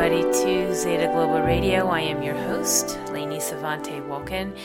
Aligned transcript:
everybody, 0.00 0.32
to 0.44 0.72
Zeta 0.76 1.08
Global 1.08 1.40
Radio. 1.42 1.88
I 1.88 2.02
am 2.02 2.22
your 2.22 2.36
host, 2.36 2.96
Lainey 3.10 3.40
Savante 3.40 4.00
Walken, 4.02 4.56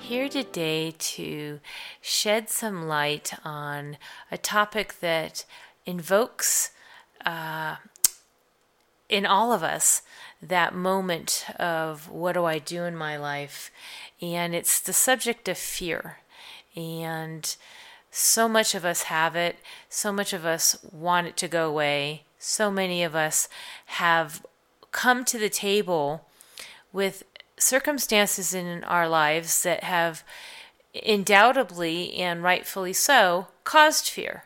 here 0.00 0.28
today 0.28 0.92
to 0.98 1.60
shed 2.00 2.50
some 2.50 2.88
light 2.88 3.32
on 3.44 3.96
a 4.32 4.36
topic 4.36 4.98
that 4.98 5.44
invokes 5.86 6.72
uh, 7.24 7.76
in 9.08 9.24
all 9.24 9.52
of 9.52 9.62
us 9.62 10.02
that 10.42 10.74
moment 10.74 11.46
of 11.60 12.10
what 12.10 12.32
do 12.32 12.44
I 12.44 12.58
do 12.58 12.82
in 12.82 12.96
my 12.96 13.16
life? 13.16 13.70
And 14.20 14.52
it's 14.52 14.80
the 14.80 14.92
subject 14.92 15.48
of 15.48 15.58
fear. 15.58 16.18
And 16.74 17.54
so 18.10 18.48
much 18.48 18.74
of 18.74 18.84
us 18.84 19.04
have 19.04 19.36
it, 19.36 19.58
so 19.88 20.12
much 20.12 20.32
of 20.32 20.44
us 20.44 20.76
want 20.90 21.28
it 21.28 21.36
to 21.36 21.46
go 21.46 21.68
away, 21.68 22.24
so 22.36 22.68
many 22.68 23.04
of 23.04 23.14
us 23.14 23.48
have 23.86 24.42
come 24.92 25.24
to 25.24 25.38
the 25.38 25.48
table 25.48 26.26
with 26.92 27.24
circumstances 27.58 28.54
in 28.54 28.84
our 28.84 29.08
lives 29.08 29.62
that 29.62 29.84
have 29.84 30.22
undoubtedly 31.06 32.14
and 32.14 32.42
rightfully 32.42 32.92
so 32.92 33.48
caused 33.64 34.08
fear. 34.08 34.44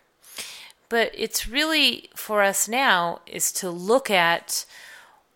But 0.89 1.11
it's 1.15 1.49
really 1.49 2.09
for 2.15 2.43
us 2.43 2.69
now 2.69 3.21
is 3.27 3.51
to 3.53 3.71
look 3.71 4.11
at 4.11 4.65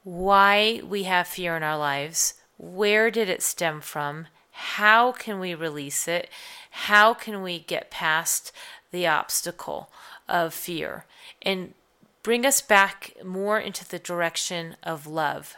why 0.05 0.81
we 0.87 1.03
have 1.05 1.27
fear 1.27 1.57
in 1.57 1.63
our 1.63 1.77
lives. 1.79 2.35
Where 2.57 3.11
did 3.11 3.29
it 3.29 3.43
stem 3.43 3.81
from? 3.81 4.29
How 4.53 5.13
can 5.13 5.41
we 5.41 5.55
release 5.55 6.07
it? 6.07 6.29
How 6.71 7.15
can 7.15 7.43
we 7.43 7.59
get 7.59 7.91
past 7.91 8.53
the 8.93 9.07
obstacle 9.07 9.91
of 10.29 10.55
fear 10.55 11.05
and 11.43 11.75
bring 12.23 12.45
us 12.45 12.61
back 12.61 13.15
more 13.25 13.59
into 13.59 13.89
the 13.89 13.99
direction 13.99 14.77
of 14.83 15.07
love, 15.07 15.57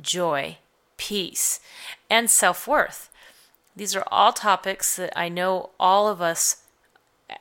joy, 0.00 0.58
peace, 0.96 1.60
and 2.08 2.30
self 2.30 2.66
worth? 2.66 3.10
These 3.74 3.94
are 3.94 4.04
all 4.10 4.32
topics 4.32 4.96
that 4.96 5.12
I 5.18 5.28
know 5.28 5.70
all 5.78 6.08
of 6.08 6.22
us 6.22 6.62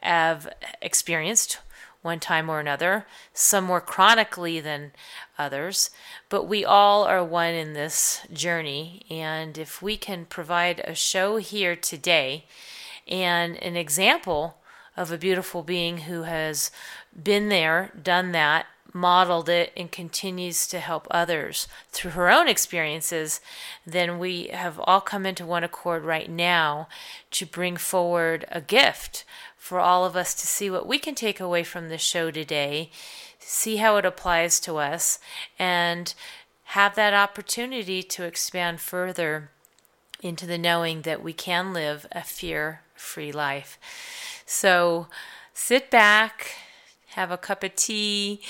have 0.02 0.52
experienced 0.82 1.60
one 2.02 2.20
time 2.20 2.50
or 2.50 2.60
another, 2.60 3.08
some 3.34 3.64
more 3.64 3.82
chronically 3.82 4.60
than 4.60 4.92
others, 5.40 5.90
but 6.30 6.44
we 6.44 6.64
all 6.64 7.04
are 7.04 7.24
one 7.24 7.56
in 7.56 7.74
this 7.74 8.22
journey. 8.32 9.02
And 9.10 9.58
if 9.58 9.82
we 9.82 9.98
can 9.98 10.26
provide 10.26 10.82
a 10.82 10.94
show 10.94 11.38
here 11.38 11.76
today 11.76 12.46
and 13.08 13.58
an 13.58 13.76
example 13.76 14.58
of 14.96 15.12
a 15.12 15.18
beautiful 15.18 15.64
being 15.64 16.00
who 16.00 16.24
has 16.24 16.70
been 17.22 17.50
there, 17.50 17.92
done 18.02 18.32
that, 18.34 18.68
modeled 18.94 19.50
it, 19.50 19.74
and 19.76 19.92
continues 19.92 20.68
to 20.68 20.80
help 20.80 21.08
others 21.12 21.68
through 21.92 22.12
her 22.12 22.32
own 22.32 22.48
experiences, 22.48 23.42
then 23.86 24.18
we 24.18 24.48
have 24.48 24.80
all 24.86 25.02
come 25.02 25.26
into 25.26 25.46
one 25.46 25.64
accord 25.64 26.04
right 26.04 26.30
now 26.30 26.88
to 27.32 27.46
bring 27.46 27.76
forward 27.76 28.46
a 28.50 28.62
gift 28.62 29.26
for 29.58 29.80
all 29.80 30.06
of 30.06 30.16
us 30.16 30.34
to 30.36 30.48
see 30.48 30.70
what 30.70 30.88
we 30.88 30.98
can 30.98 31.16
take 31.16 31.40
away 31.40 31.64
from 31.64 31.90
the 31.90 31.98
show 31.98 32.32
today, 32.32 32.90
see 33.40 33.78
how 33.78 33.98
it 33.98 34.06
applies 34.06 34.60
to 34.62 34.78
us, 34.78 35.20
and 35.60 36.14
have 36.70 36.96
that 36.96 37.14
opportunity 37.14 38.02
to 38.02 38.24
expand 38.24 38.80
further 38.80 39.50
into 40.22 40.46
the 40.46 40.58
knowing 40.58 41.02
that 41.02 41.24
we 41.24 41.34
can 41.34 41.74
live 41.74 42.06
a 42.12 42.22
fear 42.22 42.82
free 42.96 43.32
life. 43.32 43.78
So 44.46 45.08
sit 45.54 45.92
back, 45.92 46.56
have 47.16 47.32
a 47.32 47.38
cup 47.38 47.64
of 47.64 47.74
tea, 47.78 48.42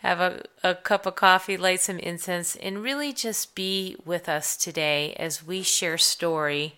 have 0.00 0.18
a, 0.18 0.42
a 0.62 0.74
cup 0.74 1.04
of 1.04 1.14
coffee, 1.14 1.58
light 1.58 1.80
some 1.80 1.98
incense, 1.98 2.56
and 2.56 2.82
really 2.82 3.12
just 3.12 3.54
be 3.54 3.96
with 4.06 4.30
us 4.30 4.56
today 4.56 5.12
as 5.18 5.46
we 5.46 5.62
share 5.62 5.98
story 5.98 6.74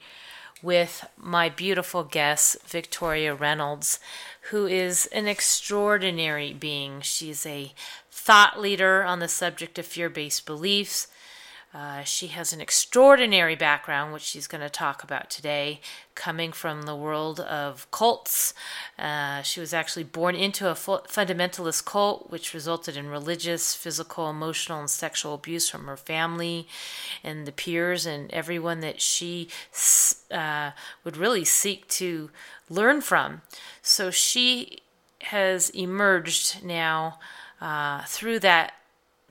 with 0.60 1.06
my 1.16 1.48
beautiful 1.48 2.02
guest, 2.02 2.56
Victoria 2.66 3.32
Reynolds, 3.32 4.00
who 4.50 4.66
is 4.66 5.06
an 5.12 5.28
extraordinary 5.28 6.52
being. 6.52 7.00
She's 7.00 7.46
a 7.46 7.72
thought 8.10 8.60
leader 8.60 9.04
on 9.04 9.20
the 9.20 9.28
subject 9.28 9.78
of 9.78 9.86
fear 9.86 10.10
based 10.10 10.46
beliefs. 10.46 11.06
Uh, 11.76 12.02
she 12.04 12.28
has 12.28 12.54
an 12.54 12.60
extraordinary 12.60 13.54
background, 13.54 14.10
which 14.10 14.22
she's 14.22 14.46
going 14.46 14.62
to 14.62 14.70
talk 14.70 15.02
about 15.02 15.28
today, 15.28 15.78
coming 16.14 16.50
from 16.50 16.82
the 16.82 16.96
world 16.96 17.38
of 17.40 17.86
cults. 17.90 18.54
Uh, 18.98 19.42
she 19.42 19.60
was 19.60 19.74
actually 19.74 20.02
born 20.02 20.34
into 20.34 20.70
a 20.70 20.74
fundamentalist 20.74 21.84
cult, 21.84 22.30
which 22.30 22.54
resulted 22.54 22.96
in 22.96 23.10
religious, 23.10 23.74
physical, 23.74 24.30
emotional, 24.30 24.80
and 24.80 24.88
sexual 24.88 25.34
abuse 25.34 25.68
from 25.68 25.84
her 25.84 25.98
family 25.98 26.66
and 27.22 27.46
the 27.46 27.52
peers 27.52 28.06
and 28.06 28.32
everyone 28.32 28.80
that 28.80 29.02
she 29.02 29.46
uh, 30.30 30.70
would 31.04 31.18
really 31.18 31.44
seek 31.44 31.86
to 31.88 32.30
learn 32.70 33.02
from. 33.02 33.42
So 33.82 34.10
she 34.10 34.78
has 35.24 35.68
emerged 35.70 36.64
now 36.64 37.18
uh, 37.60 38.04
through 38.06 38.38
that 38.38 38.72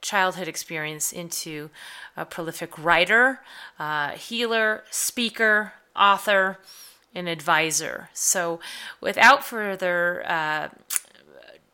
childhood 0.06 0.48
experience 0.48 1.12
into 1.12 1.70
a 2.16 2.26
prolific 2.26 2.78
writer, 2.78 3.42
uh, 3.80 4.12
healer, 4.12 4.84
speaker, 4.90 5.74
author, 5.96 6.60
and 7.14 7.28
advisor. 7.28 8.10
So, 8.14 8.60
without 9.02 9.44
further 9.44 10.24
uh, 10.28 10.70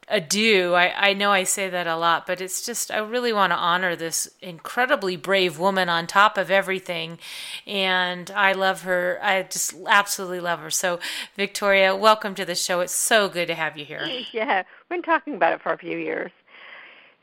ado, 0.08 0.74
I, 0.74 1.10
I 1.10 1.14
know 1.14 1.32
I 1.32 1.44
say 1.44 1.70
that 1.70 1.88
a 1.88 1.96
lot, 1.96 2.28
but 2.28 2.42
it's 2.42 2.64
just, 2.66 2.92
I 2.92 2.98
really 3.00 3.34
want 3.34 3.52
to 3.52 3.58
honor 3.58 3.96
this 3.96 4.30
incredibly 4.42 5.16
brave 5.16 5.58
woman 5.58 5.90
on 5.90 6.06
top 6.06 6.38
of 6.38 6.52
everything. 6.52 7.18
And 7.66 8.30
I 8.32 8.52
love 8.52 8.84
her. 8.84 9.20
I 9.22 9.44
just 9.44 9.74
absolutely 9.88 10.42
love 10.42 10.60
her. 10.60 10.70
So, 10.70 11.00
Victoria, 11.36 11.96
welcome 11.96 12.36
to 12.36 12.46
the 12.46 12.56
show. 12.56 12.82
It's 12.82 12.94
so 12.94 13.30
good 13.30 13.48
to 13.48 13.56
have 13.56 13.78
you 13.78 13.86
here. 13.86 14.08
Yeah, 14.32 14.64
we've 14.90 14.98
been 14.98 15.02
talking 15.02 15.36
about 15.36 15.54
it 15.54 15.62
for 15.62 15.74
a 15.74 15.78
few 15.78 15.98
years. 15.98 16.32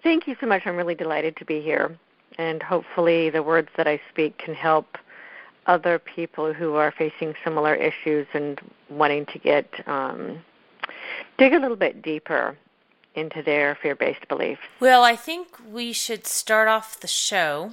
Thank 0.03 0.27
you 0.27 0.37
so 0.41 0.47
much. 0.47 0.63
I'm 0.67 0.77
really 0.77 0.95
delighted 0.95 1.37
to 1.37 1.45
be 1.45 1.61
here. 1.61 1.99
And 2.39 2.63
hopefully, 2.63 3.31
the 3.31 3.43
words 3.43 3.69
that 3.77 3.89
I 3.89 4.01
speak 4.11 4.39
can 4.39 4.55
help 4.55 4.99
other 5.67 5.99
people 5.99 6.53
who 6.53 6.75
are 6.75 6.93
facing 6.93 7.35
similar 7.45 7.75
issues 7.75 8.27
and 8.33 8.61
wanting 8.89 9.27
to 9.27 9.39
get 9.39 9.69
um, 9.89 10.43
dig 11.37 11.53
a 11.53 11.59
little 11.59 11.77
bit 11.77 12.01
deeper 12.01 12.57
into 13.15 13.43
their 13.43 13.75
fear-based 13.75 14.27
beliefs. 14.29 14.63
Well, 14.81 15.03
I 15.05 15.17
think 15.17 15.49
we 15.69 15.93
should 15.93 16.27
start 16.27 16.69
off 16.69 17.01
the 17.01 17.09
show 17.09 17.73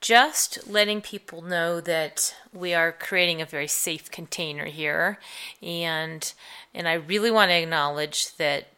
just 0.00 0.66
letting 0.66 1.00
people 1.00 1.42
know 1.42 1.80
that 1.80 2.34
we 2.52 2.72
are 2.72 2.90
creating 2.90 3.40
a 3.42 3.46
very 3.46 3.66
safe 3.66 4.10
container 4.10 4.64
here 4.64 5.18
and 5.62 6.32
and 6.72 6.88
I 6.88 6.94
really 6.94 7.30
want 7.30 7.50
to 7.50 7.62
acknowledge 7.62 8.34
that 8.36 8.68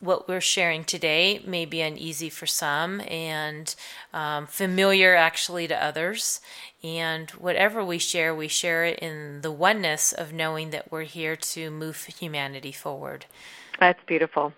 what 0.00 0.28
we're 0.28 0.40
sharing 0.40 0.84
today 0.84 1.42
may 1.44 1.64
be 1.64 1.80
uneasy 1.80 2.28
for 2.28 2.46
some 2.46 3.00
and 3.08 3.74
um, 4.12 4.46
familiar 4.46 5.16
actually 5.16 5.66
to 5.66 5.84
others. 5.84 6.40
And 6.82 7.30
whatever 7.32 7.84
we 7.84 7.98
share, 7.98 8.34
we 8.34 8.48
share 8.48 8.84
it 8.84 9.00
in 9.00 9.40
the 9.40 9.50
oneness 9.50 10.12
of 10.12 10.32
knowing 10.32 10.70
that 10.70 10.92
we're 10.92 11.02
here 11.02 11.34
to 11.34 11.70
move 11.70 12.04
humanity 12.04 12.72
forward. 12.72 13.26
That's 13.80 14.02
beautiful. 14.06 14.52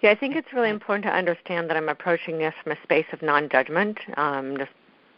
Yeah, 0.00 0.10
I 0.10 0.14
think 0.14 0.36
it's 0.36 0.52
really 0.52 0.70
important 0.70 1.04
to 1.06 1.12
understand 1.12 1.68
that 1.68 1.76
I'm 1.76 1.88
approaching 1.88 2.38
this 2.38 2.54
from 2.62 2.72
a 2.72 2.82
space 2.84 3.06
of 3.12 3.20
non 3.20 3.48
judgment, 3.48 3.98
um, 4.16 4.56
just 4.56 4.70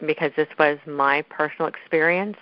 because 0.03 0.31
this 0.35 0.47
was 0.57 0.79
my 0.87 1.21
personal 1.23 1.67
experience 1.67 2.37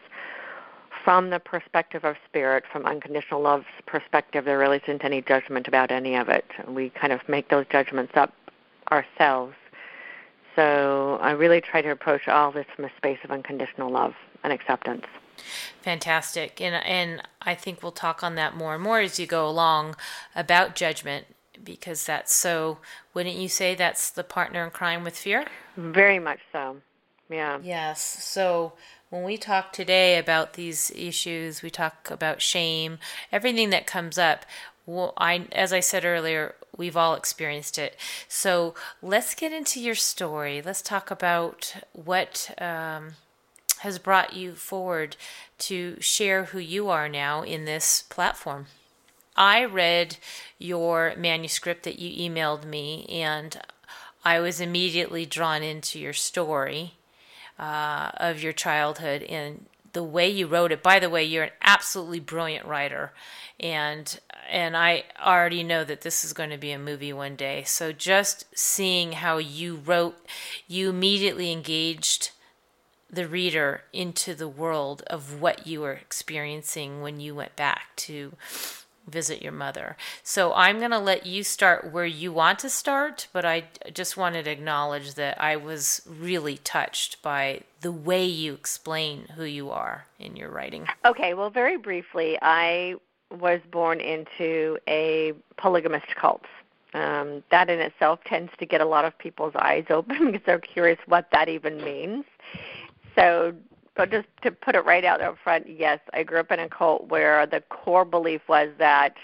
from 1.03 1.29
the 1.29 1.39
perspective 1.39 2.03
of 2.03 2.15
spirit, 2.27 2.63
from 2.71 2.85
unconditional 2.85 3.41
love's 3.41 3.65
perspective, 3.85 4.45
there 4.45 4.57
really 4.57 4.81
isn't 4.83 5.03
any 5.03 5.21
judgment 5.21 5.67
about 5.67 5.91
any 5.91 6.15
of 6.15 6.29
it. 6.29 6.45
We 6.67 6.89
kind 6.89 7.13
of 7.13 7.27
make 7.27 7.49
those 7.49 7.65
judgments 7.71 8.13
up 8.15 8.33
ourselves. 8.91 9.55
So 10.55 11.19
I 11.21 11.31
really 11.31 11.61
try 11.61 11.81
to 11.81 11.89
approach 11.89 12.27
all 12.27 12.51
this 12.51 12.65
from 12.75 12.85
a 12.85 12.91
space 12.97 13.19
of 13.23 13.31
unconditional 13.31 13.89
love 13.89 14.13
and 14.43 14.51
acceptance. 14.51 15.05
Fantastic. 15.81 16.59
And 16.59 16.75
and 16.75 17.21
I 17.41 17.55
think 17.55 17.81
we'll 17.81 17.93
talk 17.93 18.23
on 18.23 18.35
that 18.35 18.55
more 18.55 18.73
and 18.73 18.83
more 18.83 18.99
as 18.99 19.19
you 19.19 19.25
go 19.25 19.47
along 19.47 19.95
about 20.35 20.75
judgment 20.75 21.27
because 21.63 22.05
that's 22.05 22.35
so 22.35 22.79
wouldn't 23.13 23.35
you 23.35 23.47
say 23.47 23.75
that's 23.75 24.09
the 24.09 24.23
partner 24.23 24.65
in 24.65 24.71
crime 24.71 25.03
with 25.03 25.17
fear? 25.17 25.45
Very 25.77 26.19
much 26.19 26.39
so. 26.51 26.77
Yeah. 27.29 27.59
Yes. 27.63 28.01
So 28.01 28.73
when 29.09 29.23
we 29.23 29.37
talk 29.37 29.73
today 29.73 30.17
about 30.17 30.53
these 30.53 30.91
issues, 30.91 31.61
we 31.61 31.69
talk 31.69 32.09
about 32.11 32.41
shame, 32.41 32.99
everything 33.31 33.71
that 33.71 33.87
comes 33.87 34.17
up. 34.17 34.45
Well, 34.85 35.13
I, 35.17 35.47
as 35.51 35.73
I 35.73 35.79
said 35.79 36.05
earlier, 36.05 36.55
we've 36.77 36.97
all 36.97 37.15
experienced 37.15 37.77
it. 37.77 37.97
So 38.27 38.75
let's 39.01 39.35
get 39.35 39.51
into 39.51 39.79
your 39.79 39.95
story. 39.95 40.61
Let's 40.61 40.81
talk 40.81 41.09
about 41.09 41.75
what 41.93 42.51
um, 42.59 43.13
has 43.79 43.97
brought 43.97 44.33
you 44.33 44.53
forward 44.53 45.15
to 45.59 45.99
share 45.99 46.45
who 46.45 46.59
you 46.59 46.89
are 46.89 47.09
now 47.09 47.41
in 47.41 47.65
this 47.65 48.03
platform. 48.09 48.67
I 49.35 49.65
read 49.65 50.17
your 50.57 51.13
manuscript 51.17 51.83
that 51.83 51.97
you 51.97 52.29
emailed 52.29 52.65
me, 52.65 53.05
and 53.09 53.59
I 54.23 54.39
was 54.39 54.59
immediately 54.59 55.25
drawn 55.25 55.63
into 55.63 55.97
your 55.97 56.13
story 56.13 56.93
uh, 57.59 58.11
of 58.17 58.41
your 58.41 58.53
childhood 58.53 59.23
and 59.23 59.65
the 59.93 60.03
way 60.03 60.29
you 60.29 60.47
wrote 60.47 60.71
it. 60.71 60.81
By 60.81 60.99
the 60.99 61.09
way, 61.09 61.23
you're 61.23 61.43
an 61.43 61.51
absolutely 61.61 62.19
brilliant 62.19 62.65
writer, 62.65 63.11
and 63.59 64.19
and 64.49 64.75
I 64.75 65.03
already 65.23 65.63
know 65.63 65.83
that 65.83 66.01
this 66.01 66.23
is 66.23 66.33
going 66.33 66.49
to 66.49 66.57
be 66.57 66.71
a 66.71 66.79
movie 66.79 67.13
one 67.13 67.35
day. 67.35 67.63
So 67.65 67.91
just 67.91 68.45
seeing 68.57 69.13
how 69.13 69.37
you 69.37 69.75
wrote, 69.75 70.17
you 70.67 70.89
immediately 70.89 71.51
engaged 71.51 72.31
the 73.11 73.27
reader 73.27 73.83
into 73.91 74.35
the 74.35 74.47
world 74.47 75.03
of 75.07 75.41
what 75.41 75.67
you 75.67 75.81
were 75.81 75.93
experiencing 75.93 77.01
when 77.01 77.19
you 77.19 77.35
went 77.35 77.55
back 77.55 77.95
to 77.95 78.33
visit 79.09 79.41
your 79.41 79.51
mother. 79.51 79.97
So 80.23 80.53
I'm 80.53 80.79
going 80.79 80.91
to 80.91 80.99
let 80.99 81.25
you 81.25 81.43
start 81.43 81.91
where 81.91 82.05
you 82.05 82.31
want 82.31 82.59
to 82.59 82.69
start, 82.69 83.27
but 83.33 83.45
I 83.45 83.65
just 83.93 84.17
wanted 84.17 84.45
to 84.45 84.51
acknowledge 84.51 85.15
that 85.15 85.41
I 85.41 85.55
was 85.55 86.01
really 86.07 86.57
touched 86.57 87.21
by 87.21 87.61
the 87.81 87.91
way 87.91 88.25
you 88.25 88.53
explain 88.53 89.27
who 89.35 89.43
you 89.43 89.71
are 89.71 90.05
in 90.19 90.35
your 90.35 90.49
writing. 90.49 90.87
Okay, 91.05 91.33
well, 91.33 91.49
very 91.49 91.77
briefly, 91.77 92.37
I 92.41 92.95
was 93.31 93.61
born 93.71 94.01
into 94.01 94.77
a 94.87 95.33
polygamist 95.57 96.15
cult. 96.15 96.45
Um, 96.93 97.43
that 97.51 97.69
in 97.69 97.79
itself 97.79 98.19
tends 98.25 98.51
to 98.57 98.65
get 98.65 98.81
a 98.81 98.85
lot 98.85 99.05
of 99.05 99.15
people's 99.17 99.53
eyes 99.55 99.85
open 99.89 100.31
because 100.31 100.45
they're 100.45 100.59
curious 100.59 100.99
what 101.05 101.29
that 101.31 101.49
even 101.49 101.77
means. 101.83 102.25
So 103.15 103.53
but 103.95 104.11
just 104.11 104.27
to 104.43 104.51
put 104.51 104.75
it 104.75 104.85
right 104.85 105.03
out 105.03 105.21
up 105.21 105.37
front, 105.43 105.67
yes, 105.69 105.99
I 106.13 106.23
grew 106.23 106.39
up 106.39 106.51
in 106.51 106.59
a 106.59 106.69
cult 106.69 107.09
where 107.09 107.45
the 107.45 107.61
core 107.69 108.05
belief 108.05 108.41
was 108.47 108.69
that 108.77 109.15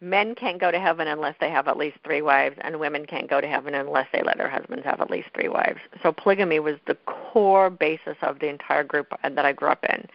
men 0.00 0.34
can't 0.34 0.60
go 0.60 0.70
to 0.70 0.80
heaven 0.80 1.06
unless 1.06 1.36
they 1.40 1.50
have 1.50 1.68
at 1.68 1.76
least 1.76 1.96
three 2.04 2.22
wives, 2.22 2.56
and 2.62 2.80
women 2.80 3.06
can't 3.06 3.30
go 3.30 3.40
to 3.40 3.46
heaven 3.46 3.74
unless 3.74 4.08
they 4.12 4.22
let 4.22 4.36
their 4.36 4.48
husbands 4.48 4.84
have 4.84 5.00
at 5.00 5.10
least 5.10 5.28
three 5.34 5.48
wives. 5.48 5.78
So 6.02 6.12
polygamy 6.12 6.58
was 6.58 6.76
the 6.86 6.96
core 7.06 7.70
basis 7.70 8.16
of 8.22 8.40
the 8.40 8.48
entire 8.48 8.82
group 8.82 9.12
that 9.22 9.44
I 9.44 9.52
grew 9.52 9.68
up 9.68 9.84
in. 9.88 10.06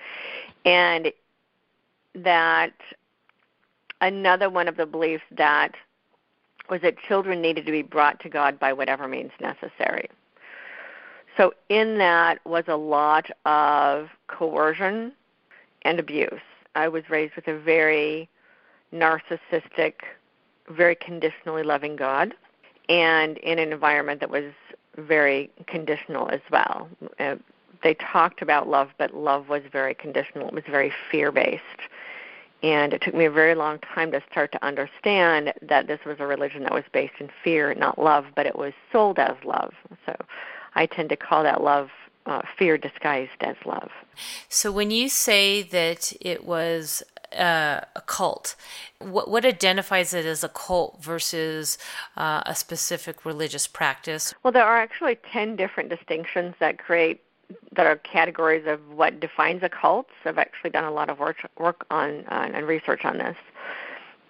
And 0.66 1.14
that 2.16 2.74
another 4.02 4.50
one 4.50 4.68
of 4.68 4.76
the 4.76 4.86
beliefs 4.86 5.24
that 5.32 5.74
was 6.70 6.82
that 6.82 6.98
children 7.08 7.42
needed 7.42 7.66
to 7.66 7.72
be 7.72 7.82
brought 7.82 8.20
to 8.20 8.30
God 8.30 8.60
by 8.60 8.74
whatever 8.74 9.08
means 9.08 9.32
necessary. 9.40 10.10
So 11.38 11.54
in 11.70 12.00
that 12.00 12.44
was 12.46 12.64
a 12.68 12.76
lot 12.76 13.30
of 13.46 14.10
coercion 14.28 15.14
and 15.84 16.00
abuse. 16.00 16.42
I 16.76 16.88
was 16.88 17.10
raised 17.10 17.36
with 17.36 17.48
a 17.48 17.58
very 17.58 18.28
narcissistic, 18.94 19.94
very 20.70 20.96
conditionally 20.96 21.64
loving 21.64 21.96
God, 21.96 22.34
and 22.90 23.38
in 23.38 23.60
an 23.60 23.72
environment 23.72 24.20
that 24.22 24.32
was 24.32 24.52
very 24.98 25.50
conditional 25.68 26.30
as 26.30 26.42
well. 26.52 26.90
Uh, 27.20 27.36
they 27.84 27.94
talked 27.96 28.42
about 28.42 28.68
love, 28.68 28.90
but 28.98 29.14
love 29.14 29.50
was 29.50 29.62
very 29.72 29.94
conditional. 29.94 30.48
It 30.48 30.54
was 30.54 30.64
very 30.68 30.92
fear 31.12 31.32
based. 31.32 31.62
And 32.64 32.92
it 32.92 33.02
took 33.02 33.14
me 33.14 33.26
a 33.26 33.32
very 33.32 33.54
long 33.54 33.78
time 33.80 34.12
to 34.14 34.24
start 34.32 34.52
to 34.54 34.66
understand 34.66 35.54
that 35.62 35.86
this 35.86 36.00
was 36.04 36.16
a 36.20 36.26
religion 36.26 36.64
that 36.64 36.74
was 36.74 36.86
based 36.92 37.14
in 37.20 37.30
fear, 37.44 37.76
not 37.76 38.00
love, 38.00 38.26
but 38.36 38.48
it 38.48 38.58
was 38.58 38.74
sold 38.92 39.20
as 39.20 39.36
love. 39.46 39.74
So 40.08 40.16
I 40.78 40.86
tend 40.86 41.10
to 41.10 41.16
call 41.16 41.44
that 41.44 41.64
love 41.64 41.90
uh, 42.28 42.44
fear 42.58 42.78
disguised 42.78 43.42
as 43.42 43.56
love. 43.66 43.90
So 44.48 44.72
when 44.72 44.92
you 44.92 45.10
say 45.10 45.64
that 45.64 46.14
it 46.22 46.46
was 46.46 47.02
uh, 47.38 47.82
a 47.96 48.02
cult, 48.06 48.56
what, 49.00 49.30
what 49.30 49.44
identifies 49.44 50.14
it 50.14 50.26
as 50.26 50.44
a 50.44 50.50
cult 50.50 51.02
versus 51.02 51.78
uh, 52.16 52.44
a 52.46 52.54
specific 52.54 53.26
religious 53.26 53.66
practice? 53.66 54.36
Well, 54.44 54.52
there 54.52 54.66
are 54.66 54.78
actually 54.78 55.16
10 55.32 55.56
different 55.56 55.90
distinctions 55.90 56.56
that 56.60 56.78
create 56.78 57.24
that 57.72 57.88
are 57.88 57.96
categories 57.96 58.68
of 58.68 58.80
what 58.90 59.22
defines 59.22 59.64
a 59.64 59.70
cult. 59.70 60.10
So 60.22 60.30
I've 60.30 60.38
actually 60.38 60.70
done 60.70 60.84
a 60.84 60.92
lot 60.92 61.10
of 61.10 61.18
work 61.18 61.38
work 61.58 61.86
on 61.90 62.26
and 62.28 62.68
research 62.68 63.06
on 63.06 63.18
this. 63.18 63.38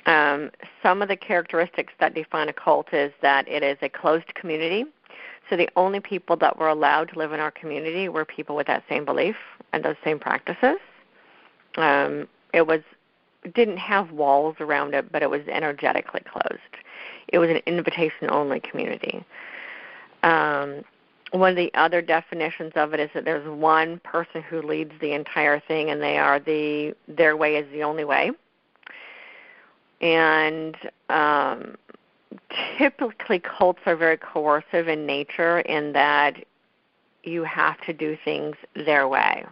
Um, 0.05 0.51
some 0.81 1.01
of 1.01 1.09
the 1.09 1.17
characteristics 1.17 1.93
that 1.99 2.13
define 2.13 2.47
a 2.47 2.53
cult 2.53 2.93
is 2.93 3.11
that 3.21 3.47
it 3.47 3.63
is 3.63 3.77
a 3.81 3.89
closed 3.89 4.33
community. 4.35 4.85
So 5.49 5.55
the 5.55 5.69
only 5.75 5.99
people 5.99 6.35
that 6.37 6.57
were 6.57 6.67
allowed 6.67 7.09
to 7.09 7.19
live 7.19 7.31
in 7.31 7.39
our 7.39 7.51
community 7.51 8.09
were 8.09 8.25
people 8.25 8.55
with 8.55 8.67
that 8.67 8.83
same 8.89 9.05
belief 9.05 9.35
and 9.73 9.83
those 9.83 9.95
same 10.03 10.19
practices. 10.19 10.77
Um, 11.77 12.27
it 12.53 12.67
was 12.67 12.81
didn't 13.53 13.77
have 13.77 14.11
walls 14.11 14.55
around 14.59 14.93
it, 14.93 15.11
but 15.11 15.21
it 15.21 15.29
was 15.29 15.41
energetically 15.47 16.21
closed. 16.21 16.59
It 17.29 17.39
was 17.39 17.49
an 17.49 17.61
invitation 17.65 18.29
only 18.29 18.59
community. 18.59 19.23
Um, 20.23 20.83
one 21.31 21.51
of 21.51 21.55
the 21.55 21.71
other 21.73 22.01
definitions 22.01 22.71
of 22.75 22.93
it 22.93 22.99
is 22.99 23.09
that 23.13 23.25
there's 23.25 23.47
one 23.47 23.99
person 23.99 24.41
who 24.41 24.61
leads 24.61 24.91
the 24.99 25.13
entire 25.13 25.59
thing, 25.59 25.89
and 25.89 26.01
they 26.01 26.17
are 26.17 26.39
the 26.39 26.95
their 27.07 27.37
way 27.37 27.55
is 27.57 27.69
the 27.71 27.83
only 27.83 28.05
way. 28.05 28.31
And 30.01 30.75
um, 31.09 31.75
typically 32.77 33.39
cults 33.39 33.79
are 33.85 33.95
very 33.95 34.17
coercive 34.17 34.87
in 34.87 35.05
nature 35.05 35.59
in 35.59 35.93
that 35.93 36.45
you 37.23 37.43
have 37.43 37.79
to 37.81 37.93
do 37.93 38.17
things 38.23 38.55
their 38.75 39.07
way. 39.07 39.45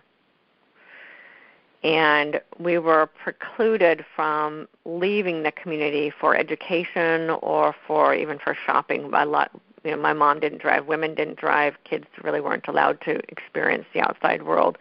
And 1.83 2.41
we 2.57 2.79
were 2.79 3.07
precluded 3.07 4.05
from 4.15 4.67
leaving 4.85 5.43
the 5.43 5.51
community 5.51 6.09
for 6.09 6.35
education 6.35 7.29
or 7.41 7.75
for 7.85 8.15
even 8.15 8.39
for 8.39 8.57
shopping. 8.65 9.11
A 9.13 9.25
lot, 9.25 9.51
you 9.83 9.91
know, 9.91 9.97
my 9.97 10.13
mom 10.13 10.39
didn't 10.39 10.61
drive, 10.61 10.87
women 10.87 11.13
didn't 11.13 11.37
drive, 11.37 11.75
kids 11.83 12.07
really 12.23 12.41
weren't 12.41 12.67
allowed 12.67 13.01
to 13.01 13.19
experience 13.29 13.85
the 13.93 14.01
outside 14.01 14.43
world. 14.43 14.79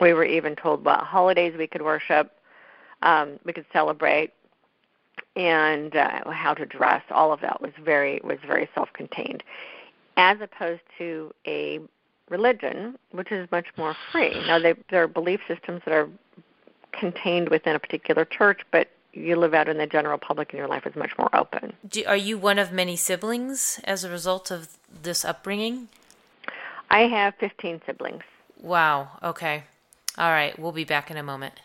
We 0.00 0.14
were 0.14 0.24
even 0.24 0.56
told 0.56 0.84
what 0.84 1.00
holidays 1.00 1.54
we 1.58 1.66
could 1.66 1.82
worship, 1.82 2.32
um, 3.02 3.38
we 3.44 3.52
could 3.52 3.66
celebrate, 3.70 4.32
and 5.36 5.94
uh, 5.96 6.30
how 6.30 6.54
to 6.54 6.66
dress. 6.66 7.02
All 7.10 7.32
of 7.32 7.40
that 7.40 7.60
was 7.60 7.72
very 7.82 8.20
was 8.24 8.38
very 8.46 8.68
self-contained, 8.74 9.42
as 10.16 10.40
opposed 10.40 10.82
to 10.98 11.32
a 11.46 11.80
religion, 12.30 12.96
which 13.12 13.32
is 13.32 13.50
much 13.50 13.66
more 13.76 13.96
free. 14.12 14.34
Now, 14.46 14.58
they, 14.58 14.74
there 14.90 15.02
are 15.02 15.08
belief 15.08 15.40
systems 15.46 15.82
that 15.84 15.92
are 15.92 16.08
contained 16.92 17.48
within 17.48 17.76
a 17.76 17.78
particular 17.78 18.24
church, 18.24 18.62
but 18.70 18.88
you 19.12 19.36
live 19.36 19.54
out 19.54 19.68
in 19.68 19.78
the 19.78 19.86
general 19.86 20.18
public 20.18 20.52
and 20.52 20.58
your 20.58 20.68
life 20.68 20.86
is 20.86 20.96
much 20.96 21.12
more 21.18 21.28
open. 21.34 21.72
Do, 21.88 22.02
are 22.06 22.16
you 22.16 22.38
one 22.38 22.58
of 22.58 22.72
many 22.72 22.96
siblings 22.96 23.80
as 23.84 24.04
a 24.04 24.10
result 24.10 24.50
of 24.50 24.68
this 25.02 25.24
upbringing? 25.24 25.88
I 26.90 27.00
have 27.00 27.34
15 27.36 27.82
siblings. 27.86 28.22
Wow. 28.60 29.10
Okay. 29.22 29.64
All 30.16 30.30
right. 30.30 30.58
We'll 30.58 30.72
be 30.72 30.84
back 30.84 31.10
in 31.10 31.16
a 31.16 31.22
moment 31.22 31.60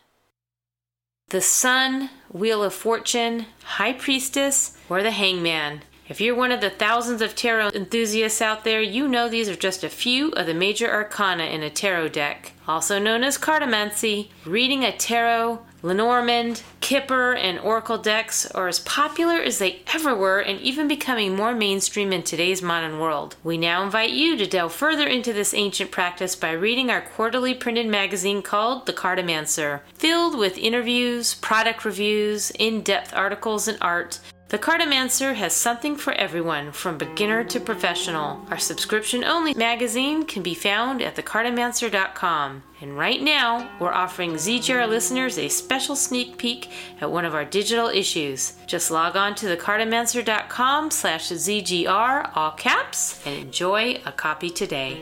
the 1.29 1.41
Sun, 1.41 2.09
Wheel 2.31 2.63
of 2.63 2.73
Fortune, 2.73 3.45
High 3.63 3.93
Priestess, 3.93 4.75
or 4.89 5.03
the 5.03 5.11
Hangman. 5.11 5.83
If 6.09 6.19
you're 6.19 6.33
one 6.33 6.51
of 6.51 6.59
the 6.59 6.71
thousands 6.71 7.21
of 7.21 7.35
tarot 7.35 7.69
enthusiasts 7.75 8.41
out 8.41 8.63
there, 8.63 8.81
you 8.81 9.07
know 9.07 9.29
these 9.29 9.47
are 9.47 9.55
just 9.55 9.83
a 9.83 9.89
few 9.89 10.31
of 10.31 10.47
the 10.47 10.55
major 10.55 10.91
arcana 10.91 11.43
in 11.43 11.61
a 11.61 11.69
tarot 11.69 12.09
deck, 12.09 12.53
also 12.67 12.97
known 12.97 13.23
as 13.23 13.37
cartomancy. 13.37 14.29
Reading 14.43 14.83
a 14.83 14.91
tarot, 14.91 15.59
Lenormand, 15.83 16.63
Kipper, 16.81 17.35
and 17.35 17.59
Oracle 17.59 17.99
decks 17.99 18.49
are 18.51 18.67
as 18.67 18.79
popular 18.79 19.35
as 19.35 19.59
they 19.59 19.83
ever 19.93 20.15
were 20.15 20.39
and 20.39 20.59
even 20.61 20.87
becoming 20.87 21.35
more 21.35 21.53
mainstream 21.53 22.11
in 22.11 22.23
today's 22.23 22.63
modern 22.63 22.97
world. 22.97 23.35
We 23.43 23.59
now 23.59 23.83
invite 23.83 24.09
you 24.09 24.35
to 24.37 24.47
delve 24.47 24.73
further 24.73 25.05
into 25.05 25.31
this 25.31 25.53
ancient 25.53 25.91
practice 25.91 26.35
by 26.35 26.53
reading 26.53 26.89
our 26.89 27.01
quarterly 27.01 27.53
printed 27.53 27.85
magazine 27.85 28.41
called 28.41 28.87
The 28.87 28.93
Cartomancer, 28.93 29.81
filled 29.93 30.39
with 30.39 30.57
interviews, 30.57 31.35
product 31.35 31.85
reviews, 31.85 32.49
in 32.49 32.81
depth 32.81 33.13
articles, 33.13 33.67
and 33.67 33.77
art 33.79 34.19
the 34.49 34.57
Cartomancer 34.57 35.35
has 35.35 35.53
something 35.53 35.95
for 35.95 36.13
everyone, 36.13 36.71
from 36.71 36.97
beginner 36.97 37.43
to 37.43 37.59
professional. 37.59 38.45
Our 38.49 38.57
subscription 38.57 39.23
only 39.23 39.53
magazine 39.53 40.25
can 40.25 40.41
be 40.41 40.55
found 40.55 41.01
at 41.01 41.15
thecartomancer.com. 41.15 42.63
And 42.81 42.97
right 42.97 43.21
now, 43.21 43.69
we're 43.79 43.93
offering 43.93 44.33
ZGR 44.33 44.87
listeners 44.89 45.37
a 45.37 45.49
special 45.49 45.95
sneak 45.95 46.37
peek 46.37 46.71
at 46.99 47.11
one 47.11 47.25
of 47.25 47.35
our 47.35 47.45
digital 47.45 47.89
issues. 47.89 48.53
Just 48.65 48.89
log 48.89 49.15
on 49.15 49.35
to 49.35 49.45
thecartomancer.com 49.45 50.91
slash 50.91 51.29
ZGR, 51.29 52.31
all 52.35 52.51
caps, 52.51 53.25
and 53.27 53.35
enjoy 53.35 54.01
a 54.05 54.11
copy 54.11 54.49
today. 54.49 54.99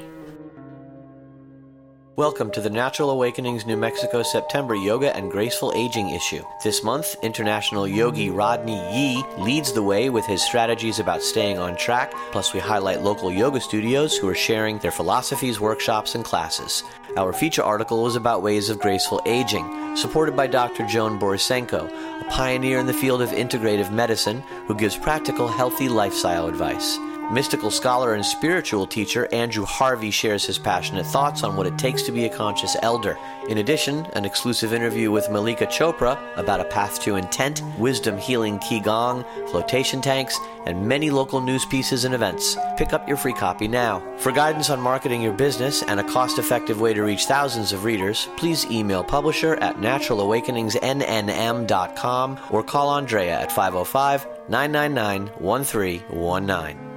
Welcome 2.17 2.49
to 2.53 2.61
the 2.61 2.69
Natural 2.71 3.11
Awakenings 3.11 3.67
New 3.67 3.77
Mexico 3.77 4.23
September 4.23 4.73
Yoga 4.73 5.15
and 5.15 5.29
Graceful 5.29 5.71
Aging 5.75 6.09
issue. 6.09 6.43
This 6.63 6.83
month, 6.83 7.15
international 7.21 7.87
yogi 7.87 8.31
Rodney 8.31 8.79
Yee 8.91 9.23
leads 9.37 9.71
the 9.71 9.83
way 9.83 10.09
with 10.09 10.25
his 10.25 10.41
strategies 10.41 10.97
about 10.97 11.21
staying 11.21 11.59
on 11.59 11.77
track, 11.77 12.11
plus, 12.31 12.55
we 12.55 12.59
highlight 12.59 13.03
local 13.03 13.31
yoga 13.31 13.61
studios 13.61 14.17
who 14.17 14.27
are 14.27 14.33
sharing 14.33 14.79
their 14.79 14.89
philosophies, 14.89 15.59
workshops, 15.59 16.15
and 16.15 16.25
classes. 16.25 16.83
Our 17.17 17.33
feature 17.33 17.61
article 17.61 18.07
is 18.07 18.15
about 18.15 18.41
ways 18.41 18.71
of 18.71 18.79
graceful 18.79 19.21
aging, 19.27 19.95
supported 19.95 20.35
by 20.35 20.47
Dr. 20.47 20.87
Joan 20.87 21.19
Borysenko, 21.19 21.87
a 22.21 22.25
pioneer 22.31 22.79
in 22.79 22.87
the 22.87 22.93
field 22.93 23.21
of 23.21 23.29
integrative 23.29 23.91
medicine 23.91 24.41
who 24.65 24.73
gives 24.73 24.97
practical, 24.97 25.47
healthy 25.47 25.87
lifestyle 25.87 26.47
advice. 26.47 26.97
Mystical 27.29 27.71
scholar 27.71 28.13
and 28.13 28.25
spiritual 28.25 28.87
teacher 28.87 29.27
Andrew 29.33 29.65
Harvey 29.65 30.11
shares 30.11 30.45
his 30.45 30.57
passionate 30.57 31.05
thoughts 31.05 31.43
on 31.43 31.57
what 31.57 31.67
it 31.67 31.77
takes 31.77 32.03
to 32.03 32.13
be 32.13 32.23
a 32.23 32.29
conscious 32.29 32.77
elder. 32.81 33.17
In 33.49 33.57
addition, 33.57 34.05
an 34.13 34.23
exclusive 34.23 34.71
interview 34.71 35.11
with 35.11 35.29
Malika 35.29 35.65
Chopra 35.65 36.17
about 36.37 36.61
a 36.61 36.65
path 36.65 37.01
to 37.01 37.17
intent, 37.17 37.61
wisdom 37.77 38.17
healing 38.17 38.59
Qigong, 38.59 39.25
flotation 39.49 39.99
tanks, 39.99 40.39
and 40.65 40.87
many 40.87 41.09
local 41.09 41.41
news 41.41 41.65
pieces 41.65 42.05
and 42.05 42.15
events. 42.15 42.55
Pick 42.77 42.93
up 42.93 43.09
your 43.09 43.17
free 43.17 43.33
copy 43.33 43.67
now. 43.67 44.01
For 44.19 44.31
guidance 44.31 44.69
on 44.69 44.79
marketing 44.79 45.21
your 45.21 45.33
business 45.33 45.83
and 45.83 45.99
a 45.99 46.05
cost 46.05 46.39
effective 46.39 46.79
way 46.79 46.93
to 46.93 47.03
reach 47.03 47.25
thousands 47.25 47.73
of 47.73 47.83
readers, 47.83 48.29
please 48.37 48.65
email 48.67 49.03
publisher 49.03 49.55
at 49.55 49.79
naturalawakeningsnnm.com 49.79 52.39
or 52.51 52.63
call 52.63 52.89
Andrea 52.91 53.37
at 53.37 53.51
505 53.51 54.25
999 54.47 55.27
1319. 55.39 56.96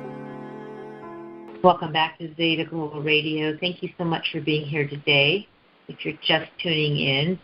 Welcome 1.62 1.92
back 1.92 2.16
to 2.18 2.34
Zeta 2.36 2.64
Global 2.64 3.02
Radio. 3.02 3.54
Thank 3.60 3.82
you 3.82 3.90
so 3.98 4.04
much 4.04 4.26
for 4.32 4.40
being 4.40 4.64
here 4.64 4.88
today. 4.88 5.46
If 5.88 6.06
you're 6.06 6.16
just 6.26 6.50
tuning 6.62 6.96
in, 6.96 7.38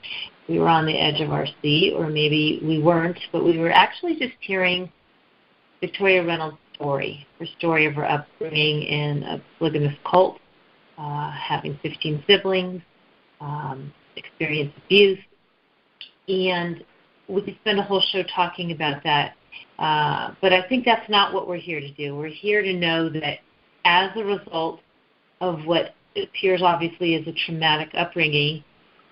we 0.48 0.58
were 0.58 0.68
on 0.68 0.86
the 0.86 0.98
edge 0.98 1.20
of 1.20 1.32
our 1.32 1.46
seat, 1.60 1.92
or 1.94 2.08
maybe 2.08 2.58
we 2.64 2.80
weren't, 2.80 3.18
but 3.30 3.44
we 3.44 3.58
were 3.58 3.70
actually 3.70 4.18
just 4.18 4.32
hearing 4.40 4.90
Victoria 5.82 6.24
Reynolds' 6.24 6.56
story, 6.72 7.26
her 7.38 7.44
story 7.58 7.84
of 7.84 7.92
her 7.92 8.10
upbringing 8.10 8.84
in 8.84 9.22
a 9.24 9.42
polygamous 9.58 9.94
cult, 10.10 10.38
uh, 10.96 11.30
having 11.32 11.78
15 11.82 12.24
siblings, 12.26 12.80
um, 13.42 13.92
experienced 14.16 14.78
abuse, 14.86 15.18
and 16.26 16.82
we 17.28 17.42
could 17.42 17.56
spend 17.60 17.78
a 17.78 17.82
whole 17.82 18.00
show 18.00 18.22
talking 18.34 18.72
about 18.72 19.04
that. 19.04 19.34
Uh, 19.78 20.32
but 20.40 20.54
I 20.54 20.66
think 20.68 20.86
that's 20.86 21.10
not 21.10 21.34
what 21.34 21.46
we're 21.46 21.56
here 21.58 21.80
to 21.80 21.92
do. 21.92 22.16
We're 22.16 22.28
here 22.28 22.62
to 22.62 22.72
know 22.72 23.10
that 23.10 23.40
as 23.86 24.10
a 24.16 24.24
result 24.24 24.80
of 25.40 25.64
what 25.64 25.94
appears 26.16 26.60
obviously 26.62 27.14
as 27.14 27.26
a 27.26 27.32
traumatic 27.46 27.88
upbringing, 27.94 28.62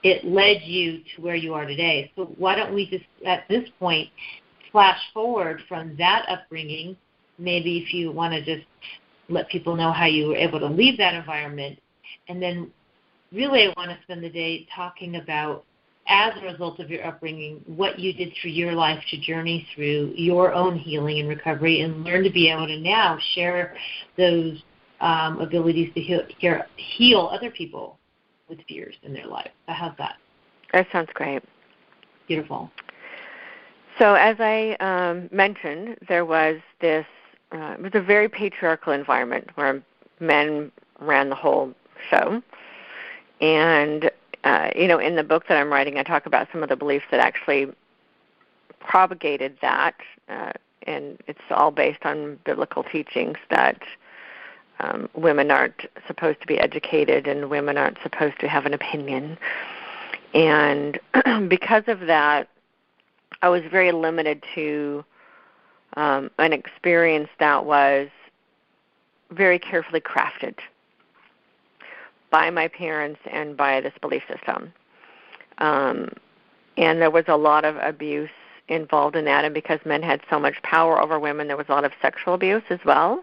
it 0.02 0.24
led 0.24 0.62
you 0.62 1.00
to 1.14 1.22
where 1.22 1.36
you 1.36 1.54
are 1.54 1.64
today. 1.64 2.10
So 2.16 2.34
why 2.36 2.56
don't 2.56 2.74
we 2.74 2.90
just, 2.90 3.04
at 3.24 3.48
this 3.48 3.68
point, 3.78 4.10
flash 4.72 4.98
forward 5.14 5.62
from 5.68 5.96
that 5.96 6.26
upbringing? 6.28 6.96
Maybe 7.38 7.78
if 7.78 7.94
you 7.94 8.10
want 8.10 8.34
to 8.34 8.44
just 8.44 8.66
let 9.28 9.48
people 9.48 9.76
know 9.76 9.92
how 9.92 10.06
you 10.06 10.28
were 10.28 10.36
able 10.36 10.60
to 10.60 10.66
leave 10.66 10.98
that 10.98 11.14
environment. 11.14 11.78
And 12.28 12.42
then 12.42 12.70
really, 13.32 13.64
I 13.64 13.72
want 13.76 13.90
to 13.90 13.98
spend 14.02 14.22
the 14.22 14.28
day 14.28 14.66
talking 14.74 15.16
about, 15.16 15.64
as 16.06 16.32
a 16.40 16.44
result 16.44 16.80
of 16.80 16.90
your 16.90 17.06
upbringing, 17.06 17.62
what 17.66 17.98
you 17.98 18.12
did 18.12 18.32
through 18.40 18.50
your 18.50 18.72
life 18.72 19.02
to 19.10 19.18
journey 19.18 19.66
through 19.74 20.12
your 20.16 20.52
own 20.52 20.78
healing 20.78 21.18
and 21.20 21.28
recovery 21.28 21.80
and 21.80 22.04
learn 22.04 22.22
to 22.24 22.30
be 22.30 22.50
able 22.50 22.66
to 22.66 22.78
now 22.78 23.18
share 23.34 23.74
those 24.16 24.62
um, 25.00 25.40
abilities 25.40 25.92
to 25.94 26.00
heal, 26.00 26.22
heal 26.76 27.30
other 27.32 27.50
people 27.50 27.98
with 28.48 28.58
fears 28.68 28.94
in 29.02 29.12
their 29.12 29.26
life. 29.26 29.50
How's 29.66 29.96
that? 29.98 30.16
That 30.72 30.86
sounds 30.92 31.08
great. 31.14 31.42
Beautiful. 32.28 32.70
So, 33.98 34.14
as 34.14 34.36
I 34.40 34.76
um, 34.80 35.28
mentioned, 35.32 35.96
there 36.08 36.24
was 36.24 36.56
this. 36.80 37.06
Uh, 37.52 37.76
it 37.78 37.80
was 37.80 37.92
a 37.94 38.00
very 38.00 38.28
patriarchal 38.28 38.92
environment 38.92 39.48
where 39.54 39.82
men 40.18 40.72
ran 41.00 41.28
the 41.28 41.36
whole 41.36 41.72
show, 42.10 42.42
and 43.40 44.10
uh, 44.44 44.70
you 44.76 44.86
know, 44.86 44.98
in 44.98 45.16
the 45.16 45.24
book 45.24 45.44
that 45.48 45.56
I'm 45.56 45.72
writing, 45.72 45.98
I 45.98 46.02
talk 46.02 46.26
about 46.26 46.48
some 46.52 46.62
of 46.62 46.68
the 46.68 46.76
beliefs 46.76 47.06
that 47.10 47.20
actually 47.20 47.66
propagated 48.78 49.56
that, 49.62 49.94
uh, 50.28 50.52
and 50.86 51.18
it's 51.26 51.40
all 51.50 51.70
based 51.70 52.04
on 52.04 52.38
biblical 52.44 52.82
teachings 52.82 53.38
that 53.48 53.80
um, 54.80 55.08
women 55.14 55.50
aren't 55.50 55.86
supposed 56.06 56.42
to 56.42 56.46
be 56.46 56.58
educated 56.58 57.26
and 57.26 57.48
women 57.48 57.78
aren't 57.78 57.98
supposed 58.02 58.38
to 58.40 58.48
have 58.48 58.66
an 58.66 58.74
opinion. 58.74 59.38
And 60.34 61.00
because 61.48 61.84
of 61.86 62.00
that, 62.00 62.48
I 63.40 63.48
was 63.48 63.62
very 63.70 63.92
limited 63.92 64.44
to 64.54 65.04
um, 65.96 66.30
an 66.38 66.52
experience 66.52 67.30
that 67.38 67.64
was 67.64 68.08
very 69.30 69.58
carefully 69.58 70.00
crafted 70.00 70.56
by 72.34 72.50
my 72.50 72.66
parents 72.66 73.20
and 73.30 73.56
by 73.56 73.80
this 73.80 73.92
belief 74.02 74.24
system. 74.28 74.72
Um, 75.58 76.08
and 76.76 77.00
there 77.00 77.12
was 77.12 77.22
a 77.28 77.36
lot 77.36 77.64
of 77.64 77.76
abuse 77.76 78.36
involved 78.66 79.14
in 79.14 79.24
that, 79.26 79.44
and 79.44 79.54
because 79.54 79.78
men 79.84 80.02
had 80.02 80.20
so 80.28 80.40
much 80.40 80.60
power 80.64 81.00
over 81.00 81.20
women, 81.20 81.46
there 81.46 81.56
was 81.56 81.66
a 81.68 81.72
lot 81.72 81.84
of 81.84 81.92
sexual 82.02 82.34
abuse 82.34 82.64
as 82.70 82.80
well. 82.84 83.22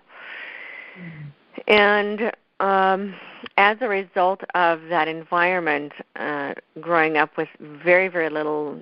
Mm-hmm. 0.97 1.59
And 1.67 2.31
um, 2.61 3.13
as 3.57 3.75
a 3.81 3.89
result 3.89 4.43
of 4.55 4.79
that 4.87 5.09
environment, 5.09 5.91
uh, 6.15 6.53
growing 6.79 7.17
up 7.17 7.35
with 7.35 7.49
very, 7.59 8.07
very 8.07 8.29
little 8.29 8.81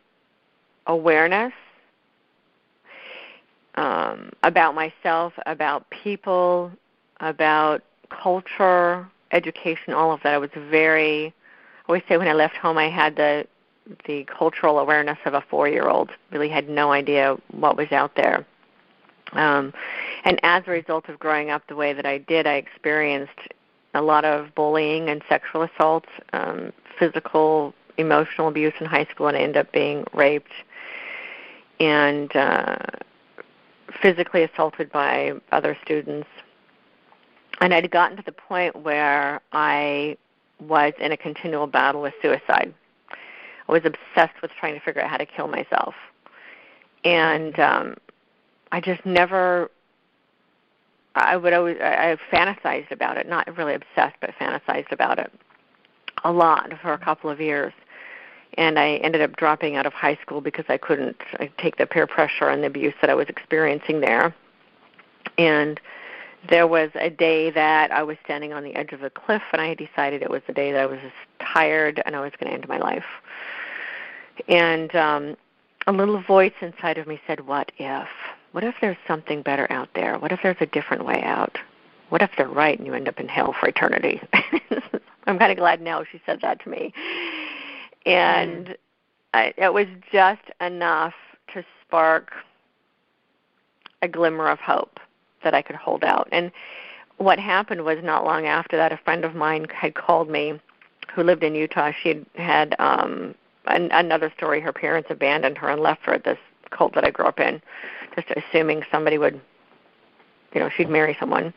awareness 0.85 1.53
um, 3.73 4.29
about 4.43 4.75
myself, 4.75 5.33
about 5.47 5.89
people, 5.89 6.71
about 7.19 7.81
culture, 8.11 9.09
education, 9.31 9.93
all 9.93 10.11
of 10.11 10.21
that, 10.23 10.33
I 10.33 10.37
was 10.37 10.49
very. 10.55 11.27
I 11.27 11.31
always 11.87 12.03
say 12.07 12.17
when 12.17 12.27
I 12.27 12.33
left 12.33 12.55
home, 12.55 12.77
I 12.77 12.89
had 12.89 13.15
the 13.15 13.47
the 14.05 14.23
cultural 14.25 14.79
awareness 14.79 15.17
of 15.25 15.33
a 15.33 15.41
four-year-old. 15.49 16.11
Really 16.31 16.49
had 16.49 16.69
no 16.69 16.91
idea 16.91 17.37
what 17.51 17.77
was 17.77 17.91
out 17.91 18.15
there. 18.15 18.45
Um, 19.33 19.73
and 20.25 20.39
as 20.43 20.63
a 20.67 20.71
result 20.71 21.09
of 21.09 21.19
growing 21.19 21.49
up 21.49 21.63
the 21.67 21.75
way 21.75 21.93
that 21.93 22.05
I 22.05 22.17
did, 22.19 22.47
I 22.47 22.53
experienced 22.53 23.39
a 23.93 24.01
lot 24.01 24.25
of 24.25 24.53
bullying 24.55 25.09
and 25.09 25.23
sexual 25.27 25.63
assault, 25.63 26.05
um, 26.33 26.71
physical, 26.97 27.73
emotional 27.97 28.47
abuse 28.47 28.73
in 28.79 28.85
high 28.85 29.05
school, 29.05 29.27
and 29.27 29.37
I 29.37 29.41
ended 29.41 29.57
up 29.57 29.71
being 29.71 30.05
raped 30.13 30.51
and 31.79 32.35
uh, 32.35 32.77
physically 34.01 34.43
assaulted 34.43 34.91
by 34.91 35.33
other 35.51 35.77
students. 35.83 36.27
And 37.61 37.73
I'd 37.73 37.89
gotten 37.91 38.17
to 38.17 38.23
the 38.23 38.31
point 38.31 38.75
where 38.75 39.41
I 39.51 40.17
was 40.59 40.93
in 40.99 41.11
a 41.11 41.17
continual 41.17 41.67
battle 41.67 42.01
with 42.01 42.13
suicide. 42.21 42.73
I 43.11 43.71
was 43.71 43.81
obsessed 43.85 44.41
with 44.41 44.51
trying 44.59 44.73
to 44.75 44.79
figure 44.79 45.01
out 45.01 45.09
how 45.09 45.17
to 45.17 45.25
kill 45.25 45.47
myself. 45.47 45.93
And 47.03 47.57
um, 47.59 47.95
I 48.71 48.81
just 48.81 49.05
never 49.05 49.69
I 51.15 51.35
would 51.37 51.53
always 51.53 51.77
I, 51.81 52.11
I 52.11 52.35
fantasized 52.35 52.91
about 52.91 53.17
it, 53.17 53.27
not 53.27 53.57
really 53.57 53.73
obsessed, 53.73 54.15
but 54.21 54.31
fantasized 54.39 54.91
about 54.91 55.19
it 55.19 55.31
a 56.23 56.31
lot 56.31 56.73
for 56.81 56.93
a 56.93 56.97
couple 56.97 57.29
of 57.29 57.39
years. 57.39 57.73
And 58.55 58.79
I 58.79 58.95
ended 58.95 59.21
up 59.21 59.35
dropping 59.37 59.75
out 59.75 59.85
of 59.85 59.93
high 59.93 60.17
school 60.21 60.41
because 60.41 60.65
I 60.67 60.77
couldn't 60.77 61.17
take 61.57 61.77
the 61.77 61.85
peer 61.85 62.07
pressure 62.07 62.49
and 62.49 62.63
the 62.63 62.67
abuse 62.67 62.93
that 63.01 63.09
I 63.09 63.13
was 63.13 63.27
experiencing 63.29 64.01
there. 64.01 64.35
And 65.37 65.79
there 66.47 66.67
was 66.67 66.89
a 66.95 67.09
day 67.09 67.51
that 67.51 67.91
I 67.91 68.03
was 68.03 68.17
standing 68.23 68.53
on 68.53 68.63
the 68.63 68.75
edge 68.75 68.93
of 68.93 69.03
a 69.03 69.09
cliff, 69.09 69.43
and 69.51 69.61
I 69.61 69.73
decided 69.73 70.21
it 70.21 70.29
was 70.29 70.41
the 70.47 70.53
day 70.53 70.71
that 70.71 70.81
I 70.81 70.85
was 70.85 70.99
just 71.01 71.15
tired 71.53 72.01
and 72.05 72.15
I 72.15 72.21
was 72.21 72.31
going 72.39 72.49
to 72.49 72.53
end 72.53 72.67
my 72.67 72.77
life. 72.77 73.05
And 74.47 74.95
um, 74.95 75.37
a 75.87 75.91
little 75.91 76.21
voice 76.21 76.53
inside 76.61 76.97
of 76.97 77.07
me 77.07 77.19
said, 77.27 77.45
"What 77.45 77.71
if?" 77.77 78.07
what 78.51 78.63
if 78.63 78.75
there's 78.81 78.97
something 79.07 79.41
better 79.41 79.71
out 79.71 79.89
there? 79.93 80.17
What 80.17 80.31
if 80.31 80.39
there's 80.41 80.57
a 80.59 80.65
different 80.65 81.05
way 81.05 81.21
out? 81.21 81.57
What 82.09 82.21
if 82.21 82.31
they're 82.37 82.47
right 82.47 82.77
and 82.77 82.87
you 82.87 82.93
end 82.93 83.07
up 83.07 83.19
in 83.19 83.27
hell 83.27 83.53
for 83.59 83.67
eternity? 83.67 84.21
I'm 85.27 85.37
kind 85.37 85.51
of 85.51 85.57
glad 85.57 85.81
now 85.81 86.03
she 86.03 86.19
said 86.25 86.41
that 86.41 86.63
to 86.63 86.69
me. 86.69 86.93
And 88.05 88.67
mm. 88.67 88.75
I, 89.33 89.53
it 89.57 89.73
was 89.73 89.85
just 90.11 90.41
enough 90.59 91.13
to 91.53 91.63
spark 91.85 92.31
a 94.01 94.07
glimmer 94.07 94.49
of 94.49 94.59
hope 94.59 94.99
that 95.43 95.53
I 95.53 95.61
could 95.61 95.75
hold 95.75 96.03
out. 96.03 96.27
And 96.31 96.51
what 97.17 97.39
happened 97.39 97.83
was 97.83 97.97
not 98.03 98.23
long 98.23 98.45
after 98.45 98.77
that, 98.77 98.91
a 98.91 98.97
friend 98.97 99.25
of 99.25 99.35
mine 99.35 99.67
had 99.73 99.95
called 99.95 100.29
me 100.29 100.59
who 101.13 101.23
lived 101.23 101.43
in 101.43 101.55
Utah. 101.55 101.91
She 102.01 102.09
had 102.09 102.25
had 102.35 102.75
um, 102.79 103.35
an, 103.65 103.89
another 103.91 104.31
story. 104.37 104.61
Her 104.61 104.73
parents 104.73 105.09
abandoned 105.11 105.57
her 105.57 105.69
and 105.69 105.81
left 105.81 106.05
her 106.05 106.13
at 106.13 106.23
this 106.23 106.37
cult 106.71 106.93
that 106.95 107.03
I 107.03 107.11
grew 107.11 107.25
up 107.25 107.39
in 107.39 107.61
just 108.15 108.27
assuming 108.35 108.83
somebody 108.91 109.17
would, 109.17 109.39
you 110.53 110.59
know, 110.59 110.69
she'd 110.69 110.89
marry 110.89 111.15
someone. 111.19 111.53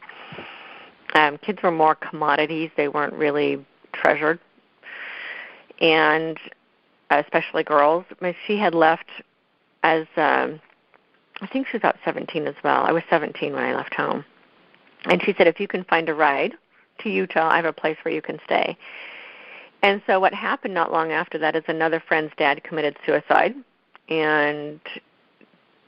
Um, 1.15 1.39
kids 1.39 1.63
were 1.63 1.71
more 1.71 1.95
commodities; 1.95 2.71
they 2.77 2.89
weren't 2.89 3.13
really 3.13 3.65
treasured, 3.93 4.41
and 5.81 6.39
especially 7.11 7.63
girls. 7.63 8.05
I 8.11 8.25
mean, 8.25 8.35
she 8.47 8.57
had 8.57 8.75
left 8.75 9.11
as 9.83 10.07
um, 10.17 10.61
I 11.43 11.47
think 11.49 11.67
she 11.67 11.77
was 11.77 11.81
about 11.81 11.97
17 12.05 12.47
as 12.47 12.55
well. 12.63 12.85
I 12.85 12.93
was 12.93 13.03
17 13.11 13.53
when 13.53 13.65
I 13.65 13.75
left 13.75 13.95
home, 13.95 14.25
and 15.07 15.21
she 15.23 15.35
said, 15.35 15.49
"If 15.49 15.59
you 15.61 15.69
can 15.69 15.85
find 15.85 16.09
a 16.09 16.15
ride 16.15 16.55
to 17.01 17.11
Utah, 17.11 17.49
I 17.51 17.57
have 17.57 17.65
a 17.65 17.73
place 17.73 17.99
where 18.03 18.15
you 18.15 18.23
can 18.23 18.39
stay." 18.45 18.79
And 19.83 20.01
so 20.07 20.21
what 20.21 20.33
happened 20.33 20.73
not 20.73 20.93
long 20.93 21.11
after 21.11 21.39
that 21.39 21.57
is 21.57 21.65
another 21.67 22.01
friend's 22.01 22.33
dad 22.37 22.63
committed 22.63 22.97
suicide, 23.05 23.57
and 24.09 24.81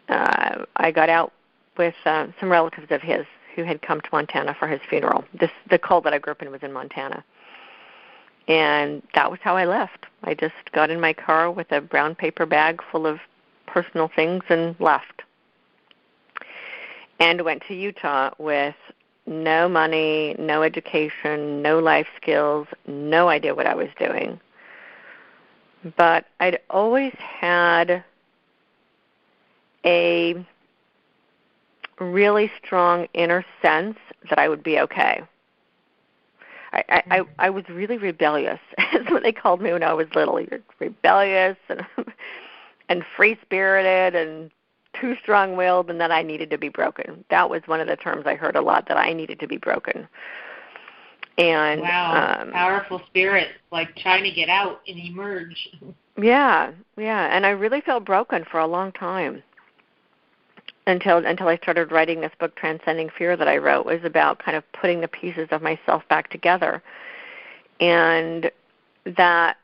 uh, 0.08 0.64
I 0.76 0.90
got 0.90 1.08
out 1.08 1.32
with 1.78 1.94
uh, 2.04 2.26
some 2.40 2.50
relatives 2.50 2.90
of 2.90 3.00
his 3.00 3.24
who 3.54 3.62
had 3.62 3.80
come 3.82 4.00
to 4.00 4.08
Montana 4.10 4.56
for 4.58 4.66
his 4.66 4.80
funeral. 4.88 5.24
This 5.32 5.50
the 5.70 5.78
cult 5.78 6.04
that 6.04 6.12
I 6.12 6.18
grew 6.18 6.32
up 6.32 6.42
in 6.42 6.50
was 6.50 6.62
in 6.62 6.72
Montana. 6.72 7.24
And 8.48 9.02
that 9.14 9.30
was 9.30 9.40
how 9.42 9.56
I 9.56 9.64
left. 9.64 10.06
I 10.24 10.34
just 10.34 10.54
got 10.72 10.90
in 10.90 11.00
my 11.00 11.12
car 11.12 11.50
with 11.50 11.70
a 11.72 11.80
brown 11.80 12.14
paper 12.14 12.44
bag 12.44 12.82
full 12.90 13.06
of 13.06 13.18
personal 13.66 14.10
things 14.14 14.42
and 14.50 14.76
left. 14.80 15.22
And 17.20 17.42
went 17.42 17.62
to 17.68 17.74
Utah 17.74 18.30
with 18.38 18.74
no 19.26 19.68
money, 19.68 20.34
no 20.38 20.62
education, 20.62 21.62
no 21.62 21.78
life 21.78 22.06
skills, 22.16 22.66
no 22.86 23.28
idea 23.28 23.54
what 23.54 23.66
I 23.66 23.74
was 23.74 23.88
doing. 23.98 24.40
But 25.96 26.26
I'd 26.40 26.58
always 26.70 27.14
had 27.18 28.04
a 29.84 30.46
really 32.00 32.50
strong 32.64 33.06
inner 33.14 33.44
sense 33.62 33.98
that 34.28 34.38
I 34.38 34.48
would 34.48 34.62
be 34.62 34.80
okay. 34.80 35.22
I, 36.72 36.84
I, 36.88 37.02
I, 37.10 37.20
mm-hmm. 37.20 37.30
I 37.38 37.50
was 37.50 37.68
really 37.68 37.98
rebellious. 37.98 38.60
That's 38.92 39.10
what 39.10 39.22
they 39.22 39.32
called 39.32 39.60
me 39.60 39.72
when 39.72 39.82
I 39.82 39.92
was 39.92 40.08
little. 40.14 40.40
You're 40.40 40.60
rebellious 40.80 41.56
and 41.68 41.86
and 42.88 43.04
free 43.16 43.38
spirited 43.42 44.14
and 44.14 44.50
too 45.00 45.16
strong 45.22 45.56
willed 45.56 45.90
and 45.90 46.00
that 46.00 46.10
I 46.10 46.22
needed 46.22 46.50
to 46.50 46.58
be 46.58 46.68
broken. 46.68 47.24
That 47.30 47.48
was 47.48 47.62
one 47.66 47.80
of 47.80 47.88
the 47.88 47.96
terms 47.96 48.24
I 48.26 48.34
heard 48.34 48.56
a 48.56 48.60
lot 48.60 48.88
that 48.88 48.96
I 48.96 49.12
needed 49.12 49.40
to 49.40 49.46
be 49.46 49.56
broken. 49.56 50.08
And 51.36 51.80
wow, 51.80 52.40
um, 52.40 52.52
powerful 52.52 53.02
spirit, 53.06 53.48
like 53.72 53.96
trying 53.96 54.22
to 54.22 54.30
get 54.30 54.48
out 54.48 54.80
and 54.88 54.98
emerge. 54.98 55.70
Yeah, 56.16 56.70
yeah, 56.96 57.36
and 57.36 57.44
I 57.44 57.50
really 57.50 57.80
felt 57.80 58.04
broken 58.04 58.44
for 58.48 58.60
a 58.60 58.68
long 58.68 58.92
time 58.92 59.42
until 60.86 61.26
until 61.26 61.48
I 61.48 61.56
started 61.56 61.90
writing 61.90 62.20
this 62.20 62.30
book, 62.38 62.54
Transcending 62.54 63.10
Fear, 63.18 63.36
that 63.36 63.48
I 63.48 63.56
wrote 63.56 63.84
was 63.84 63.98
about 64.04 64.38
kind 64.38 64.56
of 64.56 64.62
putting 64.70 65.00
the 65.00 65.08
pieces 65.08 65.48
of 65.50 65.60
myself 65.60 66.04
back 66.08 66.30
together, 66.30 66.84
and 67.80 68.48
that 69.04 69.56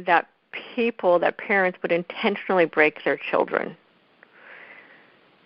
that 0.00 0.28
people, 0.74 1.18
that 1.20 1.38
parents 1.38 1.78
would 1.80 1.92
intentionally 1.92 2.66
break 2.66 3.02
their 3.02 3.16
children 3.16 3.74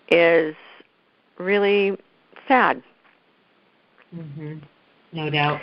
is 0.09 0.55
really 1.39 1.97
sad. 2.49 2.83
Mhm. 4.15 4.63
No 5.13 5.31
doubt. 5.31 5.61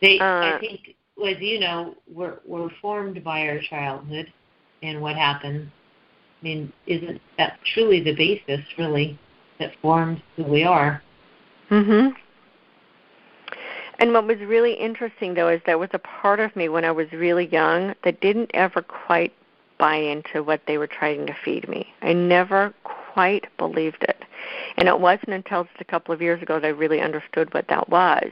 They, 0.00 0.18
uh, 0.18 0.24
I 0.24 0.58
think, 0.58 0.94
as 1.24 1.40
you 1.40 1.60
know, 1.60 1.94
we're 2.12 2.38
we're 2.44 2.70
formed 2.80 3.22
by 3.22 3.48
our 3.48 3.60
childhood 3.60 4.32
and 4.82 5.00
what 5.00 5.16
happens. 5.16 5.70
I 6.40 6.44
mean, 6.44 6.72
isn't 6.86 7.20
that 7.38 7.58
truly 7.72 8.00
the 8.00 8.14
basis, 8.14 8.60
really, 8.76 9.18
that 9.58 9.74
forms 9.80 10.20
who 10.36 10.42
we 10.44 10.64
are? 10.64 11.02
Mhm. 11.70 12.16
And 13.98 14.12
what 14.12 14.26
was 14.26 14.38
really 14.40 14.72
interesting, 14.72 15.34
though, 15.34 15.48
is 15.48 15.60
there 15.64 15.78
was 15.78 15.90
a 15.92 15.98
part 16.00 16.40
of 16.40 16.56
me 16.56 16.68
when 16.68 16.84
I 16.84 16.90
was 16.90 17.12
really 17.12 17.46
young 17.46 17.94
that 18.02 18.20
didn't 18.20 18.50
ever 18.52 18.82
quite 18.82 19.32
buy 19.78 19.94
into 19.94 20.42
what 20.42 20.62
they 20.66 20.78
were 20.78 20.88
trying 20.88 21.26
to 21.26 21.34
feed 21.44 21.68
me. 21.68 21.92
I 22.02 22.12
never 22.12 22.74
quite 23.12 23.46
believed 23.58 24.02
it. 24.02 24.24
And 24.76 24.88
it 24.88 24.98
wasn't 24.98 25.30
until 25.30 25.64
just 25.64 25.80
a 25.80 25.84
couple 25.84 26.14
of 26.14 26.22
years 26.22 26.42
ago 26.42 26.58
that 26.58 26.66
I 26.66 26.70
really 26.70 27.00
understood 27.00 27.52
what 27.52 27.68
that 27.68 27.88
was. 27.88 28.30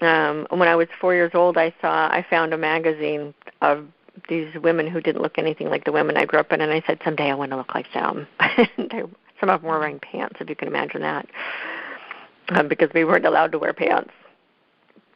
Um, 0.00 0.46
when 0.50 0.68
I 0.68 0.76
was 0.76 0.88
four 1.00 1.14
years 1.14 1.32
old, 1.34 1.56
I 1.56 1.74
saw 1.80 2.08
I 2.08 2.24
found 2.28 2.52
a 2.52 2.58
magazine 2.58 3.32
of 3.62 3.86
these 4.28 4.54
women 4.62 4.86
who 4.86 5.00
didn't 5.00 5.22
look 5.22 5.38
anything 5.38 5.68
like 5.68 5.84
the 5.84 5.92
women 5.92 6.16
I 6.16 6.26
grew 6.26 6.40
up 6.40 6.52
in, 6.52 6.60
and 6.60 6.72
I 6.72 6.82
said, 6.86 7.00
someday 7.04 7.30
I 7.30 7.34
want 7.34 7.50
to 7.52 7.56
look 7.56 7.74
like 7.74 7.90
them. 7.94 8.26
some 9.40 9.50
of 9.50 9.62
them 9.62 9.70
were 9.70 9.78
wearing 9.78 10.00
pants, 10.00 10.36
if 10.40 10.48
you 10.48 10.56
can 10.56 10.68
imagine 10.68 11.00
that, 11.02 11.26
um, 12.50 12.68
because 12.68 12.90
we 12.94 13.04
weren't 13.04 13.26
allowed 13.26 13.52
to 13.52 13.58
wear 13.58 13.72
pants 13.72 14.10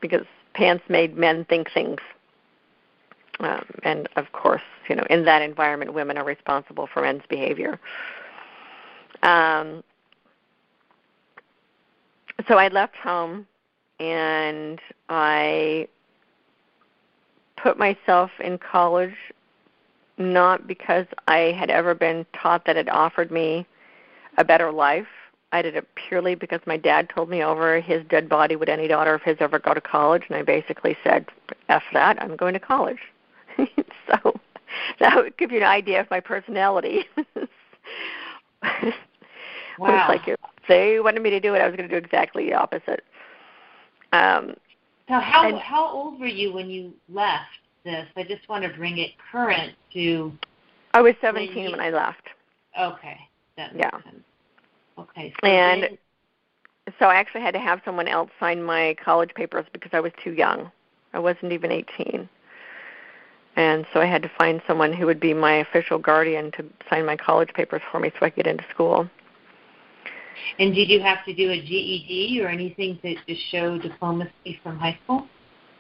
because 0.01 0.25
pants 0.55 0.83
made 0.89 1.17
men 1.17 1.45
think 1.45 1.71
things. 1.73 1.99
Um, 3.41 3.65
and 3.85 4.09
of 4.17 4.33
course, 4.33 4.63
you 4.89 4.97
know, 4.97 5.05
in 5.09 5.25
that 5.25 5.43
environment, 5.43 5.95
women 5.95 6.19
are 6.19 6.25
responsible 6.25 6.89
for 6.93 7.03
men's 7.03 7.23
behavior. 7.29 7.81
Um, 9.23 9.83
so 12.49 12.57
I 12.57 12.69
left 12.69 12.97
home 12.97 13.47
and 13.99 14.81
I 15.09 15.89
put 17.57 17.79
myself 17.79 18.31
in 18.43 18.59
college 18.59 19.15
not 20.17 20.67
because 20.67 21.07
I 21.29 21.55
had 21.59 21.71
ever 21.71 21.95
been 21.95 22.27
taught 22.41 22.65
that 22.67 22.77
it 22.77 22.89
offered 22.89 23.31
me 23.31 23.67
a 24.39 24.45
better 24.45 24.71
life. 24.71 25.07
I 25.53 25.63
did 25.63 25.75
it 25.75 25.89
purely 25.95 26.35
because 26.35 26.61
my 26.67 26.77
dad 26.77 27.09
told 27.09 27.29
me 27.29 27.43
over 27.43 27.81
his 27.81 28.05
dead 28.09 28.29
body 28.29 28.55
would 28.55 28.69
any 28.69 28.87
daughter 28.87 29.15
of 29.15 29.23
his 29.23 29.37
ever 29.41 29.59
go 29.59 29.75
to 29.75 29.81
college, 29.81 30.23
and 30.29 30.37
I 30.37 30.43
basically 30.43 30.97
said, 31.03 31.27
"F 31.69 31.83
that, 31.93 32.23
I'm 32.23 32.37
going 32.37 32.55
to 32.55 32.61
college." 32.61 33.01
so 33.59 34.41
that 35.01 35.17
would 35.17 35.37
give 35.37 35.51
you 35.51 35.59
an 35.59 35.65
idea 35.65 36.01
of 36.01 36.11
my 36.11 36.21
personality. 36.21 37.05
Wow. 39.89 40.09
like 40.09 40.29
if 40.29 40.39
they 40.69 41.01
wanted 41.01 41.23
me 41.23 41.31
to 41.31 41.41
do 41.41 41.55
it, 41.55 41.59
I 41.59 41.67
was 41.67 41.75
going 41.75 41.89
to 41.89 42.01
do 42.01 42.05
exactly 42.05 42.45
the 42.47 42.55
opposite. 42.55 43.03
Um, 44.13 44.55
so 45.09 45.19
how 45.19 45.49
and, 45.49 45.59
how 45.59 45.89
old 45.89 46.21
were 46.21 46.27
you 46.27 46.53
when 46.53 46.69
you 46.69 46.93
left 47.09 47.49
this? 47.85 48.07
I 48.15 48.23
just 48.25 48.47
want 48.49 48.63
to 48.65 48.69
bring 48.77 48.99
it 48.99 49.13
current 49.33 49.73
to. 49.95 50.33
I 50.93 51.01
was 51.01 51.15
17 51.23 51.55
when, 51.55 51.65
you, 51.65 51.71
when 51.71 51.81
I 51.81 51.91
left. 51.91 52.29
Okay, 52.79 53.19
that 53.57 53.75
yeah. 53.75 53.91
Sense. 53.91 54.23
Okay. 54.99 55.33
So 55.41 55.49
and 55.49 55.83
then, 55.85 55.99
so 56.99 57.07
I 57.07 57.15
actually 57.15 57.41
had 57.41 57.55
to 57.55 57.61
have 57.61 57.81
someone 57.85 58.07
else 58.07 58.31
sign 58.39 58.63
my 58.63 58.95
college 59.03 59.31
papers 59.35 59.65
because 59.73 59.91
I 59.95 60.01
was 60.01 60.13
too 60.23 60.33
young. 60.33 60.71
I 61.13 61.19
wasn't 61.19 61.53
even 61.53 61.73
18. 61.73 62.29
And 63.57 63.87
so 63.93 64.01
I 64.01 64.07
had 64.07 64.23
to 64.23 64.31
find 64.39 64.63
someone 64.67 64.93
who 64.93 65.07
would 65.07 65.21
be 65.21 65.35
my 65.35 65.55
official 65.55 65.99
guardian 65.99 66.53
to 66.53 66.65
sign 66.89 67.05
my 67.05 67.17
college 67.17 67.53
papers 67.55 67.83
for 67.91 67.99
me 67.99 68.11
so 68.11 68.27
I 68.27 68.31
could 68.31 68.45
get 68.45 68.47
into 68.47 68.65
school. 68.71 69.09
And 70.59 70.75
did 70.75 70.89
you 70.89 71.01
have 71.01 71.25
to 71.25 71.35
do 71.35 71.51
a 71.51 71.61
GED 71.61 72.41
or 72.43 72.49
anything 72.49 72.99
to, 73.03 73.15
to 73.15 73.41
show 73.51 73.79
diplomacy 73.79 74.61
from 74.63 74.79
high 74.79 74.99
school? 75.05 75.27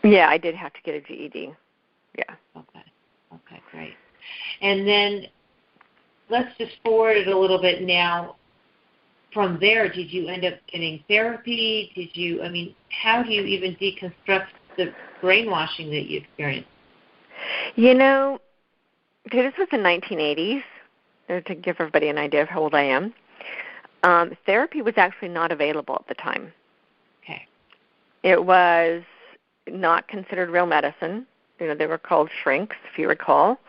Yeah, 0.03 0.29
I 0.29 0.39
did 0.39 0.55
have 0.55 0.73
to 0.73 0.81
get 0.83 0.95
a 0.95 1.01
GED. 1.01 1.53
Yeah. 2.17 2.35
Okay. 2.57 2.85
Okay, 3.33 3.63
great. 3.71 3.95
And 4.63 4.87
then 4.87 5.27
let's 6.29 6.57
just 6.59 6.73
forward 6.85 7.17
it 7.17 7.29
a 7.29 7.39
little 7.39 7.61
bit 7.61 7.83
now. 7.83 8.37
From 9.33 9.59
there, 9.61 9.89
did 9.89 10.13
you 10.13 10.27
end 10.27 10.45
up 10.45 10.55
getting 10.73 11.05
therapy? 11.07 11.93
Did 11.95 12.09
you, 12.15 12.43
I 12.43 12.49
mean, 12.49 12.75
how 12.91 13.23
do 13.23 13.31
you 13.31 13.43
even 13.43 13.77
deconstruct 13.77 14.47
the 14.77 14.93
brainwashing 15.21 15.89
that 15.91 16.07
you 16.07 16.19
experienced? 16.19 16.69
You 17.77 17.95
know, 17.95 18.41
this 19.31 19.53
was 19.57 19.69
the 19.71 19.77
1980s, 19.77 20.63
to 21.47 21.55
give 21.55 21.77
everybody 21.79 22.09
an 22.09 22.19
idea 22.19 22.43
of 22.43 22.49
how 22.49 22.61
old 22.61 22.75
I 22.75 22.83
am. 22.83 23.15
Um, 24.03 24.37
therapy 24.47 24.83
was 24.83 24.95
actually 24.97 25.29
not 25.29 25.53
available 25.53 25.97
at 25.97 26.09
the 26.09 26.15
time. 26.15 26.53
Okay. 27.23 27.47
It 28.23 28.45
was 28.45 29.03
not 29.69 30.09
considered 30.09 30.51
real 30.51 30.67
medicine. 30.67 31.27
You 31.59 31.69
know, 31.69 31.75
they 31.75 31.87
were 31.87 31.99
called 31.99 32.31
shrinks, 32.43 32.77
if 32.91 32.99
you 32.99 33.09
recall. 33.09 33.61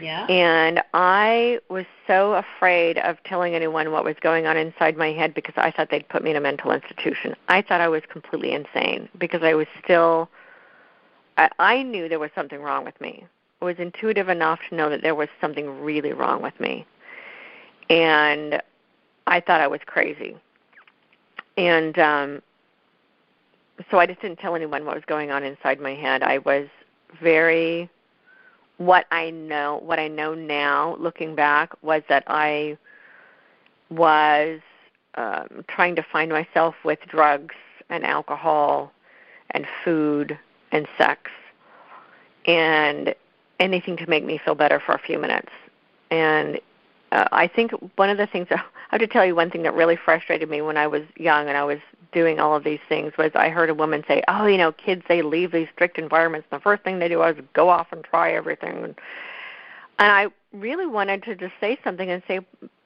Yeah. 0.00 0.26
And 0.26 0.82
I 0.94 1.60
was 1.68 1.84
so 2.06 2.34
afraid 2.34 2.98
of 2.98 3.22
telling 3.24 3.54
anyone 3.54 3.92
what 3.92 4.04
was 4.04 4.16
going 4.20 4.46
on 4.46 4.56
inside 4.56 4.96
my 4.96 5.12
head 5.12 5.34
because 5.34 5.54
I 5.56 5.70
thought 5.70 5.90
they'd 5.90 6.08
put 6.08 6.24
me 6.24 6.30
in 6.30 6.36
a 6.36 6.40
mental 6.40 6.72
institution. 6.72 7.34
I 7.48 7.62
thought 7.62 7.80
I 7.80 7.88
was 7.88 8.02
completely 8.10 8.52
insane 8.52 9.08
because 9.18 9.42
I 9.42 9.54
was 9.54 9.66
still 9.82 10.28
I, 11.36 11.48
I 11.58 11.82
knew 11.82 12.08
there 12.08 12.18
was 12.18 12.30
something 12.34 12.60
wrong 12.60 12.84
with 12.84 13.00
me. 13.00 13.24
I 13.60 13.64
was 13.64 13.76
intuitive 13.78 14.28
enough 14.28 14.60
to 14.68 14.74
know 14.74 14.90
that 14.90 15.02
there 15.02 15.14
was 15.14 15.28
something 15.40 15.82
really 15.82 16.12
wrong 16.12 16.42
with 16.42 16.58
me. 16.60 16.86
And 17.88 18.62
I 19.30 19.40
thought 19.40 19.60
I 19.60 19.68
was 19.68 19.80
crazy. 19.86 20.36
And 21.56 21.98
um 21.98 22.42
so 23.90 23.98
I 23.98 24.04
just 24.04 24.20
didn't 24.20 24.38
tell 24.40 24.54
anyone 24.54 24.84
what 24.84 24.94
was 24.94 25.04
going 25.06 25.30
on 25.30 25.42
inside 25.42 25.80
my 25.80 25.94
head. 25.94 26.22
I 26.22 26.38
was 26.38 26.68
very 27.22 27.88
what 28.76 29.06
I 29.10 29.30
know 29.30 29.80
what 29.82 29.98
I 29.98 30.08
know 30.08 30.34
now 30.34 30.96
looking 30.98 31.34
back 31.34 31.72
was 31.82 32.02
that 32.08 32.24
I 32.26 32.76
was 33.88 34.60
um 35.14 35.64
trying 35.68 35.96
to 35.96 36.02
find 36.02 36.30
myself 36.30 36.74
with 36.84 36.98
drugs 37.06 37.54
and 37.88 38.04
alcohol 38.04 38.92
and 39.52 39.66
food 39.84 40.38
and 40.72 40.86
sex 40.98 41.30
and 42.46 43.14
anything 43.60 43.96
to 43.96 44.08
make 44.08 44.24
me 44.24 44.38
feel 44.38 44.54
better 44.54 44.80
for 44.80 44.92
a 44.92 44.98
few 44.98 45.18
minutes. 45.18 45.52
And 46.10 46.60
uh, 47.12 47.28
I 47.32 47.46
think 47.46 47.72
one 47.96 48.10
of 48.10 48.18
the 48.18 48.26
things 48.26 48.48
I 48.50 48.62
have 48.90 49.00
to 49.00 49.06
tell 49.06 49.24
you 49.24 49.34
one 49.34 49.50
thing 49.50 49.62
that 49.64 49.74
really 49.74 49.96
frustrated 49.96 50.48
me 50.48 50.62
when 50.62 50.76
I 50.76 50.86
was 50.86 51.02
young 51.16 51.48
and 51.48 51.56
I 51.56 51.64
was 51.64 51.78
doing 52.12 52.40
all 52.40 52.56
of 52.56 52.64
these 52.64 52.80
things 52.88 53.12
was 53.16 53.30
I 53.34 53.48
heard 53.48 53.70
a 53.70 53.74
woman 53.74 54.04
say, 54.08 54.22
"Oh, 54.28 54.46
you 54.46 54.58
know, 54.58 54.72
kids 54.72 55.02
they 55.08 55.22
leave 55.22 55.52
these 55.52 55.68
strict 55.72 55.98
environments. 55.98 56.48
And 56.50 56.60
the 56.60 56.62
first 56.62 56.82
thing 56.82 56.98
they 56.98 57.08
do 57.08 57.22
is 57.22 57.36
go 57.52 57.68
off 57.68 57.88
and 57.92 58.04
try 58.04 58.32
everything." 58.32 58.84
And, 58.84 58.94
and 59.98 60.12
I 60.12 60.28
really 60.52 60.86
wanted 60.86 61.22
to 61.24 61.36
just 61.36 61.54
say 61.60 61.78
something 61.84 62.10
and 62.10 62.22
say, 62.26 62.40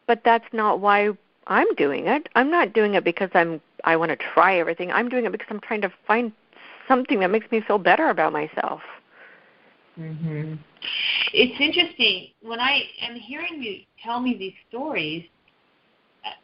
"But 0.07 0.25
that's 0.25 0.53
not 0.53 0.81
why 0.81 1.13
I'm 1.47 1.73
doing 1.75 2.07
it. 2.07 2.29
I'm 2.35 2.51
not 2.51 2.73
doing 2.73 2.95
it 2.95 3.05
because 3.05 3.31
I'm 3.35 3.61
I 3.85 3.97
want 3.97 4.11
to 4.11 4.17
try 4.17 4.59
everything. 4.59 4.91
I'm 4.91 5.09
doing 5.09 5.25
it 5.25 5.33
because 5.33 5.49
I'm 5.51 5.61
trying 5.61 5.83
to 5.83 5.93
find 6.07 6.33
something 6.89 7.21
that 7.21 7.31
makes 7.31 7.51
me 7.51 7.61
feel 7.61 7.79
better 7.79 8.09
about 8.09 8.33
myself. 8.33 8.83
Mhm. 9.99 10.59
It's 11.33 11.61
interesting 11.61 12.31
when 12.41 12.61
I 12.61 12.89
am 13.01 13.15
hearing 13.15 13.63
you 13.63 13.81
tell 14.03 14.21
me 14.21 14.37
these 14.37 14.55
stories. 14.69 15.25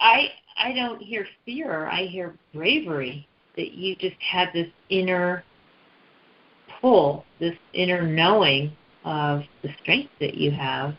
I 0.01 0.33
I 0.57 0.73
don't 0.73 1.01
hear 1.01 1.27
fear. 1.45 1.87
I 1.87 2.05
hear 2.07 2.37
bravery. 2.55 3.27
That 3.57 3.73
you 3.73 3.97
just 3.97 4.17
had 4.21 4.53
this 4.53 4.69
inner 4.91 5.45
pull, 6.81 7.25
this 7.41 7.57
inner 7.73 8.03
knowing 8.03 8.77
of 9.05 9.43
the 9.63 9.71
strength 9.83 10.13
that 10.21 10.35
you 10.35 10.51
have 10.53 10.95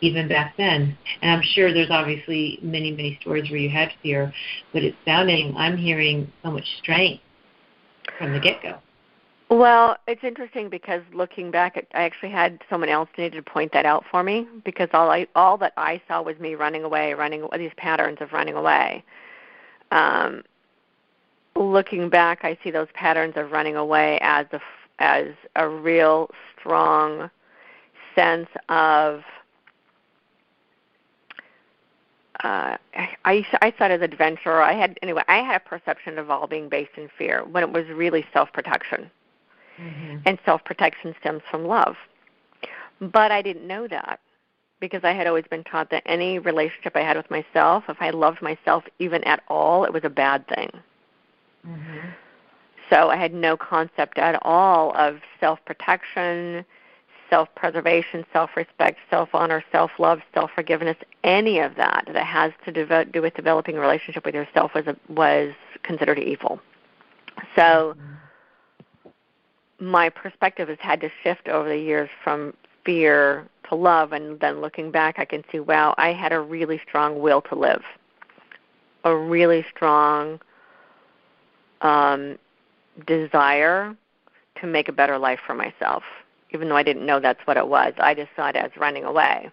even 0.00 0.28
back 0.28 0.54
then. 0.56 0.98
And 1.22 1.30
I'm 1.30 1.42
sure 1.42 1.72
there's 1.72 1.90
obviously 1.90 2.58
many, 2.60 2.90
many 2.90 3.18
stories 3.20 3.48
where 3.50 3.60
you 3.60 3.70
had 3.70 3.92
fear, 4.02 4.32
but 4.72 4.82
it's 4.82 4.96
sounding, 5.04 5.54
I'm 5.56 5.76
hearing 5.76 6.30
so 6.42 6.50
much 6.50 6.66
strength 6.78 7.22
from 8.18 8.32
the 8.32 8.40
get 8.40 8.62
go. 8.62 8.78
Well, 9.52 9.98
it's 10.08 10.24
interesting 10.24 10.70
because 10.70 11.02
looking 11.12 11.50
back, 11.50 11.76
I 11.92 12.04
actually 12.04 12.30
had 12.30 12.62
someone 12.70 12.88
else 12.88 13.10
needed 13.18 13.36
to 13.36 13.42
point 13.42 13.70
that 13.74 13.84
out 13.84 14.02
for 14.10 14.22
me 14.22 14.48
because 14.64 14.88
all 14.94 15.10
I 15.10 15.26
all 15.34 15.58
that 15.58 15.74
I 15.76 16.00
saw 16.08 16.22
was 16.22 16.38
me 16.38 16.54
running 16.54 16.84
away, 16.84 17.12
running 17.12 17.46
these 17.58 17.72
patterns 17.76 18.16
of 18.22 18.32
running 18.32 18.54
away. 18.54 19.04
Um, 19.90 20.42
looking 21.54 22.08
back, 22.08 22.46
I 22.46 22.56
see 22.64 22.70
those 22.70 22.88
patterns 22.94 23.34
of 23.36 23.52
running 23.52 23.76
away 23.76 24.18
as 24.22 24.46
a 24.52 24.60
as 25.00 25.26
a 25.54 25.68
real 25.68 26.30
strong 26.58 27.28
sense 28.14 28.48
of 28.70 29.20
uh, 32.42 32.78
I 32.94 33.46
I 33.60 33.70
thought 33.70 33.90
it 33.90 34.00
as 34.00 34.10
adventure. 34.10 34.62
I 34.62 34.72
had 34.72 34.98
anyway. 35.02 35.24
I 35.28 35.42
had 35.42 35.56
a 35.56 35.68
perception 35.68 36.18
of 36.18 36.30
all 36.30 36.46
being 36.46 36.70
based 36.70 36.92
in 36.96 37.10
fear 37.18 37.44
when 37.44 37.62
it 37.62 37.70
was 37.70 37.86
really 37.88 38.24
self 38.32 38.50
protection, 38.54 39.10
mm-hmm. 39.78 40.18
and 40.26 40.38
self 40.44 40.64
protection 40.64 41.14
stems 41.20 41.42
from 41.50 41.66
love. 41.66 41.96
But 43.00 43.32
I 43.32 43.42
didn't 43.42 43.66
know 43.66 43.88
that 43.88 44.20
because 44.80 45.04
I 45.04 45.12
had 45.12 45.26
always 45.26 45.44
been 45.48 45.64
taught 45.64 45.90
that 45.90 46.02
any 46.06 46.38
relationship 46.38 46.96
I 46.96 47.02
had 47.02 47.16
with 47.16 47.30
myself, 47.30 47.84
if 47.88 47.96
I 48.00 48.10
loved 48.10 48.42
myself 48.42 48.84
even 48.98 49.22
at 49.24 49.42
all, 49.48 49.84
it 49.84 49.92
was 49.92 50.04
a 50.04 50.10
bad 50.10 50.46
thing. 50.48 50.70
Mm-hmm. 51.66 52.08
So 52.90 53.08
I 53.08 53.16
had 53.16 53.32
no 53.32 53.56
concept 53.56 54.18
at 54.18 54.38
all 54.42 54.94
of 54.96 55.20
self 55.40 55.58
protection, 55.64 56.64
self 57.30 57.48
preservation, 57.54 58.26
self 58.32 58.50
respect, 58.56 58.98
self 59.08 59.30
honor, 59.32 59.64
self 59.72 59.92
love, 59.98 60.20
self 60.34 60.50
forgiveness, 60.54 60.96
any 61.24 61.60
of 61.60 61.76
that 61.76 62.04
that 62.12 62.26
has 62.26 62.52
to 62.66 62.72
do 62.72 63.22
with 63.22 63.34
developing 63.34 63.76
a 63.76 63.80
relationship 63.80 64.26
with 64.26 64.34
yourself 64.34 64.74
was, 64.74 64.86
a, 64.86 64.96
was 65.08 65.54
considered 65.82 66.18
evil. 66.18 66.60
So 67.56 67.96
my 69.82 70.08
perspective 70.08 70.68
has 70.68 70.78
had 70.80 71.00
to 71.00 71.10
shift 71.22 71.48
over 71.48 71.68
the 71.68 71.78
years 71.78 72.08
from 72.22 72.54
fear 72.84 73.46
to 73.68 73.74
love, 73.74 74.12
and 74.12 74.38
then 74.40 74.60
looking 74.60 74.90
back, 74.90 75.18
I 75.18 75.24
can 75.24 75.44
see, 75.50 75.60
wow, 75.60 75.94
I 75.98 76.12
had 76.12 76.32
a 76.32 76.40
really 76.40 76.80
strong 76.86 77.20
will 77.20 77.42
to 77.42 77.54
live, 77.54 77.82
a 79.04 79.16
really 79.16 79.64
strong 79.74 80.40
um, 81.80 82.38
desire 83.06 83.96
to 84.60 84.66
make 84.66 84.88
a 84.88 84.92
better 84.92 85.18
life 85.18 85.40
for 85.46 85.54
myself 85.54 86.02
even 86.52 86.68
though 86.68 86.76
I 86.76 86.82
didn't 86.82 87.06
know 87.06 87.20
that's 87.20 87.40
what 87.46 87.56
it 87.56 87.66
was. 87.66 87.94
I 87.98 88.14
just 88.14 88.30
saw 88.36 88.48
it 88.48 88.56
as 88.56 88.70
running 88.76 89.04
away. 89.04 89.50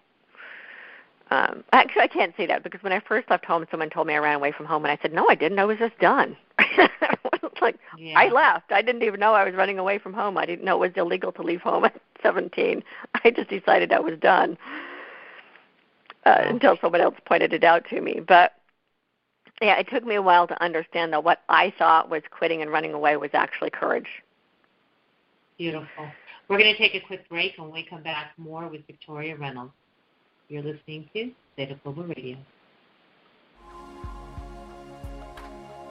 Um, 1.30 1.64
actually, 1.72 2.02
I 2.02 2.08
can't 2.08 2.34
say 2.36 2.46
that 2.46 2.62
because 2.62 2.82
when 2.82 2.92
I 2.92 3.00
first 3.00 3.30
left 3.30 3.44
home, 3.44 3.64
someone 3.70 3.90
told 3.90 4.06
me 4.06 4.14
I 4.14 4.18
ran 4.18 4.36
away 4.36 4.52
from 4.52 4.66
home, 4.66 4.84
and 4.84 4.92
I 4.92 4.98
said, 5.00 5.12
"No, 5.12 5.26
I 5.28 5.34
didn't. 5.34 5.58
I 5.58 5.64
was 5.64 5.78
just 5.78 5.98
done." 5.98 6.36
like 7.60 7.78
yeah. 7.98 8.18
I 8.18 8.28
left. 8.28 8.72
I 8.72 8.82
didn't 8.82 9.02
even 9.02 9.20
know 9.20 9.34
I 9.34 9.44
was 9.44 9.54
running 9.54 9.78
away 9.78 9.98
from 9.98 10.12
home. 10.12 10.38
I 10.38 10.46
didn't 10.46 10.64
know 10.64 10.82
it 10.82 10.88
was 10.88 10.96
illegal 10.96 11.32
to 11.32 11.42
leave 11.42 11.60
home 11.60 11.84
at 11.84 12.00
17. 12.22 12.82
I 13.24 13.30
just 13.30 13.50
decided 13.50 13.92
I 13.92 14.00
was 14.00 14.18
done 14.20 14.56
uh, 16.24 16.42
until 16.46 16.76
someone 16.80 17.00
else 17.00 17.16
pointed 17.26 17.52
it 17.52 17.64
out 17.64 17.84
to 17.90 18.00
me. 18.00 18.20
But 18.26 18.52
yeah, 19.60 19.78
it 19.78 19.88
took 19.88 20.04
me 20.04 20.14
a 20.14 20.22
while 20.22 20.46
to 20.46 20.62
understand 20.62 21.12
that 21.12 21.24
what 21.24 21.42
I 21.48 21.72
thought 21.78 22.10
was 22.10 22.22
quitting 22.30 22.62
and 22.62 22.70
running 22.70 22.94
away 22.94 23.16
was 23.16 23.30
actually 23.34 23.70
courage. 23.70 24.08
Beautiful. 25.58 26.08
We're 26.48 26.58
going 26.58 26.72
to 26.74 26.78
take 26.78 26.94
a 26.94 27.06
quick 27.06 27.28
break. 27.28 27.58
and 27.58 27.66
When 27.66 27.74
we 27.74 27.86
come 27.88 28.02
back, 28.02 28.32
more 28.38 28.66
with 28.68 28.86
Victoria 28.86 29.36
Reynolds. 29.36 29.72
You're 30.48 30.62
listening 30.62 31.08
to 31.14 31.30
Zeta 31.56 31.78
Global 31.84 32.04
Radio. 32.04 32.38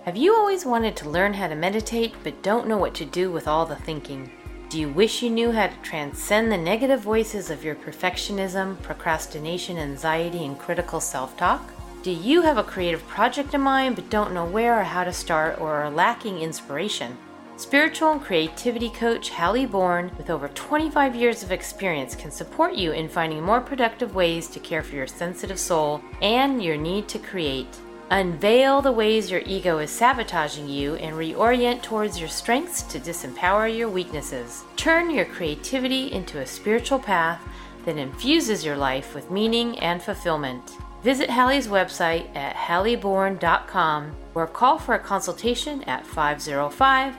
Have 0.09 0.17
you 0.17 0.33
always 0.33 0.65
wanted 0.65 0.95
to 0.95 1.09
learn 1.09 1.35
how 1.35 1.47
to 1.47 1.55
meditate 1.55 2.15
but 2.23 2.41
don't 2.41 2.67
know 2.67 2.79
what 2.79 2.95
to 2.95 3.05
do 3.05 3.31
with 3.31 3.47
all 3.47 3.67
the 3.67 3.75
thinking? 3.75 4.31
Do 4.67 4.79
you 4.79 4.89
wish 4.89 5.21
you 5.21 5.29
knew 5.29 5.51
how 5.51 5.67
to 5.67 5.75
transcend 5.83 6.51
the 6.51 6.57
negative 6.57 7.01
voices 7.01 7.51
of 7.51 7.63
your 7.63 7.75
perfectionism, 7.75 8.81
procrastination, 8.81 9.77
anxiety, 9.77 10.45
and 10.45 10.57
critical 10.57 10.99
self 10.99 11.37
talk? 11.37 11.71
Do 12.01 12.09
you 12.09 12.41
have 12.41 12.57
a 12.57 12.63
creative 12.63 13.07
project 13.07 13.53
in 13.53 13.61
mind 13.61 13.97
but 13.97 14.09
don't 14.09 14.33
know 14.33 14.45
where 14.45 14.79
or 14.79 14.83
how 14.83 15.03
to 15.03 15.13
start 15.13 15.61
or 15.61 15.75
are 15.75 15.91
lacking 15.91 16.39
inspiration? 16.39 17.15
Spiritual 17.57 18.13
and 18.13 18.21
creativity 18.21 18.89
coach 18.89 19.29
Hallie 19.29 19.67
Bourne, 19.67 20.09
with 20.17 20.31
over 20.31 20.47
25 20.47 21.15
years 21.15 21.43
of 21.43 21.51
experience, 21.51 22.15
can 22.15 22.31
support 22.31 22.73
you 22.73 22.93
in 22.93 23.09
finding 23.09 23.43
more 23.43 23.61
productive 23.61 24.15
ways 24.15 24.47
to 24.47 24.59
care 24.59 24.81
for 24.81 24.95
your 24.95 25.05
sensitive 25.05 25.59
soul 25.59 26.01
and 26.23 26.63
your 26.63 26.77
need 26.77 27.07
to 27.09 27.19
create. 27.19 27.77
Unveil 28.11 28.81
the 28.81 28.91
ways 28.91 29.29
your 29.29 29.43
ego 29.45 29.77
is 29.77 29.91
sabotaging 29.91 30.67
you 30.67 30.95
and 30.95 31.15
reorient 31.15 31.83
towards 31.83 32.19
your 32.19 32.27
strengths 32.27 32.81
to 32.83 32.99
disempower 32.99 33.75
your 33.75 33.87
weaknesses. 33.87 34.63
Turn 34.77 35.11
your 35.11 35.25
creativity 35.25 36.11
into 36.11 36.39
a 36.39 36.47
spiritual 36.47 36.97
path 36.97 37.39
that 37.85 37.97
infuses 37.97 38.65
your 38.65 38.75
life 38.75 39.13
with 39.13 39.29
meaning 39.29 39.77
and 39.77 40.01
fulfillment. 40.01 40.77
Visit 41.03 41.29
Hallie's 41.29 41.67
website 41.67 42.35
at 42.35 42.55
halliebourne.com 42.55 44.15
or 44.33 44.47
call 44.47 44.79
for 44.79 44.95
a 44.95 44.99
consultation 44.99 45.83
at 45.83 46.03
505 46.03 47.15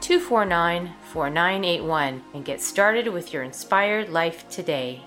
249 0.00 0.94
4981 1.04 2.22
and 2.34 2.44
get 2.44 2.60
started 2.60 3.08
with 3.08 3.32
your 3.32 3.44
inspired 3.44 4.10
life 4.10 4.46
today. 4.50 5.02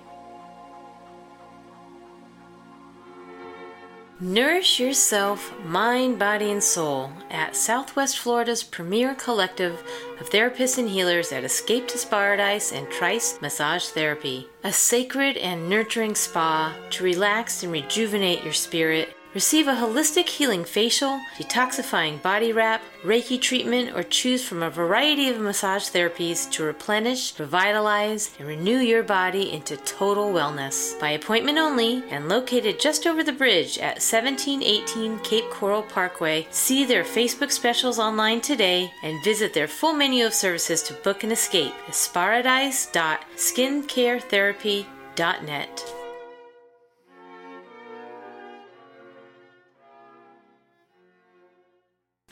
Nourish 4.20 4.80
yourself, 4.80 5.54
mind, 5.64 6.18
body, 6.18 6.50
and 6.50 6.64
soul 6.64 7.12
at 7.30 7.56
Southwest 7.56 8.18
Florida's 8.18 8.64
premier 8.64 9.14
collective 9.14 9.80
of 10.20 10.32
therapists 10.32 10.80
and 10.80 10.90
healers 10.90 11.32
at 11.32 11.44
Escape 11.44 11.88
to 11.90 12.08
Paradise 12.08 12.72
and 12.72 12.90
Trice 12.90 13.40
Massage 13.42 13.90
Therapy, 13.90 14.48
a 14.64 14.74
sacred 14.74 15.38
and 15.38 15.70
nurturing 15.70 16.16
spa 16.16 16.76
to 16.90 17.04
relax 17.04 17.62
and 17.62 17.72
rejuvenate 17.72 18.44
your 18.44 18.54
spirit 18.54 19.16
Receive 19.38 19.67
a 19.67 19.76
holistic 19.76 20.28
healing 20.28 20.65
facial, 20.65 21.21
detoxifying 21.38 22.19
body 22.23 22.52
wrap, 22.52 22.82
Reiki 23.04 23.39
treatment, 23.39 23.95
or 23.95 24.02
choose 24.02 24.43
from 24.43 24.63
a 24.63 24.69
variety 24.71 25.30
of 25.30 25.39
massage 25.39 25.89
therapies 25.89 26.50
to 26.50 26.63
replenish, 26.63 27.39
revitalize, 27.39 28.32
and 28.39 28.47
renew 28.47 28.80
your 28.80 29.04
body 29.04 29.52
into 29.52 29.78
total 29.78 30.34
wellness. 30.34 31.00
By 31.00 31.12
appointment 31.12 31.60
only 31.60 32.04
and 32.10 32.28
located 32.28 32.80
just 32.80 33.06
over 33.06 33.23
the 33.23 33.32
bridge 33.32 33.78
at 33.78 34.02
1718 34.02 35.19
Cape 35.19 35.52
Coral 35.52 35.84
Parkway, 35.84 36.47
see 36.50 36.84
their 36.84 37.04
Facebook 37.04 37.52
specials 37.52 38.00
online 38.00 38.41
today 38.41 38.91
and 39.04 39.23
visit 39.23 39.54
their 39.54 39.67
full 39.67 39.93
menu 39.93 40.26
of 40.26 40.34
services 40.34 40.82
to 40.82 40.95
book 40.95 41.23
an 41.23 41.32
escape 41.32 41.76
at 41.88 41.93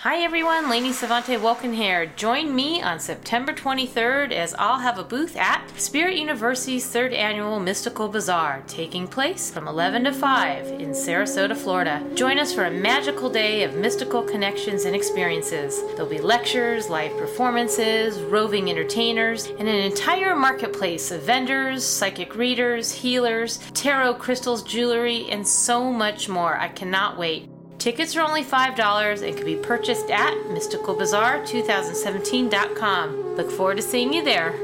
Hi 0.05 0.17
everyone, 0.17 0.69
Lainey 0.69 0.93
Savante 0.93 1.35
Wilkin 1.35 1.73
here. 1.73 2.05
Join 2.05 2.53
me 2.55 2.79
on 2.79 2.99
September 2.99 3.51
23rd 3.51 4.31
as 4.33 4.53
I'll 4.53 4.77
have 4.77 4.99
a 4.99 5.03
booth 5.03 5.35
at 5.35 5.67
Spirit 5.77 6.15
University's 6.15 6.85
third 6.85 7.11
annual 7.11 7.59
Mystical 7.59 8.07
Bazaar, 8.07 8.61
taking 8.67 9.07
place 9.07 9.49
from 9.49 9.67
11 9.67 10.03
to 10.03 10.13
5 10.13 10.67
in 10.73 10.91
Sarasota, 10.91 11.57
Florida. 11.57 12.07
Join 12.13 12.37
us 12.37 12.53
for 12.53 12.65
a 12.65 12.69
magical 12.69 13.31
day 13.31 13.63
of 13.63 13.73
mystical 13.73 14.21
connections 14.21 14.85
and 14.85 14.95
experiences. 14.95 15.81
There'll 15.95 16.05
be 16.05 16.21
lectures, 16.21 16.87
live 16.87 17.17
performances, 17.17 18.21
roving 18.21 18.69
entertainers, 18.69 19.47
and 19.47 19.67
an 19.67 19.91
entire 19.91 20.35
marketplace 20.35 21.09
of 21.09 21.23
vendors, 21.23 21.83
psychic 21.83 22.35
readers, 22.35 22.91
healers, 22.91 23.57
tarot 23.73 24.13
crystals, 24.13 24.61
jewelry, 24.61 25.25
and 25.31 25.47
so 25.47 25.91
much 25.91 26.29
more. 26.29 26.55
I 26.55 26.67
cannot 26.67 27.17
wait. 27.17 27.49
Tickets 27.85 28.15
are 28.15 28.21
only 28.21 28.43
$5 28.43 29.21
and 29.21 29.37
can 29.37 29.45
be 29.45 29.57
purchased 29.57 30.09
at 30.09 30.33
mysticalbazaar2017.com. 30.47 33.35
Look 33.35 33.51
forward 33.51 33.77
to 33.77 33.83
seeing 33.83 34.11
you 34.11 34.23
there. 34.23 34.55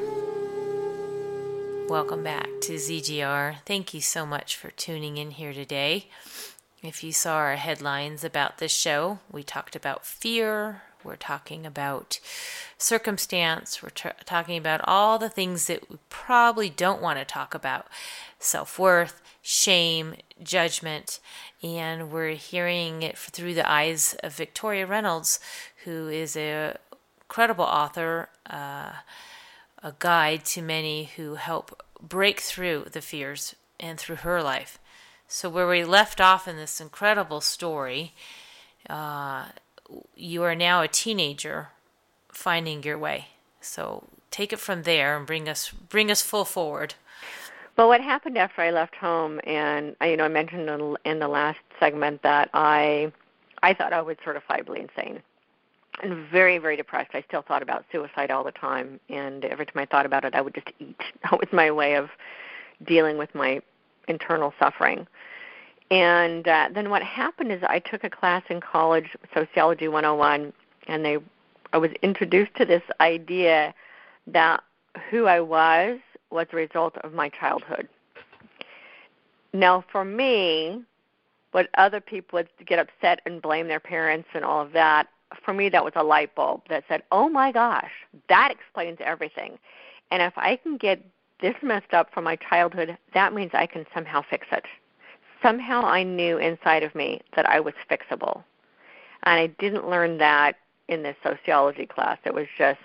Welcome 1.88 2.24
back 2.24 2.48
to 2.62 2.74
ZGR. 2.74 3.58
Thank 3.64 3.94
you 3.94 4.02
so 4.02 4.26
much 4.26 4.56
for 4.56 4.72
tuning 4.72 5.18
in 5.18 5.30
here 5.30 5.54
today. 5.54 6.10
If 6.82 7.04
you 7.04 7.14
saw 7.14 7.36
our 7.36 7.58
headlines 7.58 8.24
about 8.24 8.58
this 8.58 8.72
show, 8.72 9.20
we 9.32 9.44
talked 9.44 9.76
about 9.76 10.04
fear, 10.04 10.82
we're 11.04 11.16
talking 11.16 11.64
about 11.64 12.20
circumstance, 12.80 13.84
we're 13.84 13.92
talking 14.26 14.58
about 14.58 14.82
all 14.86 15.20
the 15.20 15.30
things 15.30 15.68
that 15.68 15.88
we 15.92 16.00
probably 16.10 16.72
don't 16.72 17.04
want 17.04 17.20
to 17.20 17.26
talk 17.26 17.54
about 17.54 17.86
self 18.40 18.80
worth, 18.80 19.22
shame, 19.44 20.16
judgment, 20.42 21.20
and 21.63 22.12
we're 22.12 22.32
hearing 22.32 23.04
it 23.04 23.17
through 23.17 23.54
the 23.54 23.69
eyes 23.69 24.15
of 24.24 24.34
Victoria 24.34 24.86
Reynolds, 24.86 25.39
who 25.84 26.08
is 26.08 26.36
a 26.36 26.78
credible 27.28 27.65
author, 27.65 28.30
uh, 28.50 28.93
a 29.84 29.93
guide 30.00 30.45
to 30.45 30.62
many 30.62 31.06
who 31.15 31.36
help 31.36 31.82
break 32.02 32.39
through 32.39 32.88
the 32.91 33.02
fears 33.02 33.56
and 33.80 34.00
through 34.00 34.17
her 34.17 34.41
life. 34.41 34.80
So, 35.28 35.50
where 35.50 35.67
we 35.67 35.86
left 35.86 36.19
off 36.19 36.47
in 36.47 36.58
this 36.58 36.82
incredible 36.82 37.41
story, 37.41 38.13
uh, 38.89 39.45
you 40.15 40.43
are 40.43 40.56
now 40.56 40.82
a 40.82 40.88
teenager 40.88 41.69
finding 42.30 42.84
your 42.84 42.97
way. 42.97 43.28
So, 43.62 44.04
take 44.30 44.52
it 44.52 44.60
from 44.60 44.84
there 44.84 45.15
and 45.15 45.26
bring 45.26 45.47
us 45.47 45.69
bring 45.69 46.12
us 46.12 46.21
full 46.21 46.45
forward. 46.45 46.95
Well, 47.82 47.88
what 47.88 48.02
happened 48.02 48.38
after 48.38 48.62
I 48.62 48.70
left 48.70 48.94
home, 48.94 49.41
and 49.44 49.96
I, 50.02 50.12
you 50.12 50.15
know, 50.15 50.26
I 50.26 50.28
mentioned 50.28 50.70
in, 51.04 51.17
the 51.17 51.28
last 51.28 51.58
segment 51.80 52.22
that 52.22 52.52
I, 52.54 53.12
I 53.63 53.74
thought 53.74 53.91
I 53.91 54.04
was 54.04 54.17
certifiably 54.24 54.88
insane, 54.88 55.20
and 56.04 56.30
very, 56.30 56.60
very 56.60 56.78
depressed. 56.78 57.10
I 57.15 57.24
still 57.28 57.41
thought 57.41 57.63
about 57.63 57.86
suicide 57.91 58.30
all 58.30 58.44
the 58.44 58.52
time, 58.52 59.00
and 59.10 59.46
every 59.46 59.65
time 59.65 59.82
I 59.82 59.88
thought 59.88 60.06
about 60.06 60.26
it, 60.26 60.36
I 60.36 60.41
would 60.41 60.54
just 60.54 60.72
eat. 60.78 61.02
That 61.24 61.39
was 61.39 61.48
my 61.52 61.72
way 61.72 61.96
of 61.96 62.12
dealing 62.86 63.17
with 63.17 63.34
my 63.34 63.63
internal 64.08 64.54
suffering. 64.60 65.08
And 65.89 66.48
uh, 66.48 66.70
then 66.72 66.91
what 66.91 67.02
happened 67.02 67.52
is 67.52 67.63
I 67.67 67.80
took 67.80 68.04
a 68.04 68.12
class 68.12 68.44
in 68.52 68.62
college, 68.62 69.10
Sociology 69.34 69.88
101, 69.88 70.54
and 70.86 71.04
they 71.04 71.17
I 71.74 71.80
was 71.80 71.89
introduced 72.04 72.54
to 72.58 72.65
this 72.65 72.84
idea 73.00 73.74
that 74.28 74.62
who 75.10 75.26
I 75.26 75.39
was 75.39 75.98
was 76.32 76.48
a 76.52 76.56
result 76.56 76.98
of 77.00 77.13
my 77.13 77.30
childhood. 77.30 77.88
Now, 79.54 79.84
for 79.91 80.06
me, 80.06 80.82
what 81.52 81.70
other 81.78 82.00
people 82.00 82.38
would 82.38 82.50
get 82.65 82.80
upset 82.80 83.20
and 83.26 83.41
blame 83.41 83.67
their 83.67 83.80
parents 83.80 84.30
and 84.34 84.46
all 84.46 84.62
of 84.62 84.72
that, 84.74 85.08
for 85.44 85.54
me, 85.54 85.70
that 85.70 85.84
was 85.84 85.94
a 85.96 86.04
light 86.04 86.34
bulb 86.36 86.62
that 86.70 86.84
said, 86.88 87.04
oh 87.12 87.30
my 87.30 87.52
gosh, 87.52 87.91
that 88.30 88.52
explains 88.52 88.98
everything. 89.02 89.58
And 90.12 90.22
if 90.22 90.34
I 90.38 90.58
can 90.58 90.78
get 90.78 91.04
this 91.39 91.56
messed 91.62 91.94
up 91.94 92.13
from 92.13 92.24
my 92.24 92.36
childhood, 92.36 92.98
that 93.13 93.34
means 93.34 93.52
I 93.54 93.65
can 93.65 93.86
somehow 93.94 94.22
fix 94.30 94.48
it. 94.52 94.65
Somehow 95.41 95.84
I 95.84 96.04
knew 96.04 96.38
inside 96.38 96.84
of 96.84 96.94
me 96.94 97.22
that 97.36 97.50
I 97.50 97.60
was 97.60 97.74
fixable. 97.89 98.44
And 99.24 99.39
I 99.39 99.48
didn't 99.48 99.89
learn 99.89 100.17
that 100.20 100.58
in 100.88 101.04
this 101.04 101.15
sociology 101.24 101.86
class. 101.86 102.17
It 102.26 102.34
was 102.34 102.48
just 102.58 102.80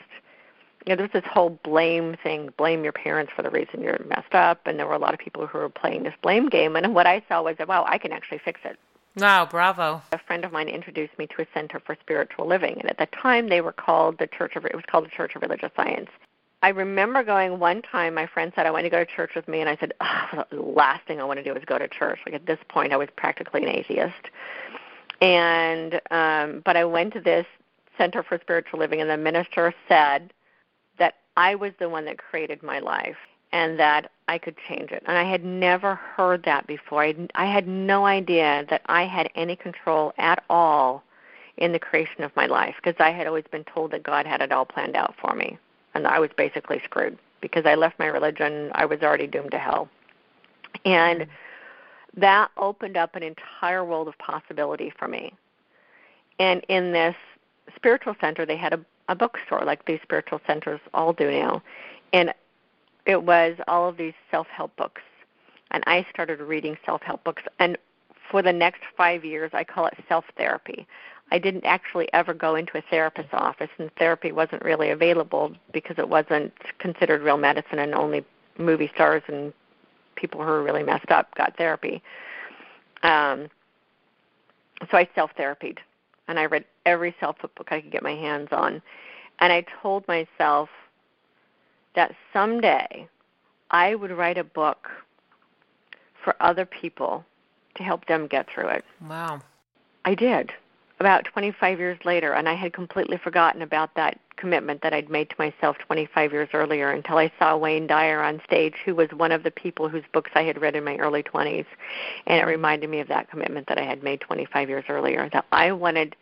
you 0.87 0.95
know, 0.95 0.97
there's 0.97 1.11
this 1.11 1.31
whole 1.31 1.51
blame 1.65 2.17
thing, 2.23 2.51
blame 2.57 2.85
your 2.85 2.93
parents 2.93 3.33
for 3.35 3.43
the 3.43 3.51
reason 3.51 3.83
you're 3.83 4.01
messed 4.09 4.35
up, 4.35 4.67
and 4.67 4.79
there 4.79 4.87
were 4.87 4.95
a 4.95 4.99
lot 4.99 5.15
of 5.15 5.21
people 5.21 5.45
who 5.47 5.59
were 5.59 5.69
playing 5.69 6.05
this 6.05 6.15
blame 6.23 6.49
game. 6.49 6.77
And 6.77 6.95
what 6.95 7.09
I 7.09 7.25
saw 7.29 7.43
was, 7.43 7.57
that, 7.59 7.67
wow, 7.67 7.85
I 7.89 7.99
can 7.99 8.13
actually 8.13 8.39
fix 8.39 8.61
it. 8.65 8.79
Wow, 9.17 9.47
bravo. 9.47 10.01
A 10.13 10.19
friend 10.19 10.45
of 10.45 10.53
mine 10.53 10.69
introduced 10.69 11.19
me 11.19 11.27
to 11.29 11.43
a 11.43 11.47
center 11.53 11.81
for 11.81 11.97
spiritual 12.01 12.47
living, 12.47 12.79
and 12.81 12.89
at 12.89 12.99
the 12.99 13.07
time 13.07 13.49
they 13.49 13.61
were 13.61 13.73
called 13.73 14.19
the 14.19 14.29
Church 14.29 14.55
of 14.55 14.65
it 14.65 14.75
was 14.75 14.85
called 14.87 15.07
the 15.07 15.11
Church 15.11 15.35
of 15.35 15.43
Religious 15.43 15.73
Science. 15.75 16.11
I 16.63 16.69
remember 16.69 17.23
going 17.23 17.59
one 17.59 17.83
time. 17.83 18.15
My 18.15 18.27
friend 18.27 18.53
said 18.55 18.67
I 18.67 18.71
want 18.71 18.85
to 18.85 18.91
go 18.91 18.99
to 18.99 19.07
church 19.07 19.33
with 19.35 19.49
me, 19.49 19.61
and 19.61 19.69
I 19.69 19.77
said, 19.77 19.93
oh, 20.01 20.45
the 20.51 20.61
last 20.61 21.07
thing 21.07 21.21
I 21.21 21.25
want 21.25 21.39
to 21.39 21.45
do 21.45 21.55
is 21.55 21.65
go 21.65 21.79
to 21.79 21.89
church. 21.89 22.21
Like 22.27 22.35
at 22.35 22.47
this 22.47 22.59
point, 22.69 22.93
I 22.93 22.97
was 22.97 23.09
practically 23.17 23.63
an 23.63 23.69
atheist. 23.69 24.31
And 25.21 26.01
um, 26.11 26.63
but 26.65 26.77
I 26.77 26.85
went 26.85 27.13
to 27.15 27.21
this 27.21 27.47
Center 27.97 28.23
for 28.23 28.39
Spiritual 28.39 28.79
Living, 28.79 29.01
and 29.01 29.09
the 29.09 29.17
minister 29.17 29.75
said 29.89 30.33
I 31.37 31.55
was 31.55 31.73
the 31.79 31.89
one 31.89 32.05
that 32.07 32.19
created 32.19 32.63
my 32.63 32.79
life 32.79 33.17
and 33.53 33.79
that 33.79 34.11
I 34.29 34.39
could 34.39 34.57
change 34.69 34.91
it. 34.91 35.03
And 35.07 35.17
I 35.17 35.25
had 35.25 35.45
never 35.45 35.95
heard 35.95 36.43
that 36.45 36.67
before. 36.67 37.05
I, 37.05 37.15
I 37.35 37.47
had 37.47 37.69
no 37.69 38.07
idea 38.07 38.67
that 38.71 38.83
I 38.87 39.05
had 39.05 39.31
any 39.35 39.57
control 39.57 40.13
at 40.19 40.43
all 40.51 41.03
in 41.57 41.73
the 41.73 41.79
creation 41.79 42.23
of 42.23 42.35
my 42.37 42.47
life 42.47 42.75
because 42.77 43.01
I 43.01 43.11
had 43.11 43.27
always 43.27 43.45
been 43.51 43.65
told 43.65 43.93
that 43.93 44.03
God 44.03 44.27
had 44.27 44.41
it 44.43 44.53
all 44.53 44.67
planned 44.67 44.97
out 44.97 45.15
for 45.21 45.35
me. 45.35 45.59
And 45.95 46.07
I 46.07 46.19
was 46.19 46.31
basically 46.37 46.81
screwed 46.85 47.19
because 47.41 47.65
I 47.65 47.75
left 47.75 47.99
my 47.99 48.07
religion. 48.07 48.71
I 48.75 48.85
was 48.85 49.01
already 49.03 49.27
doomed 49.27 49.53
to 49.53 49.59
hell. 49.59 49.89
And 50.85 51.27
that 52.17 52.51
opened 52.57 52.97
up 52.97 53.15
an 53.15 53.23
entire 53.23 53.85
world 53.85 54.09
of 54.09 54.19
possibility 54.19 54.93
for 54.99 55.09
me. 55.09 55.33
And 56.39 56.65
in 56.69 56.93
this 56.93 57.17
spiritual 57.75 58.17
center, 58.21 58.45
they 58.45 58.57
had 58.57 58.73
a 58.73 58.85
a 59.09 59.15
bookstore 59.15 59.63
like 59.65 59.85
these 59.85 60.01
spiritual 60.03 60.41
centers 60.47 60.81
all 60.95 61.13
do 61.13 61.31
now. 61.31 61.63
And 62.13 62.33
it 63.07 63.23
was 63.23 63.57
all 63.69 63.89
of 63.89 63.97
these 63.97 64.15
self 64.31 64.47
help 64.49 64.75
books. 64.77 65.03
And 65.71 65.83
I 65.87 66.07
started 66.11 66.41
reading 66.41 66.77
self 66.85 67.03
help 67.03 67.25
books. 67.25 67.43
And 67.59 67.79
for 68.31 68.43
the 68.43 68.53
next 68.53 68.83
five 68.97 69.25
years, 69.25 69.51
I 69.53 69.65
call 69.65 69.87
it 69.87 69.95
self 70.09 70.25
therapy. 70.37 70.87
I 71.31 71.39
didn't 71.39 71.65
actually 71.65 72.13
ever 72.13 72.35
go 72.35 72.55
into 72.55 72.79
a 72.79 72.83
therapist's 72.83 73.35
office, 73.35 73.71
and 73.79 73.91
therapy 73.97 74.31
wasn't 74.31 74.63
really 74.63 74.91
available 74.91 75.53
because 75.73 75.99
it 75.99 76.09
wasn't 76.09 76.53
considered 76.79 77.23
real 77.23 77.37
medicine, 77.37 77.81
and 77.81 77.95
only 77.95 78.25
movie 78.59 78.91
stars 78.95 79.23
and 79.27 79.53
people 80.15 80.41
who 80.41 80.47
were 80.47 80.63
really 80.63 80.85
messed 80.85 81.11
up 81.11 81.35
got 81.35 81.57
therapy. 81.57 82.03
Um, 83.03 83.49
so 84.91 84.97
I 84.97 85.09
self 85.15 85.31
therapied 85.37 85.79
and 86.29 86.39
I 86.39 86.47
read 86.47 86.65
every 86.85 87.15
self 87.21 87.37
help 87.39 87.55
book 87.55 87.69
I 87.71 87.81
could 87.81 87.93
get 87.93 88.03
my 88.03 88.15
hands 88.15 88.49
on. 88.53 88.83
And 89.41 89.53
I 89.53 89.65
told 89.83 90.07
myself 90.09 90.69
that 91.95 92.15
someday 92.33 93.09
I 93.71 93.95
would 93.95 94.11
write 94.11 94.39
a 94.39 94.45
book 94.45 94.89
for 96.23 96.35
other 96.41 96.67
people 96.67 97.25
to 97.77 97.83
help 97.83 98.07
them 98.07 98.27
get 98.27 98.47
through 98.53 98.69
it. 98.69 98.85
Wow. 99.07 99.41
I 100.05 100.15
did 100.15 100.53
about 100.99 101.25
25 101.25 101.79
years 101.79 101.99
later, 102.05 102.33
and 102.33 102.49
I 102.49 102.55
had 102.55 102.73
completely 102.73 103.19
forgotten 103.19 103.63
about 103.63 103.95
that 103.95 104.19
commitment 104.37 104.83
that 104.83 104.93
I'd 104.93 105.11
made 105.11 105.31
to 105.31 105.37
myself 105.39 105.77
25 105.79 106.33
years 106.33 106.49
earlier 106.53 106.91
until 106.91 107.19
I 107.19 107.31
saw 107.39 107.57
Wayne 107.57 107.87
Dyer 107.87 108.23
on 108.23 108.41
stage, 108.45 108.75
who 108.85 108.95
was 108.95 109.09
one 109.11 109.33
of 109.33 109.43
the 109.43 109.51
people 109.51 109.89
whose 109.89 110.05
books 110.13 110.31
I 110.35 110.43
had 110.43 110.61
read 110.61 110.77
in 110.77 110.85
my 110.85 110.97
early 110.97 111.23
20s. 111.23 111.67
And 112.27 112.41
it 112.41 112.47
reminded 112.47 112.91
me 112.91 113.01
of 113.01 113.09
that 113.09 113.31
commitment 113.31 113.67
that 113.69 113.79
I 113.79 113.85
had 113.85 114.03
made 114.03 114.21
25 114.21 114.69
years 114.69 114.85
earlier, 114.89 115.29
that 115.33 115.47
I 115.53 115.73
wanted 115.73 116.17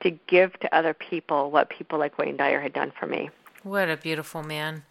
to 0.00 0.10
give 0.26 0.58
to 0.60 0.74
other 0.74 0.94
people 0.94 1.50
what 1.50 1.70
people 1.70 1.98
like 1.98 2.18
Wayne 2.18 2.36
Dyer 2.36 2.60
had 2.60 2.72
done 2.72 2.92
for 2.98 3.06
me. 3.06 3.30
What 3.62 3.88
a 3.88 3.96
beautiful 3.96 4.42
man. 4.42 4.84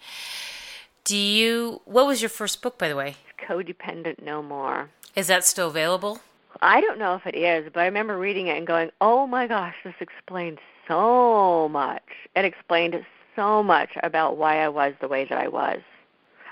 Do 1.04 1.18
you, 1.18 1.82
what 1.86 2.08
was 2.08 2.22
your 2.22 2.30
first 2.30 2.62
book, 2.62 2.78
by 2.78 2.88
the 2.88 2.96
way? 2.96 3.18
Codependent 3.38 4.24
No 4.24 4.42
More. 4.42 4.90
Is 5.16 5.28
that 5.28 5.44
still 5.44 5.68
available? 5.68 6.22
I 6.62 6.82
don't 6.82 7.00
know 7.00 7.16
if 7.16 7.26
it 7.26 7.36
is, 7.36 7.70
but 7.74 7.82
I 7.82 7.86
remember 7.86 8.18
reading 8.18 8.48
it 8.48 8.58
and 8.58 8.68
going, 8.68 8.92
"Oh 9.02 9.28
my 9.28 9.48
gosh, 9.48 9.76
this 9.84 9.96
explains 10.00 10.60
so 10.88 11.68
much." 11.70 12.04
It 12.36 12.46
explained 12.46 13.06
so 13.36 13.64
much 13.64 13.92
about 14.04 14.38
why 14.38 14.60
I 14.64 14.70
was 14.70 14.94
the 15.02 15.08
way 15.08 15.26
that 15.26 15.38
I 15.38 15.48
was. 15.48 15.80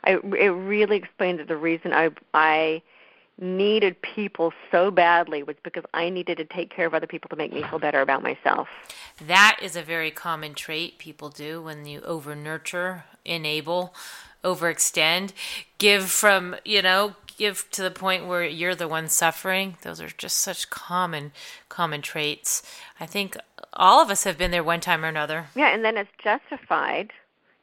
I, 0.04 0.14
it 0.14 0.50
really 0.50 0.98
explained 0.98 1.40
the 1.48 1.58
reason 1.58 1.94
I 1.94 2.10
I 2.34 2.82
needed 3.40 4.00
people 4.02 4.54
so 4.72 4.92
badly 4.92 5.42
was 5.44 5.56
because 5.64 5.84
I 5.94 6.10
needed 6.10 6.38
to 6.38 6.46
take 6.46 6.70
care 6.70 6.86
of 6.86 6.94
other 6.94 7.08
people 7.08 7.28
to 7.30 7.36
make 7.36 7.52
me 7.52 7.64
feel 7.64 7.80
better 7.80 8.02
about 8.02 8.22
myself. 8.22 8.68
That 9.26 9.58
is 9.62 9.76
a 9.76 9.82
very 9.82 10.12
common 10.12 10.54
trait 10.54 11.00
people 11.00 11.30
do 11.30 11.62
when 11.62 11.86
you 11.86 12.02
over 12.02 12.36
nurture, 12.36 13.06
enable, 13.26 13.96
overextend, 14.44 15.34
give 15.80 16.10
from, 16.10 16.56
you 16.66 16.82
know, 16.82 17.16
give 17.41 17.67
to 17.71 17.82
the 17.82 17.89
point 17.89 18.27
where 18.27 18.43
you're 18.43 18.75
the 18.75 18.88
one 18.88 19.10
suffering? 19.10 19.75
Those 19.82 19.99
are 19.99 20.10
just 20.10 20.38
such 20.38 20.69
common 20.69 21.32
common 21.69 22.04
traits. 22.04 22.62
I 22.99 23.08
think 23.08 23.36
all 23.73 23.99
of 23.99 24.12
us 24.12 24.25
have 24.25 24.38
been 24.38 24.51
there 24.51 24.63
one 24.63 24.80
time 24.80 25.04
or 25.04 25.08
another. 25.08 25.47
Yeah 25.56 25.73
and 25.73 25.84
then 25.84 25.97
it's 25.97 26.12
justified 26.23 27.12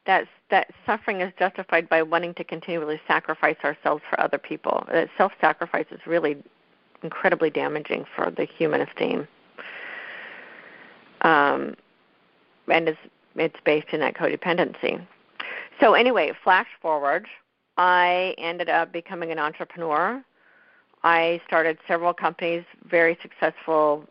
that 0.05 0.27
that 0.49 0.71
suffering 0.85 1.21
is 1.21 1.31
justified 1.39 1.87
by 1.87 2.03
wanting 2.03 2.33
to 2.33 2.43
continually 2.43 2.99
sacrifice 3.07 3.55
ourselves 3.63 4.03
for 4.09 4.19
other 4.19 4.37
people. 4.37 4.85
That 4.91 5.09
self-sacrifice 5.17 5.85
is 5.91 6.01
really 6.05 6.35
incredibly 7.01 7.49
damaging 7.49 8.05
for 8.15 8.29
the 8.29 8.43
human 8.43 8.81
esteem. 8.81 9.27
Um, 11.21 11.75
and 12.67 12.89
it's 12.89 12.99
it's 13.35 13.59
based 13.63 13.93
in 13.93 14.01
that 14.01 14.15
codependency. 14.15 15.01
So 15.79 15.93
anyway 15.93 16.33
flash 16.43 16.67
forward 16.81 17.27
I 17.79 18.35
ended 18.37 18.67
up 18.67 18.91
becoming 18.91 19.31
an 19.31 19.39
entrepreneur. 19.39 20.21
I 21.03 21.41
started 21.47 21.77
several 21.87 22.13
companies, 22.13 22.65
very 22.83 23.17
successful 23.21 24.05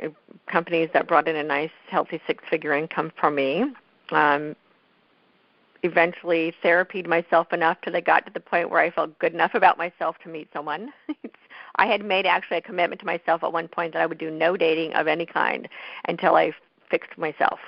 uh, 0.00 0.10
companies 0.46 0.90
that 0.92 1.08
brought 1.08 1.26
in 1.26 1.34
a 1.34 1.42
nice, 1.42 1.72
healthy 1.88 2.20
six-figure 2.24 2.72
income 2.72 3.10
for 3.18 3.32
me. 3.32 3.64
Um, 4.12 4.54
eventually, 5.82 6.54
therapied 6.62 7.08
myself 7.08 7.52
enough 7.52 7.78
till 7.82 7.96
I 7.96 8.00
got 8.00 8.26
to 8.26 8.32
the 8.32 8.38
point 8.38 8.70
where 8.70 8.80
I 8.80 8.92
felt 8.92 9.18
good 9.18 9.34
enough 9.34 9.54
about 9.54 9.76
myself 9.76 10.16
to 10.22 10.28
meet 10.28 10.48
someone. 10.52 10.92
I 11.74 11.86
had 11.86 12.04
made 12.04 12.26
actually 12.26 12.58
a 12.58 12.62
commitment 12.62 13.00
to 13.00 13.06
myself 13.06 13.42
at 13.42 13.52
one 13.52 13.66
point 13.66 13.94
that 13.94 14.02
I 14.02 14.06
would 14.06 14.18
do 14.18 14.30
no 14.30 14.56
dating 14.56 14.92
of 14.92 15.08
any 15.08 15.26
kind 15.26 15.68
until 16.06 16.36
I 16.36 16.52
fixed 16.88 17.18
myself. 17.18 17.58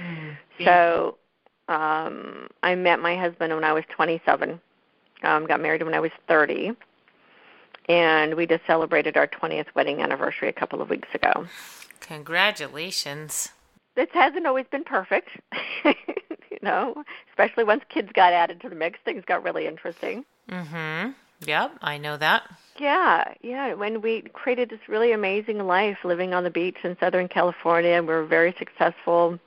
Mm, 0.00 0.36
so 0.64 1.16
um, 1.68 2.48
I 2.62 2.74
met 2.74 3.00
my 3.00 3.16
husband 3.16 3.54
when 3.54 3.64
I 3.64 3.72
was 3.72 3.84
27. 3.90 4.60
Um, 5.22 5.46
got 5.46 5.60
married 5.60 5.82
when 5.82 5.94
I 5.94 6.00
was 6.00 6.10
30, 6.28 6.72
and 7.88 8.34
we 8.34 8.46
just 8.46 8.66
celebrated 8.66 9.16
our 9.16 9.26
20th 9.26 9.66
wedding 9.74 10.00
anniversary 10.00 10.48
a 10.48 10.52
couple 10.52 10.82
of 10.82 10.90
weeks 10.90 11.08
ago. 11.14 11.46
Congratulations! 12.00 13.50
This 13.94 14.08
hasn't 14.12 14.46
always 14.46 14.66
been 14.70 14.84
perfect, 14.84 15.30
you 15.84 16.58
know. 16.60 17.02
Especially 17.30 17.64
once 17.64 17.82
kids 17.88 18.10
got 18.12 18.34
added 18.34 18.60
to 18.60 18.68
the 18.68 18.74
mix, 18.74 18.98
things 19.04 19.24
got 19.26 19.42
really 19.42 19.66
interesting. 19.66 20.24
Mhm. 20.50 21.14
Yep, 21.40 21.78
I 21.82 21.98
know 21.98 22.16
that. 22.16 22.42
Yeah, 22.78 23.32
yeah. 23.42 23.74
When 23.74 24.00
we 24.02 24.22
created 24.32 24.70
this 24.70 24.88
really 24.88 25.12
amazing 25.12 25.66
life 25.66 25.98
living 26.04 26.34
on 26.34 26.44
the 26.44 26.50
beach 26.50 26.76
in 26.82 26.96
Southern 26.98 27.28
California, 27.28 27.92
and 27.92 28.06
we 28.06 28.14
were 28.14 28.24
very 28.24 28.54
successful 28.58 29.38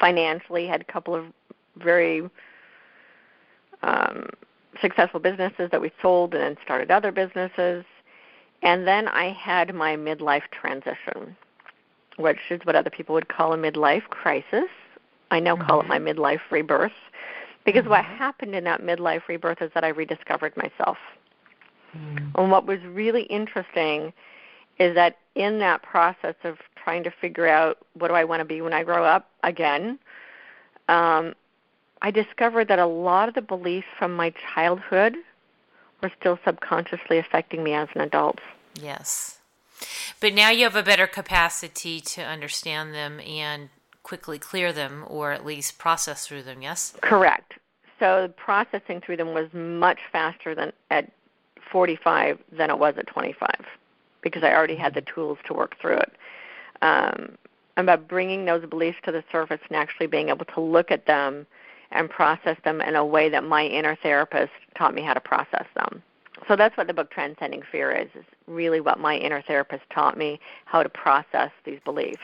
financially, 0.00 0.66
had 0.66 0.80
a 0.80 0.92
couple 0.92 1.14
of 1.14 1.26
very 1.76 2.28
um, 3.82 4.28
successful 4.80 5.20
businesses 5.20 5.70
that 5.70 5.80
we 5.80 5.92
sold 6.00 6.34
and 6.34 6.42
then 6.42 6.56
started 6.64 6.90
other 6.90 7.12
businesses. 7.12 7.84
And 8.62 8.86
then 8.86 9.08
I 9.08 9.30
had 9.30 9.74
my 9.74 9.96
midlife 9.96 10.42
transition, 10.50 11.36
which 12.16 12.38
is 12.50 12.60
what 12.64 12.76
other 12.76 12.90
people 12.90 13.14
would 13.14 13.28
call 13.28 13.52
a 13.52 13.56
midlife 13.56 14.04
crisis. 14.04 14.68
I 15.30 15.40
now 15.40 15.56
mm-hmm. 15.56 15.66
call 15.66 15.80
it 15.80 15.86
mm-hmm. 15.86 16.04
my 16.04 16.12
midlife 16.12 16.40
rebirth 16.50 16.92
because 17.64 17.82
mm-hmm. 17.82 17.90
what 17.90 18.04
happened 18.04 18.54
in 18.54 18.64
that 18.64 18.82
midlife 18.82 19.28
rebirth 19.28 19.62
is 19.62 19.70
that 19.74 19.84
I 19.84 19.88
rediscovered 19.88 20.56
myself. 20.56 20.98
Mm-hmm. 21.96 22.40
And 22.40 22.50
what 22.50 22.66
was 22.66 22.80
really 22.84 23.22
interesting 23.24 24.12
is 24.78 24.94
that 24.94 25.18
in 25.34 25.58
that 25.58 25.82
process 25.82 26.34
of 26.44 26.56
trying 26.90 27.04
to 27.04 27.10
figure 27.20 27.46
out 27.46 27.78
what 27.94 28.08
do 28.08 28.14
I 28.14 28.24
want 28.24 28.40
to 28.40 28.44
be 28.44 28.60
when 28.60 28.72
I 28.72 28.82
grow 28.82 29.04
up 29.04 29.30
again, 29.44 30.00
um, 30.88 31.34
I 32.02 32.10
discovered 32.10 32.66
that 32.66 32.80
a 32.80 32.86
lot 32.86 33.28
of 33.28 33.36
the 33.36 33.42
beliefs 33.42 33.86
from 33.96 34.16
my 34.16 34.34
childhood 34.54 35.14
were 36.02 36.10
still 36.18 36.36
subconsciously 36.44 37.18
affecting 37.18 37.62
me 37.62 37.74
as 37.74 37.88
an 37.94 38.00
adult. 38.00 38.40
Yes. 38.74 39.38
But 40.18 40.34
now 40.34 40.50
you 40.50 40.64
have 40.64 40.74
a 40.74 40.82
better 40.82 41.06
capacity 41.06 42.00
to 42.00 42.22
understand 42.22 42.92
them 42.92 43.20
and 43.20 43.68
quickly 44.02 44.40
clear 44.40 44.72
them 44.72 45.04
or 45.06 45.30
at 45.30 45.46
least 45.46 45.78
process 45.78 46.26
through 46.26 46.42
them, 46.42 46.60
yes? 46.60 46.94
Correct. 47.02 47.54
So 48.00 48.32
processing 48.36 49.00
through 49.00 49.18
them 49.18 49.32
was 49.32 49.48
much 49.54 50.00
faster 50.10 50.56
than 50.56 50.72
at 50.90 51.12
45 51.70 52.40
than 52.50 52.68
it 52.68 52.78
was 52.80 52.94
at 52.98 53.06
25 53.06 53.48
because 54.22 54.42
I 54.42 54.52
already 54.52 54.76
had 54.76 54.94
the 54.94 55.02
tools 55.02 55.38
to 55.46 55.54
work 55.54 55.76
through 55.80 55.98
it. 55.98 56.12
Um, 56.82 57.36
about 57.76 58.08
bringing 58.08 58.44
those 58.44 58.64
beliefs 58.66 58.98
to 59.04 59.12
the 59.12 59.24
surface 59.32 59.60
and 59.68 59.76
actually 59.76 60.06
being 60.06 60.28
able 60.28 60.44
to 60.44 60.60
look 60.60 60.90
at 60.90 61.06
them 61.06 61.46
and 61.90 62.08
process 62.08 62.56
them 62.64 62.80
in 62.80 62.94
a 62.94 63.04
way 63.04 63.28
that 63.28 63.42
my 63.42 63.64
inner 63.64 63.96
therapist 63.96 64.52
taught 64.76 64.94
me 64.94 65.02
how 65.02 65.14
to 65.14 65.20
process 65.20 65.66
them. 65.74 66.02
So 66.46 66.56
that's 66.56 66.76
what 66.76 66.86
the 66.86 66.94
book 66.94 67.10
Transcending 67.10 67.62
Fear 67.70 67.92
is, 67.92 68.08
is 68.14 68.24
really 68.46 68.80
what 68.80 68.98
my 68.98 69.16
inner 69.16 69.42
therapist 69.42 69.82
taught 69.90 70.16
me 70.16 70.40
how 70.64 70.82
to 70.82 70.88
process 70.88 71.50
these 71.64 71.80
beliefs. 71.84 72.22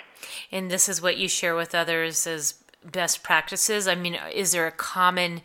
And 0.51 0.71
this 0.71 0.89
is 0.89 1.03
what 1.03 1.17
you 1.17 1.29
share 1.29 1.55
with 1.55 1.75
others 1.75 2.27
as 2.27 2.55
best 2.85 3.23
practices. 3.23 3.89
I 3.89 3.95
mean, 3.95 4.19
is 4.33 4.53
there 4.53 4.67
a 4.67 4.73
common, 4.73 5.43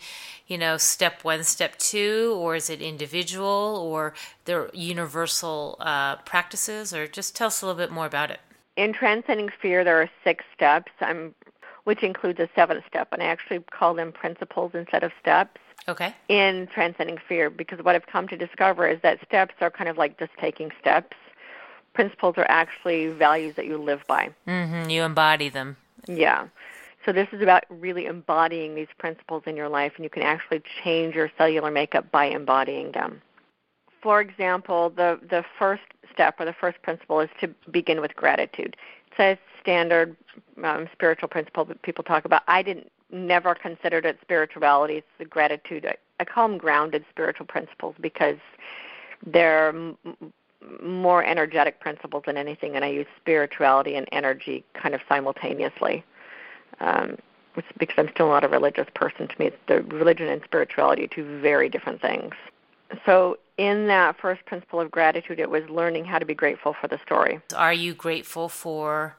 you 0.47 0.57
know, 0.57 0.77
step 0.77 1.23
one, 1.23 1.43
step 1.43 1.77
two, 1.79 2.35
or 2.37 2.55
is 2.55 2.69
it 2.69 2.81
individual, 2.81 3.79
or 3.81 4.13
there 4.45 4.69
universal 4.73 5.77
uh, 5.79 6.17
practices, 6.17 6.93
or 6.93 7.07
just 7.07 7.35
tell 7.35 7.47
us 7.47 7.61
a 7.61 7.65
little 7.65 7.79
bit 7.79 7.91
more 7.91 8.05
about 8.05 8.31
it. 8.31 8.39
In 8.75 8.93
Transcending 8.93 9.49
Fear, 9.61 9.83
there 9.83 10.01
are 10.01 10.09
six 10.23 10.43
steps. 10.55 10.91
I'm 11.01 11.35
which 11.83 12.03
includes 12.03 12.39
a 12.39 12.49
seventh 12.55 12.83
step, 12.87 13.09
and 13.11 13.21
I 13.21 13.25
actually 13.25 13.59
call 13.71 13.93
them 13.93 14.11
principles 14.11 14.71
instead 14.73 15.03
of 15.03 15.11
steps. 15.19 15.59
Okay. 15.87 16.13
In 16.29 16.67
transcending 16.71 17.17
fear, 17.27 17.49
because 17.49 17.79
what 17.83 17.95
I've 17.95 18.05
come 18.05 18.27
to 18.27 18.37
discover 18.37 18.87
is 18.87 19.01
that 19.01 19.19
steps 19.25 19.55
are 19.61 19.71
kind 19.71 19.89
of 19.89 19.97
like 19.97 20.19
just 20.19 20.31
taking 20.39 20.71
steps. 20.79 21.17
Principles 21.93 22.35
are 22.37 22.45
actually 22.47 23.07
values 23.07 23.55
that 23.55 23.65
you 23.65 23.77
live 23.77 24.01
by. 24.07 24.29
Mm-hmm. 24.47 24.89
You 24.89 25.03
embody 25.03 25.49
them. 25.49 25.75
Yeah. 26.07 26.47
So 27.03 27.11
this 27.11 27.27
is 27.31 27.41
about 27.41 27.63
really 27.69 28.05
embodying 28.05 28.75
these 28.75 28.87
principles 28.99 29.43
in 29.47 29.57
your 29.57 29.69
life, 29.69 29.93
and 29.95 30.03
you 30.03 30.09
can 30.09 30.21
actually 30.21 30.61
change 30.83 31.15
your 31.15 31.31
cellular 31.35 31.71
makeup 31.71 32.11
by 32.11 32.25
embodying 32.25 32.91
them. 32.91 33.21
For 34.01 34.21
example, 34.21 34.89
the 34.89 35.19
the 35.29 35.43
first 35.57 35.83
step 36.11 36.39
or 36.39 36.45
the 36.45 36.53
first 36.53 36.81
principle 36.81 37.19
is 37.19 37.29
to 37.39 37.47
begin 37.69 38.01
with 38.01 38.15
gratitude. 38.15 38.75
It's 39.07 39.19
a 39.19 39.39
standard 39.61 40.15
um, 40.63 40.87
spiritual 40.91 41.29
principle 41.29 41.65
that 41.65 41.81
people 41.81 42.03
talk 42.03 42.25
about. 42.25 42.43
I 42.47 42.61
didn't 42.63 42.91
never 43.11 43.53
considered 43.55 44.05
it 44.05 44.17
spirituality. 44.21 44.95
It's 44.95 45.07
the 45.19 45.25
gratitude. 45.25 45.85
I, 45.85 45.95
I 46.19 46.25
call 46.25 46.47
them 46.47 46.57
grounded 46.57 47.05
spiritual 47.09 47.45
principles 47.45 47.95
because 47.99 48.37
they're 49.25 49.69
m- 49.69 49.97
more 50.81 51.23
energetic 51.23 51.79
principles 51.79 52.23
than 52.25 52.37
anything, 52.37 52.75
and 52.75 52.85
I 52.85 52.89
use 52.89 53.07
spirituality 53.19 53.95
and 53.95 54.07
energy 54.11 54.63
kind 54.73 54.95
of 54.95 55.01
simultaneously. 55.09 56.03
Um, 56.79 57.17
which, 57.53 57.65
because 57.77 57.95
I'm 57.97 58.09
still 58.13 58.29
not 58.29 58.45
a 58.45 58.47
religious 58.47 58.87
person, 58.95 59.27
to 59.27 59.35
me, 59.37 59.51
the 59.67 59.81
religion 59.83 60.27
and 60.29 60.41
spirituality 60.45 61.03
are 61.03 61.07
two 61.07 61.41
very 61.41 61.67
different 61.67 62.01
things. 62.01 62.33
So, 63.05 63.37
in 63.61 63.85
that 63.85 64.17
first 64.17 64.43
principle 64.45 64.81
of 64.81 64.89
gratitude, 64.89 65.39
it 65.39 65.49
was 65.49 65.69
learning 65.69 66.05
how 66.05 66.17
to 66.17 66.25
be 66.25 66.33
grateful 66.33 66.73
for 66.73 66.87
the 66.87 66.97
story. 67.05 67.39
Are 67.55 67.71
you 67.71 67.93
grateful 67.93 68.49
for 68.49 69.15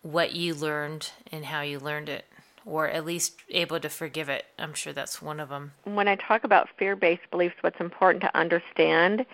what 0.00 0.32
you 0.32 0.54
learned 0.54 1.10
and 1.30 1.44
how 1.44 1.60
you 1.60 1.78
learned 1.78 2.08
it, 2.08 2.24
or 2.64 2.88
at 2.88 3.04
least 3.04 3.34
able 3.50 3.78
to 3.80 3.88
forgive 3.90 4.30
it. 4.30 4.46
I'm 4.58 4.72
sure 4.72 4.94
that's 4.94 5.20
one 5.20 5.40
of 5.40 5.50
them. 5.50 5.72
When 5.84 6.08
I 6.08 6.16
talk 6.16 6.44
about 6.44 6.68
fear 6.78 6.96
based 6.96 7.30
beliefs, 7.30 7.56
what's 7.60 7.80
important 7.80 8.22
to 8.22 8.34
understand 8.38 9.26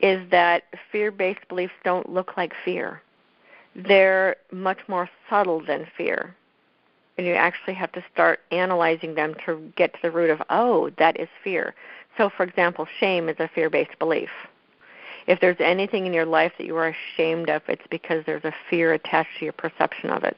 is 0.00 0.28
that 0.30 0.64
fear 0.90 1.12
based 1.12 1.46
beliefs 1.48 1.74
don't 1.84 2.12
look 2.12 2.36
like 2.36 2.52
fear, 2.64 3.00
they're 3.76 4.36
much 4.50 4.78
more 4.88 5.08
subtle 5.30 5.60
than 5.60 5.86
fear. 5.96 6.34
And 7.16 7.26
you 7.26 7.34
actually 7.34 7.74
have 7.74 7.92
to 7.92 8.04
start 8.12 8.40
analyzing 8.50 9.14
them 9.14 9.34
to 9.44 9.72
get 9.76 9.92
to 9.94 9.98
the 10.02 10.10
root 10.10 10.30
of, 10.30 10.40
oh, 10.50 10.90
that 10.98 11.18
is 11.18 11.28
fear. 11.42 11.74
So, 12.18 12.28
for 12.28 12.42
example, 12.42 12.86
shame 13.00 13.30
is 13.30 13.36
a 13.38 13.48
fear 13.48 13.70
based 13.70 13.98
belief 13.98 14.28
if 15.28 15.40
there's 15.40 15.60
anything 15.60 16.06
in 16.06 16.14
your 16.14 16.24
life 16.24 16.52
that 16.56 16.66
you 16.66 16.74
are 16.76 16.88
ashamed 16.88 17.50
of, 17.50 17.62
it's 17.68 17.86
because 17.90 18.24
there's 18.24 18.44
a 18.44 18.54
fear 18.70 18.94
attached 18.94 19.38
to 19.38 19.44
your 19.44 19.52
perception 19.52 20.08
of 20.08 20.24
it. 20.24 20.36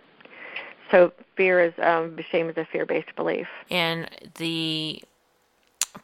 So 0.90 1.12
fear 1.36 1.60
is 1.60 1.72
um, 1.80 2.18
shame 2.30 2.50
is 2.50 2.56
a 2.56 2.64
fear-based 2.64 3.14
belief. 3.14 3.46
And 3.70 4.10
the 4.34 5.02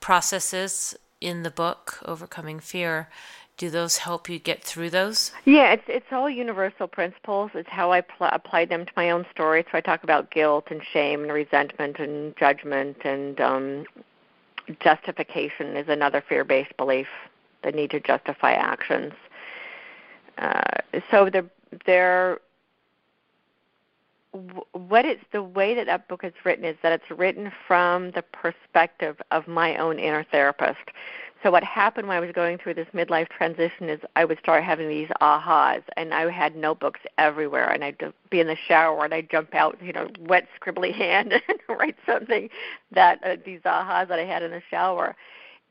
processes 0.00 0.94
in 1.20 1.42
the 1.42 1.50
book, 1.50 1.98
overcoming 2.04 2.60
fear, 2.60 3.08
do 3.56 3.70
those 3.70 3.98
help 3.98 4.28
you 4.28 4.38
get 4.38 4.62
through 4.62 4.90
those? 4.90 5.32
Yeah, 5.44 5.72
it's 5.72 5.82
it's 5.88 6.06
all 6.12 6.30
universal 6.30 6.86
principles. 6.86 7.50
It's 7.54 7.68
how 7.68 7.90
I 7.90 8.02
pl- 8.02 8.28
apply 8.30 8.66
them 8.66 8.86
to 8.86 8.92
my 8.96 9.10
own 9.10 9.26
story. 9.32 9.64
So 9.72 9.78
I 9.78 9.80
talk 9.80 10.04
about 10.04 10.30
guilt 10.30 10.68
and 10.70 10.80
shame 10.92 11.22
and 11.22 11.32
resentment 11.32 11.98
and 11.98 12.36
judgment 12.36 12.98
and 13.04 13.40
um, 13.40 13.86
justification 14.80 15.76
is 15.76 15.88
another 15.88 16.22
fear-based 16.26 16.76
belief 16.76 17.08
the 17.62 17.72
need 17.72 17.90
to 17.90 18.00
justify 18.00 18.52
actions. 18.52 19.12
Uh, 20.38 20.60
so 21.10 21.28
they're, 21.30 21.50
they're 21.84 22.38
what 24.72 25.06
it's 25.06 25.24
the 25.32 25.42
way 25.42 25.74
that 25.74 25.86
that 25.86 26.08
book 26.08 26.22
is 26.22 26.32
written 26.44 26.64
is 26.64 26.76
that 26.82 26.92
it's 26.92 27.10
written 27.10 27.50
from 27.66 28.10
the 28.10 28.22
perspective 28.22 29.20
of 29.30 29.48
my 29.48 29.76
own 29.76 29.98
inner 29.98 30.24
therapist. 30.24 30.90
So 31.42 31.50
what 31.50 31.62
happened 31.62 32.08
when 32.08 32.16
I 32.16 32.20
was 32.20 32.32
going 32.32 32.58
through 32.58 32.74
this 32.74 32.88
midlife 32.94 33.28
transition 33.28 33.88
is 33.90 34.00
I 34.16 34.24
would 34.24 34.38
start 34.38 34.64
having 34.64 34.88
these 34.88 35.08
ahas, 35.20 35.82
and 35.96 36.14
I 36.14 36.30
had 36.30 36.56
notebooks 36.56 37.00
everywhere, 37.18 37.70
and 37.70 37.84
I'd 37.84 38.12
be 38.30 38.40
in 38.40 38.46
the 38.46 38.56
shower 38.56 39.04
and 39.04 39.12
I'd 39.12 39.30
jump 39.30 39.54
out, 39.54 39.76
you 39.82 39.92
know, 39.92 40.08
wet 40.20 40.48
scribbly 40.58 40.92
hand 40.94 41.32
and 41.32 41.58
write 41.68 41.96
something 42.06 42.48
that 42.92 43.22
uh, 43.22 43.36
these 43.44 43.60
ahas 43.60 44.08
that 44.08 44.18
I 44.18 44.24
had 44.24 44.42
in 44.42 44.50
the 44.50 44.62
shower 44.70 45.14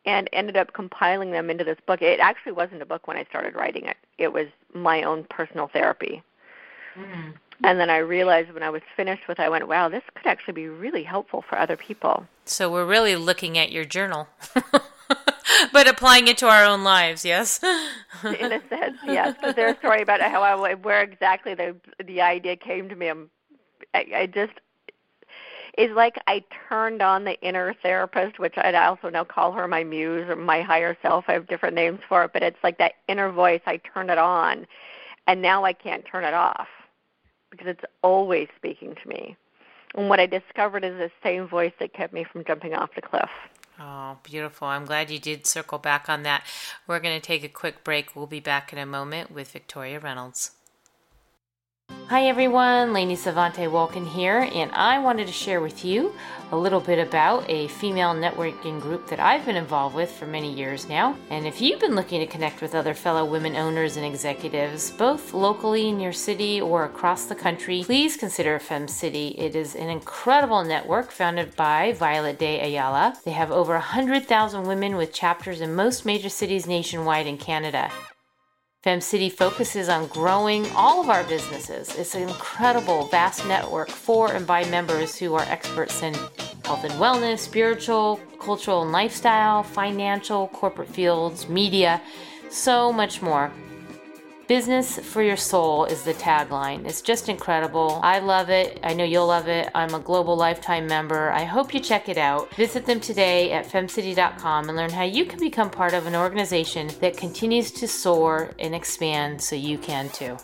and 0.06 0.30
ended 0.34 0.56
up 0.56 0.74
compiling 0.74 1.32
them 1.32 1.50
into 1.50 1.64
this 1.64 1.80
book. 1.88 2.02
It 2.02 2.20
actually 2.20 2.52
wasn't 2.52 2.82
a 2.82 2.86
book 2.86 3.08
when 3.08 3.18
I 3.18 3.24
started 3.26 3.56
writing 3.56 3.86
it. 3.86 3.98
It 4.20 4.32
was 4.32 4.46
my 4.74 5.02
own 5.02 5.26
personal 5.30 5.68
therapy. 5.68 6.22
Mm-hmm. 6.96 7.32
And 7.64 7.80
then 7.80 7.90
I 7.90 7.98
realized 7.98 8.54
when 8.54 8.64
I 8.64 8.70
was 8.70 8.82
finished 8.96 9.28
with 9.28 9.40
it, 9.40 9.44
I 9.44 9.50
went, 9.50 9.68
wow, 9.68 9.90
this 9.90 10.04
could 10.14 10.28
actually 10.28 10.54
be 10.54 10.68
really 10.68 11.04
helpful 11.04 11.44
for 11.48 11.58
other 11.58 11.78
people. 11.78 12.28
So 12.44 12.72
we're 12.72 12.86
really 12.86 13.16
looking 13.16 13.58
at 13.58 13.72
your 13.72 13.86
journal. 13.86 14.28
but 15.74 15.88
applying 15.88 16.28
it 16.28 16.38
to 16.40 16.48
our 16.48 16.66
own 16.66 16.84
lives, 16.84 17.26
yes. 17.26 17.60
In 18.24 18.52
a 18.52 18.62
sense, 18.70 18.98
yes. 19.06 19.36
Because 19.36 19.56
there's 19.56 19.76
a 19.76 19.80
story 19.80 20.02
about 20.02 20.22
how 20.22 20.42
I, 20.42 20.74
where 20.74 21.02
exactly 21.02 21.54
the 21.54 21.76
the 22.04 22.22
idea 22.22 22.56
came 22.56 22.90
to 22.90 22.96
me. 22.96 23.08
I'm, 23.08 23.30
I, 23.94 24.08
I 24.16 24.26
just 24.28 24.54
is 25.78 25.92
like 25.92 26.18
I 26.28 26.44
turned 26.70 27.02
on 27.02 27.26
the 27.26 27.40
inner 27.42 27.74
therapist, 27.82 28.40
which 28.40 28.58
I 28.58 28.74
also 28.86 29.10
now 29.10 29.24
call 29.24 29.52
her 29.54 29.68
my 29.68 29.84
muse 29.84 30.28
or 30.30 30.36
my 30.36 30.62
higher 30.62 30.98
self. 31.02 31.26
I 31.28 31.34
have 31.34 31.48
different 31.48 31.76
names 31.76 32.00
for 32.08 32.24
it, 32.24 32.34
but 32.34 32.44
it's 32.44 32.64
like 32.64 32.78
that 32.78 32.94
inner 33.08 33.30
voice. 33.32 33.62
I 33.66 33.78
turn 33.78 34.10
it 34.10 34.18
on, 34.18 34.66
and 35.28 35.42
now 35.42 35.66
I 35.66 35.74
can't 35.74 36.06
turn 36.06 36.24
it 36.24 36.34
off 36.34 36.68
because 37.52 37.68
it's 37.68 37.84
always 38.02 38.48
speaking 38.56 38.96
to 39.02 39.10
me. 39.10 39.36
And 39.96 40.10
what 40.10 40.20
I 40.20 40.26
discovered 40.26 40.84
is 40.84 40.98
the 40.98 41.12
same 41.24 41.48
voice 41.48 41.72
that 41.80 41.94
kept 41.94 42.14
me 42.14 42.26
from 42.26 42.44
jumping 42.44 42.74
off 42.74 42.90
the 42.96 43.02
cliff. 43.02 43.30
Oh, 43.80 44.18
beautiful. 44.24 44.68
I'm 44.68 44.86
glad 44.86 45.12
you 45.12 45.20
did 45.20 45.46
circle 45.46 45.78
back 45.78 46.08
on 46.08 46.24
that. 46.24 46.46
We're 46.88 47.00
going 47.00 47.20
to 47.20 47.26
take 47.26 47.44
a 47.44 47.50
quick 47.50 47.84
break. 47.84 48.16
We'll 48.16 48.28
be 48.28 48.40
back 48.40 48.72
in 48.72 48.80
a 48.80 48.86
moment 48.86 49.32
with 49.32 49.52
Victoria 49.52 50.00
Reynolds. 50.00 50.52
Hi 52.08 52.28
everyone, 52.28 52.94
Lainey 52.94 53.16
Savante 53.16 53.64
Walken 53.64 54.08
here, 54.08 54.48
and 54.54 54.72
I 54.74 55.00
wanted 55.00 55.26
to 55.26 55.34
share 55.34 55.60
with 55.60 55.84
you 55.84 56.14
a 56.52 56.56
little 56.56 56.80
bit 56.80 57.00
about 57.00 57.50
a 57.50 57.68
female 57.68 58.14
networking 58.14 58.80
group 58.80 59.08
that 59.08 59.20
I've 59.20 59.44
been 59.44 59.56
involved 59.56 59.96
with 59.96 60.12
for 60.12 60.28
many 60.28 60.54
years 60.54 60.88
now. 60.88 61.18
And 61.32 61.48
if 61.48 61.60
you've 61.60 61.80
been 61.80 61.96
looking 61.96 62.20
to 62.20 62.28
connect 62.28 62.62
with 62.62 62.76
other 62.76 62.94
fellow 62.94 63.26
women 63.26 63.56
owners 63.56 63.98
and 63.98 64.06
executives, 64.06 64.92
both 64.92 65.34
locally 65.34 65.90
in 65.90 66.00
your 66.00 66.14
city 66.14 66.62
or 66.62 66.86
across 66.86 67.26
the 67.26 67.34
country, 67.34 67.82
please 67.84 68.18
consider 68.18 68.60
FemCity. 68.60 69.34
It 69.40 69.56
is 69.56 69.74
an 69.74 69.90
incredible 69.90 70.64
network 70.64 71.10
founded 71.10 71.56
by 71.56 71.94
Violet 71.94 72.38
Day 72.38 72.62
Ayala. 72.62 73.18
They 73.26 73.32
have 73.32 73.52
over 73.52 73.74
100,000 73.74 74.68
women 74.68 74.96
with 74.96 75.12
chapters 75.12 75.60
in 75.60 75.74
most 75.74 76.06
major 76.06 76.30
cities 76.30 76.68
nationwide 76.68 77.26
in 77.26 77.40
Canada. 77.40 77.90
FemCity 78.86 79.32
focuses 79.32 79.90
on 79.90 80.06
growing 80.06 80.64
all 80.76 81.02
of 81.02 81.10
our 81.10 81.24
businesses. 81.24 81.96
It's 81.96 82.14
an 82.14 82.22
incredible, 82.22 83.08
vast 83.08 83.48
network 83.48 83.90
for 83.90 84.32
and 84.32 84.46
by 84.46 84.64
members 84.66 85.18
who 85.18 85.34
are 85.34 85.42
experts 85.42 86.04
in 86.04 86.14
health 86.64 86.84
and 86.84 86.94
wellness, 86.94 87.40
spiritual, 87.40 88.20
cultural 88.40 88.84
and 88.84 88.92
lifestyle, 88.92 89.64
financial, 89.64 90.50
corporate 90.50 90.90
fields, 90.90 91.50
media, 91.50 92.00
so 92.52 92.94
much 92.94 93.24
more. 93.24 93.52
Business 94.48 95.00
for 95.00 95.24
your 95.24 95.38
soul 95.38 95.86
is 95.86 96.04
the 96.04 96.14
tagline. 96.14 96.86
It's 96.86 97.02
just 97.02 97.30
incredible. 97.30 98.00
I 98.04 98.20
love 98.20 98.52
it. 98.52 98.80
I 98.84 98.94
know 98.94 99.04
you'll 99.04 99.26
love 99.26 99.48
it. 99.48 99.72
I'm 99.74 99.96
a 99.96 100.00
global 100.00 100.38
lifetime 100.38 100.86
member. 100.86 101.32
I 101.32 101.46
hope 101.46 101.74
you 101.74 101.80
check 101.80 102.10
it 102.10 102.20
out. 102.20 102.54
Visit 102.54 102.86
them 102.86 103.00
today 103.00 103.52
at 103.54 103.66
femcity.com 103.66 104.70
and 104.70 104.78
learn 104.78 104.92
how 104.92 105.02
you 105.02 105.26
can 105.26 105.40
become 105.40 105.72
part 105.72 105.96
of 105.96 106.06
an 106.06 106.16
organization 106.16 106.92
that 107.00 107.18
continues 107.18 107.72
to 107.72 107.88
soar 107.88 108.52
and 108.60 108.76
expand 108.76 109.42
so 109.42 109.56
you 109.56 109.80
can 109.80 110.10
too. 110.10 110.38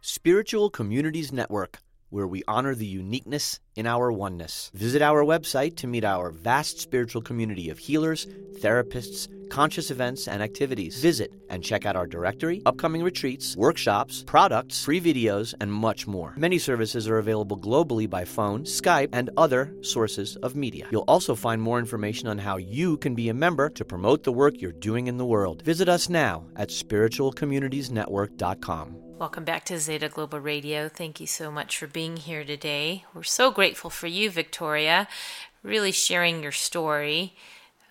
Spiritual 0.00 0.68
Communities 0.68 1.32
Network 1.32 1.78
where 2.12 2.26
we 2.26 2.42
honor 2.46 2.74
the 2.74 2.86
uniqueness 2.86 3.58
in 3.74 3.86
our 3.86 4.12
oneness. 4.12 4.70
Visit 4.74 5.00
our 5.00 5.24
website 5.24 5.76
to 5.76 5.86
meet 5.86 6.04
our 6.04 6.30
vast 6.30 6.78
spiritual 6.78 7.22
community 7.22 7.70
of 7.70 7.78
healers, 7.78 8.26
therapists, 8.60 9.28
conscious 9.48 9.90
events, 9.90 10.28
and 10.28 10.42
activities. 10.42 11.00
Visit 11.00 11.32
and 11.48 11.64
check 11.64 11.86
out 11.86 11.96
our 11.96 12.06
directory, 12.06 12.60
upcoming 12.66 13.02
retreats, 13.02 13.56
workshops, 13.56 14.24
products, 14.26 14.84
free 14.84 15.00
videos, 15.00 15.54
and 15.60 15.72
much 15.72 16.06
more. 16.06 16.34
Many 16.36 16.58
services 16.58 17.08
are 17.08 17.16
available 17.18 17.58
globally 17.58 18.08
by 18.08 18.26
phone, 18.26 18.64
Skype, 18.64 19.08
and 19.12 19.30
other 19.36 19.74
sources 19.80 20.36
of 20.36 20.54
media. 20.54 20.86
You'll 20.90 21.04
also 21.08 21.34
find 21.34 21.62
more 21.62 21.78
information 21.78 22.28
on 22.28 22.38
how 22.38 22.58
you 22.58 22.98
can 22.98 23.14
be 23.14 23.30
a 23.30 23.34
member 23.34 23.70
to 23.70 23.84
promote 23.84 24.22
the 24.22 24.32
work 24.32 24.60
you're 24.60 24.72
doing 24.72 25.06
in 25.06 25.16
the 25.16 25.26
world. 25.26 25.62
Visit 25.62 25.88
us 25.88 26.08
now 26.08 26.44
at 26.56 26.68
spiritualcommunitiesnetwork.com. 26.68 29.01
Welcome 29.22 29.44
back 29.44 29.64
to 29.66 29.78
Zeta 29.78 30.08
Global 30.08 30.40
Radio. 30.40 30.88
Thank 30.88 31.20
you 31.20 31.28
so 31.28 31.52
much 31.52 31.78
for 31.78 31.86
being 31.86 32.16
here 32.16 32.42
today. 32.42 33.04
We're 33.14 33.22
so 33.22 33.52
grateful 33.52 33.88
for 33.88 34.08
you, 34.08 34.28
Victoria, 34.30 35.06
really 35.62 35.92
sharing 35.92 36.42
your 36.42 36.50
story, 36.50 37.36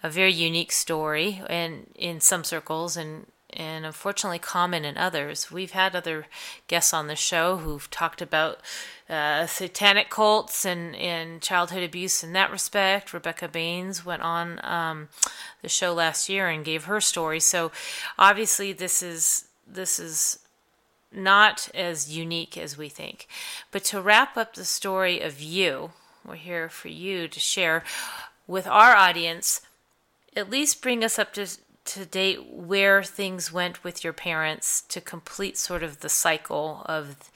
a 0.03 0.09
very 0.09 0.33
unique 0.33 0.73
story, 0.73 1.41
and 1.47 1.87
in 1.95 2.19
some 2.19 2.43
circles, 2.43 2.97
and 2.97 3.27
and 3.49 3.85
unfortunately 3.85 4.39
common 4.39 4.83
in 4.83 4.97
others. 4.97 5.49
We've 5.49 5.71
had 5.71 5.95
other 5.95 6.25
guests 6.67 6.93
on 6.93 7.07
the 7.07 7.15
show 7.15 7.55
who've 7.55 7.89
talked 7.89 8.21
about 8.21 8.59
uh, 9.09 9.45
satanic 9.45 10.09
cults 10.09 10.65
and, 10.65 10.97
and 10.97 11.41
childhood 11.41 11.83
abuse 11.83 12.25
in 12.25 12.33
that 12.33 12.51
respect. 12.51 13.13
Rebecca 13.13 13.47
Baines 13.47 14.05
went 14.05 14.21
on 14.21 14.59
um, 14.65 15.07
the 15.61 15.69
show 15.69 15.93
last 15.93 16.27
year 16.27 16.49
and 16.49 16.65
gave 16.65 16.85
her 16.85 16.99
story. 16.99 17.39
So 17.39 17.71
obviously 18.19 18.73
this 18.73 19.01
is 19.01 19.45
this 19.65 19.97
is 19.97 20.39
not 21.11 21.69
as 21.73 22.15
unique 22.15 22.57
as 22.57 22.77
we 22.77 22.89
think. 22.89 23.27
But 23.71 23.83
to 23.85 24.01
wrap 24.01 24.37
up 24.37 24.53
the 24.53 24.65
story 24.65 25.19
of 25.19 25.41
you, 25.41 25.91
we're 26.25 26.35
here 26.35 26.69
for 26.69 26.87
you 26.87 27.27
to 27.27 27.39
share 27.39 27.83
with 28.47 28.67
our 28.67 28.95
audience, 28.95 29.61
at 30.35 30.49
least 30.49 30.81
bring 30.81 31.03
us 31.03 31.17
up 31.17 31.33
to, 31.33 31.47
to 31.85 32.05
date 32.05 32.45
where 32.45 33.03
things 33.03 33.51
went 33.51 33.83
with 33.83 34.03
your 34.03 34.13
parents 34.13 34.81
to 34.81 35.01
complete 35.01 35.57
sort 35.57 35.83
of 35.83 36.01
the 36.01 36.09
cycle 36.09 36.83
of 36.85 37.31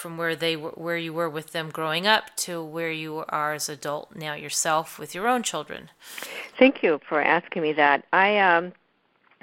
from 0.00 0.16
where 0.16 0.34
they 0.34 0.56
were, 0.56 0.70
where 0.70 0.96
you 0.96 1.12
were 1.12 1.28
with 1.28 1.52
them 1.52 1.68
growing 1.68 2.06
up 2.06 2.34
to 2.34 2.62
where 2.64 2.90
you 2.90 3.22
are 3.28 3.52
as 3.52 3.68
adult 3.68 4.16
now 4.16 4.32
yourself 4.32 4.98
with 4.98 5.14
your 5.14 5.28
own 5.28 5.42
children. 5.42 5.90
Thank 6.58 6.82
you 6.82 7.00
for 7.06 7.20
asking 7.20 7.60
me 7.60 7.74
that. 7.74 8.06
I 8.10 8.38
um 8.38 8.72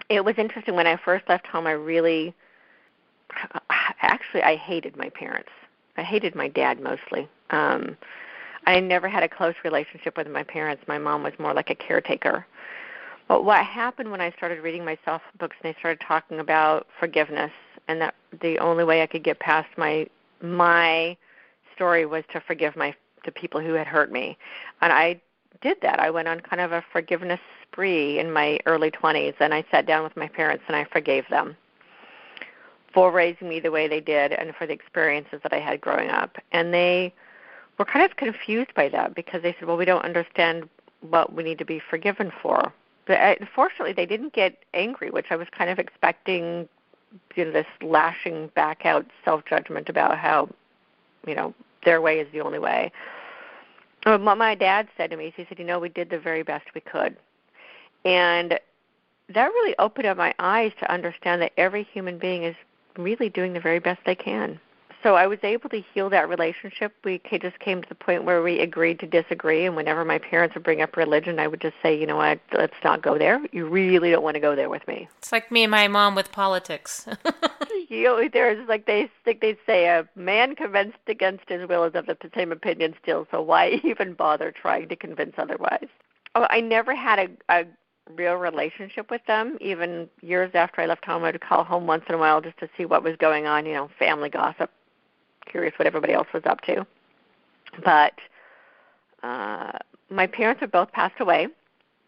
it 0.10 0.26
was 0.26 0.36
interesting 0.40 0.74
when 0.74 0.88
I 0.88 0.96
first 0.96 1.30
left 1.30 1.46
home 1.46 1.68
I 1.68 1.72
really 1.74 2.34
actually 4.02 4.44
I 4.44 4.56
hated 4.56 4.98
my 4.98 5.10
parents. 5.10 5.50
I 5.98 6.04
hated 6.04 6.36
my 6.36 6.48
dad 6.48 6.82
mostly. 6.82 7.28
Um 7.50 7.98
I 8.66 8.82
never 8.82 9.08
had 9.08 9.24
a 9.24 9.30
close 9.30 9.56
relationship 9.64 10.18
with 10.18 10.28
my 10.28 10.44
parents. 10.44 10.84
My 10.88 10.98
mom 10.98 11.24
was 11.24 11.32
more 11.40 11.54
like 11.54 11.70
a 11.70 11.76
caretaker. 11.76 12.46
But 13.30 13.46
what 13.46 13.66
happened 13.66 14.12
when 14.12 14.22
I 14.22 14.32
started 14.32 14.62
reading 14.62 14.84
myself 14.84 15.22
books 15.40 15.56
and 15.64 15.74
they 15.74 15.80
started 15.80 16.04
talking 16.06 16.40
about 16.40 16.88
forgiveness 17.00 17.52
and 17.88 18.02
that 18.02 18.16
the 18.42 18.60
only 18.60 18.84
way 18.84 19.02
I 19.02 19.08
could 19.08 19.24
get 19.24 19.40
past 19.40 19.70
my 19.78 20.08
my 20.42 21.18
story 21.76 22.06
was 22.06 22.24
to 22.34 22.42
forgive 22.42 22.76
my 22.76 22.94
the 23.26 23.32
people 23.32 23.62
who 23.62 23.74
had 23.74 23.88
hurt 23.88 24.12
me. 24.12 24.38
And 24.82 24.94
I 24.94 25.20
did 25.62 25.78
that. 25.82 26.00
I 26.00 26.10
went 26.10 26.28
on 26.28 26.40
kind 26.42 26.62
of 26.62 26.72
a 26.72 26.84
forgiveness 26.92 27.40
spree 27.64 28.20
in 28.20 28.32
my 28.32 28.60
early 28.66 28.92
20s 28.92 29.36
and 29.40 29.54
I 29.54 29.66
sat 29.72 29.86
down 29.86 30.04
with 30.04 30.16
my 30.16 30.28
parents 30.28 30.64
and 30.68 30.76
I 30.76 30.86
forgave 30.86 31.28
them 31.30 31.56
for 32.94 33.12
raising 33.12 33.50
me 33.50 33.60
the 33.60 33.72
way 33.72 33.88
they 33.88 34.02
did 34.02 34.32
and 34.32 34.56
for 34.56 34.66
the 34.66 34.74
experiences 34.74 35.40
that 35.44 35.54
I 35.54 35.60
had 35.60 35.82
growing 35.82 36.10
up. 36.10 36.38
And 36.52 36.74
they 36.74 37.14
were 37.78 37.86
kind 37.86 38.06
of 38.06 38.18
confused 38.18 38.74
by 38.76 38.90
that 38.90 39.16
because 39.16 39.42
they 39.42 39.54
said, 39.54 39.68
"Well, 39.68 39.78
we 39.78 39.86
don't 39.86 40.04
understand 40.04 40.70
what 41.02 41.34
we 41.34 41.44
need 41.44 41.60
to 41.60 41.66
be 41.66 41.80
forgiven 41.80 42.32
for." 42.42 42.74
But 43.06 43.20
uh, 43.20 43.36
unfortunately, 43.40 43.94
they 43.94 44.06
didn't 44.06 44.34
get 44.34 44.64
angry, 44.74 45.10
which 45.10 45.28
I 45.30 45.36
was 45.36 45.48
kind 45.50 45.70
of 45.70 45.80
expecting. 45.80 46.68
You 47.36 47.46
know, 47.46 47.52
this 47.52 47.68
lashing 47.82 48.48
back 48.48 48.86
out 48.86 49.06
self 49.24 49.46
judgment 49.46 49.88
about 49.88 50.18
how, 50.18 50.50
you 51.26 51.36
know, 51.36 51.54
their 51.86 52.02
way 52.02 52.20
is 52.20 52.28
the 52.34 52.42
only 52.42 52.60
way. 52.60 52.92
Um, 54.06 54.26
what 54.26 54.38
my 54.38 54.56
dad 54.56 54.90
said 54.98 55.10
to 55.12 55.18
me 55.18 55.28
is, 55.28 55.34
he 55.36 55.46
said, 55.48 55.58
"You 55.58 55.66
know, 55.66 55.80
we 55.80 55.90
did 55.90 56.10
the 56.10 56.20
very 56.20 56.44
best 56.44 56.66
we 56.76 56.82
could," 56.82 57.16
and 58.04 58.60
that 59.30 59.48
really 59.48 59.76
opened 59.80 60.08
up 60.08 60.18
my 60.18 60.34
eyes 60.40 60.72
to 60.80 60.92
understand 60.92 61.42
that 61.42 61.52
every 61.58 61.84
human 61.84 62.18
being 62.18 62.44
is 62.44 62.56
really 62.98 63.30
doing 63.30 63.54
the 63.54 63.60
very 63.60 63.80
best 63.80 64.02
they 64.06 64.16
can. 64.16 64.60
So 65.04 65.16
I 65.16 65.28
was 65.28 65.40
able 65.44 65.70
to 65.70 65.80
heal 65.94 66.10
that 66.10 66.28
relationship. 66.28 66.94
We 67.04 67.22
just 67.40 67.60
came 67.60 67.82
to 67.82 67.88
the 67.88 67.96
point 67.96 68.24
where 68.24 68.42
we 68.42 68.60
agreed 68.60 69.00
to 69.00 69.08
disagree, 69.08 69.66
and 69.66 69.76
whenever 69.76 70.04
my 70.04 70.18
parents 70.18 70.56
would 70.56 70.64
bring 70.64 70.82
up 70.82 70.98
religion, 70.98 71.40
I 71.40 71.48
would 71.48 71.62
just 71.62 71.76
say, 71.84 71.98
you 71.98 72.08
know 72.08 72.16
what, 72.16 72.40
let's 72.52 72.76
not 72.84 73.04
go 73.04 73.18
there. 73.18 73.40
You 73.52 73.68
really 73.68 74.10
don't 74.10 74.24
want 74.24 74.36
to 74.36 74.40
go 74.40 74.56
there 74.56 74.70
with 74.70 74.88
me. 74.88 75.08
It's 75.20 75.32
like 75.32 75.52
me 75.52 75.64
and 75.64 75.72
my 75.72 75.88
mom 75.88 76.16
with 76.16 76.32
politics. 76.32 77.08
you 77.90 78.04
know, 78.04 78.28
there's 78.28 78.68
like 78.68 78.88
they 78.88 79.10
like 79.26 79.40
they 79.40 79.56
say, 79.66 79.86
a 79.86 80.08
man 80.16 80.56
convinced 80.56 80.98
against 81.08 81.48
his 81.48 81.68
will 81.70 81.84
is 81.84 81.94
of 81.94 82.08
the 82.08 82.18
same 82.36 82.52
opinion 82.52 82.96
still. 83.02 83.28
So 83.30 83.42
why 83.42 83.80
even 83.84 84.14
bother 84.14 84.52
trying 84.52 84.90
to 84.90 84.96
convince 84.96 85.36
otherwise? 85.38 85.88
Oh, 86.34 86.48
I 86.50 86.60
never 86.60 86.96
had 86.96 87.20
a, 87.20 87.30
a 87.62 87.66
real 88.16 88.36
relationship 88.36 89.12
with 89.12 89.22
them. 89.28 89.58
Even 89.62 90.10
years 90.22 90.52
after 90.54 90.82
I 90.82 90.86
left 90.86 91.06
home, 91.06 91.24
I'd 91.24 91.40
call 91.42 91.64
home 91.64 91.88
once 91.88 92.04
in 92.08 92.16
a 92.16 92.18
while 92.18 92.42
just 92.42 92.58
to 92.60 92.70
see 92.78 92.86
what 92.86 93.04
was 93.04 93.16
going 93.18 93.46
on, 93.46 93.66
you 93.66 93.74
know, 93.74 93.90
family 94.00 94.30
gossip, 94.30 94.72
curious 95.46 95.74
what 95.78 95.88
everybody 95.88 96.14
else 96.14 96.28
was 96.34 96.44
up 96.46 96.62
to. 96.62 96.86
But 97.84 98.14
uh 99.24 99.72
my 100.10 100.26
parents 100.28 100.62
have 100.62 100.72
both 100.72 100.92
passed 100.92 101.20
away. 101.20 101.48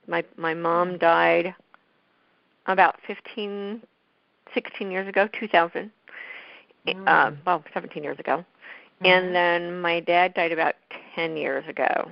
My 0.07 0.23
my 0.37 0.53
mom 0.53 0.97
died 0.97 1.53
about 2.65 2.95
15 3.05 3.81
16 4.53 4.91
years 4.91 5.07
ago, 5.07 5.27
2000. 5.39 5.91
Mm. 6.87 7.07
Uh, 7.07 7.31
well, 7.45 7.63
17 7.73 8.03
years 8.03 8.19
ago. 8.19 8.43
Mm. 9.03 9.07
And 9.07 9.35
then 9.35 9.81
my 9.81 9.99
dad 9.99 10.33
died 10.33 10.51
about 10.51 10.75
10 11.15 11.37
years 11.37 11.67
ago. 11.67 12.09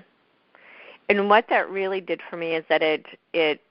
And 1.10 1.30
what 1.30 1.46
that 1.50 1.70
really 1.70 2.02
did 2.02 2.22
for 2.30 2.38
me 2.38 2.54
is 2.54 2.66
that 2.70 2.82
it 2.82 3.06
it 3.34 3.62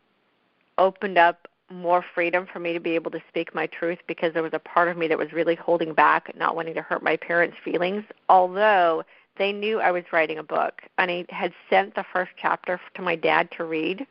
opened 0.79 1.19
up 1.19 1.49
more 1.71 2.05
freedom 2.15 2.47
for 2.51 2.61
me 2.61 2.73
to 2.73 2.81
be 2.81 2.95
able 2.95 3.11
to 3.11 3.21
speak 3.29 3.55
my 3.55 3.67
truth 3.67 3.99
because 4.07 4.33
there 4.33 4.43
was 4.43 4.53
a 4.55 4.59
part 4.59 4.89
of 4.89 4.97
me 4.97 5.09
that 5.09 5.19
was 5.19 5.33
really 5.33 5.57
holding 5.57 5.93
back, 5.93 6.33
not 6.37 6.55
wanting 6.55 6.75
to 6.75 6.83
hurt 6.83 7.03
my 7.03 7.17
parents' 7.17 7.57
feelings. 7.65 8.05
Although 8.29 9.03
they 9.37 9.53
knew 9.53 9.81
I 9.81 9.91
was 9.91 10.05
writing 10.13 10.39
a 10.39 10.43
book, 10.43 10.83
and 10.99 11.11
I 11.11 11.27
had 11.29 11.53
sent 11.69 11.95
the 11.95 12.05
first 12.13 12.31
chapter 12.41 12.81
to 12.95 13.03
my 13.03 13.17
dad 13.17 13.51
to 13.57 13.65
read. 13.65 14.07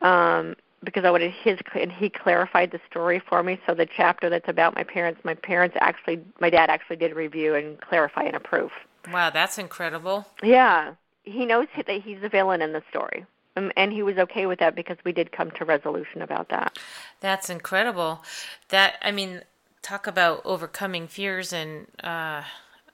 Um, 0.00 0.56
because 0.84 1.04
I 1.04 1.10
wanted 1.10 1.30
his 1.30 1.58
and 1.74 1.92
he 1.92 2.10
clarified 2.10 2.72
the 2.72 2.80
story 2.90 3.22
for 3.28 3.42
me. 3.42 3.60
So 3.66 3.74
the 3.74 3.86
chapter 3.86 4.28
that's 4.28 4.48
about 4.48 4.74
my 4.74 4.82
parents, 4.82 5.20
my 5.24 5.34
parents 5.34 5.76
actually, 5.80 6.20
my 6.40 6.50
dad 6.50 6.70
actually 6.70 6.96
did 6.96 7.14
review 7.14 7.54
and 7.54 7.80
clarify 7.80 8.22
and 8.24 8.34
approve. 8.34 8.72
Wow, 9.12 9.30
that's 9.30 9.58
incredible. 9.58 10.26
Yeah, 10.42 10.94
he 11.24 11.46
knows 11.46 11.68
that 11.76 12.02
he's 12.02 12.20
the 12.20 12.28
villain 12.28 12.62
in 12.62 12.72
the 12.72 12.82
story. 12.90 13.26
Um, 13.56 13.70
and 13.76 13.92
he 13.92 14.02
was 14.02 14.16
okay 14.16 14.46
with 14.46 14.58
that 14.60 14.74
because 14.74 14.96
we 15.04 15.12
did 15.12 15.32
come 15.32 15.50
to 15.52 15.64
resolution 15.64 16.22
about 16.22 16.48
that. 16.48 16.78
That's 17.20 17.50
incredible. 17.50 18.24
That 18.68 18.96
I 19.02 19.12
mean, 19.12 19.42
talk 19.82 20.06
about 20.06 20.42
overcoming 20.44 21.06
fears 21.06 21.52
and 21.52 21.86
uh, 22.02 22.42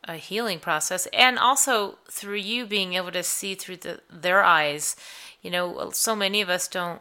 a 0.04 0.14
healing 0.14 0.58
process, 0.58 1.06
and 1.12 1.38
also 1.38 1.98
through 2.10 2.36
you 2.36 2.66
being 2.66 2.94
able 2.94 3.12
to 3.12 3.22
see 3.22 3.54
through 3.54 3.76
the, 3.78 4.00
their 4.10 4.42
eyes. 4.42 4.96
You 5.42 5.52
know, 5.52 5.90
so 5.92 6.16
many 6.16 6.40
of 6.40 6.48
us 6.48 6.66
don't 6.66 7.00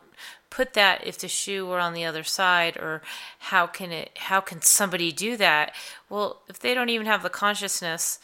put 0.50 0.74
that 0.74 1.06
if 1.06 1.18
the 1.18 1.28
shoe 1.28 1.66
were 1.66 1.80
on 1.80 1.94
the 1.94 2.06
other 2.06 2.24
side 2.24 2.78
or 2.78 3.02
how 3.40 3.68
can 3.68 3.92
it 3.92 4.10
how 4.16 4.40
can 4.40 4.62
somebody 4.62 5.12
do 5.12 5.36
that 5.36 5.74
well 6.10 6.42
if 6.48 6.60
they 6.60 6.74
don't 6.74 6.90
even 6.90 7.06
have 7.06 7.22
the 7.22 7.30
consciousness 7.30 8.18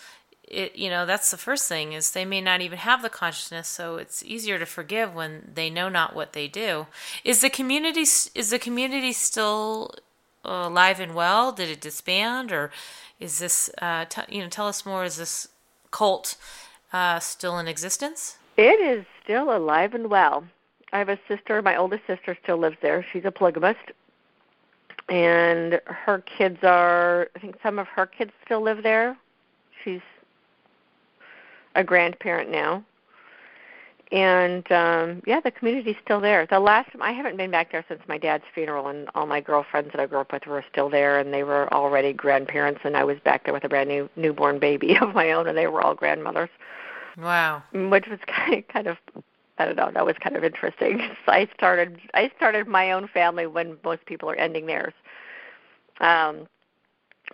it 0.47 0.75
you 0.75 0.89
know 0.89 1.05
that's 1.05 1.31
the 1.31 1.37
first 1.37 1.67
thing 1.67 1.93
is 1.93 2.11
they 2.11 2.25
may 2.25 2.41
not 2.41 2.61
even 2.61 2.77
have 2.77 3.01
the 3.01 3.09
consciousness 3.09 3.67
so 3.67 3.97
it's 3.97 4.23
easier 4.23 4.59
to 4.59 4.65
forgive 4.65 5.13
when 5.13 5.51
they 5.53 5.69
know 5.69 5.89
not 5.89 6.15
what 6.15 6.33
they 6.33 6.47
do 6.47 6.85
is 7.23 7.41
the 7.41 7.49
community 7.49 8.01
is 8.01 8.49
the 8.49 8.59
community 8.59 9.13
still 9.13 9.91
alive 10.43 10.99
and 10.99 11.15
well 11.15 11.51
did 11.51 11.69
it 11.69 11.81
disband 11.81 12.51
or 12.51 12.71
is 13.19 13.39
this 13.39 13.69
uh, 13.81 14.05
t- 14.05 14.21
you 14.29 14.41
know 14.41 14.49
tell 14.49 14.67
us 14.67 14.85
more 14.85 15.05
is 15.05 15.17
this 15.17 15.47
cult 15.91 16.35
uh, 16.91 17.19
still 17.19 17.57
in 17.57 17.67
existence 17.67 18.37
it 18.57 18.79
is 18.79 19.05
still 19.23 19.55
alive 19.55 19.93
and 19.93 20.09
well 20.09 20.43
I 20.93 20.99
have 20.99 21.09
a 21.09 21.19
sister. 21.27 21.61
My 21.61 21.75
oldest 21.75 22.05
sister 22.05 22.37
still 22.43 22.57
lives 22.57 22.77
there. 22.81 23.03
She's 23.11 23.25
a 23.25 23.31
polygamist, 23.31 23.91
and 25.09 25.81
her 25.85 26.19
kids 26.19 26.59
are. 26.63 27.29
I 27.35 27.39
think 27.39 27.57
some 27.63 27.79
of 27.79 27.87
her 27.87 28.05
kids 28.05 28.31
still 28.45 28.61
live 28.61 28.83
there. 28.83 29.17
She's 29.83 30.01
a 31.75 31.83
grandparent 31.83 32.49
now, 32.49 32.83
and 34.11 34.71
um 34.71 35.21
yeah, 35.25 35.39
the 35.39 35.51
community's 35.51 35.95
still 36.03 36.21
there. 36.21 36.45
The 36.45 36.59
last 36.59 36.89
I 37.01 37.11
haven't 37.11 37.37
been 37.37 37.51
back 37.51 37.71
there 37.71 37.83
since 37.87 38.01
my 38.07 38.17
dad's 38.17 38.43
funeral, 38.53 38.87
and 38.87 39.09
all 39.15 39.25
my 39.25 39.41
girlfriends 39.41 39.91
that 39.91 39.99
I 39.99 40.05
grew 40.05 40.19
up 40.19 40.31
with 40.31 40.45
were 40.45 40.63
still 40.71 40.89
there, 40.89 41.19
and 41.19 41.33
they 41.33 41.43
were 41.43 41.71
already 41.73 42.13
grandparents, 42.13 42.81
and 42.83 42.95
I 42.95 43.03
was 43.03 43.17
back 43.25 43.45
there 43.45 43.53
with 43.53 43.63
a 43.63 43.69
brand 43.69 43.89
new 43.89 44.09
newborn 44.15 44.59
baby 44.59 44.97
of 45.01 45.15
my 45.15 45.31
own, 45.31 45.47
and 45.47 45.57
they 45.57 45.67
were 45.67 45.81
all 45.81 45.95
grandmothers. 45.95 46.49
Wow. 47.17 47.63
Which 47.73 48.07
was 48.07 48.19
kind 48.27 48.87
of 48.87 48.97
I 49.57 49.65
don't 49.65 49.75
know. 49.75 49.91
That 49.93 50.05
was 50.05 50.15
kind 50.19 50.35
of 50.35 50.43
interesting. 50.43 50.99
So 51.25 51.31
I 51.31 51.47
started 51.55 51.99
I 52.13 52.31
started 52.35 52.67
my 52.67 52.91
own 52.91 53.07
family 53.07 53.47
when 53.47 53.77
most 53.83 54.05
people 54.05 54.29
are 54.29 54.35
ending 54.35 54.65
theirs. 54.65 54.93
Um, 56.01 56.47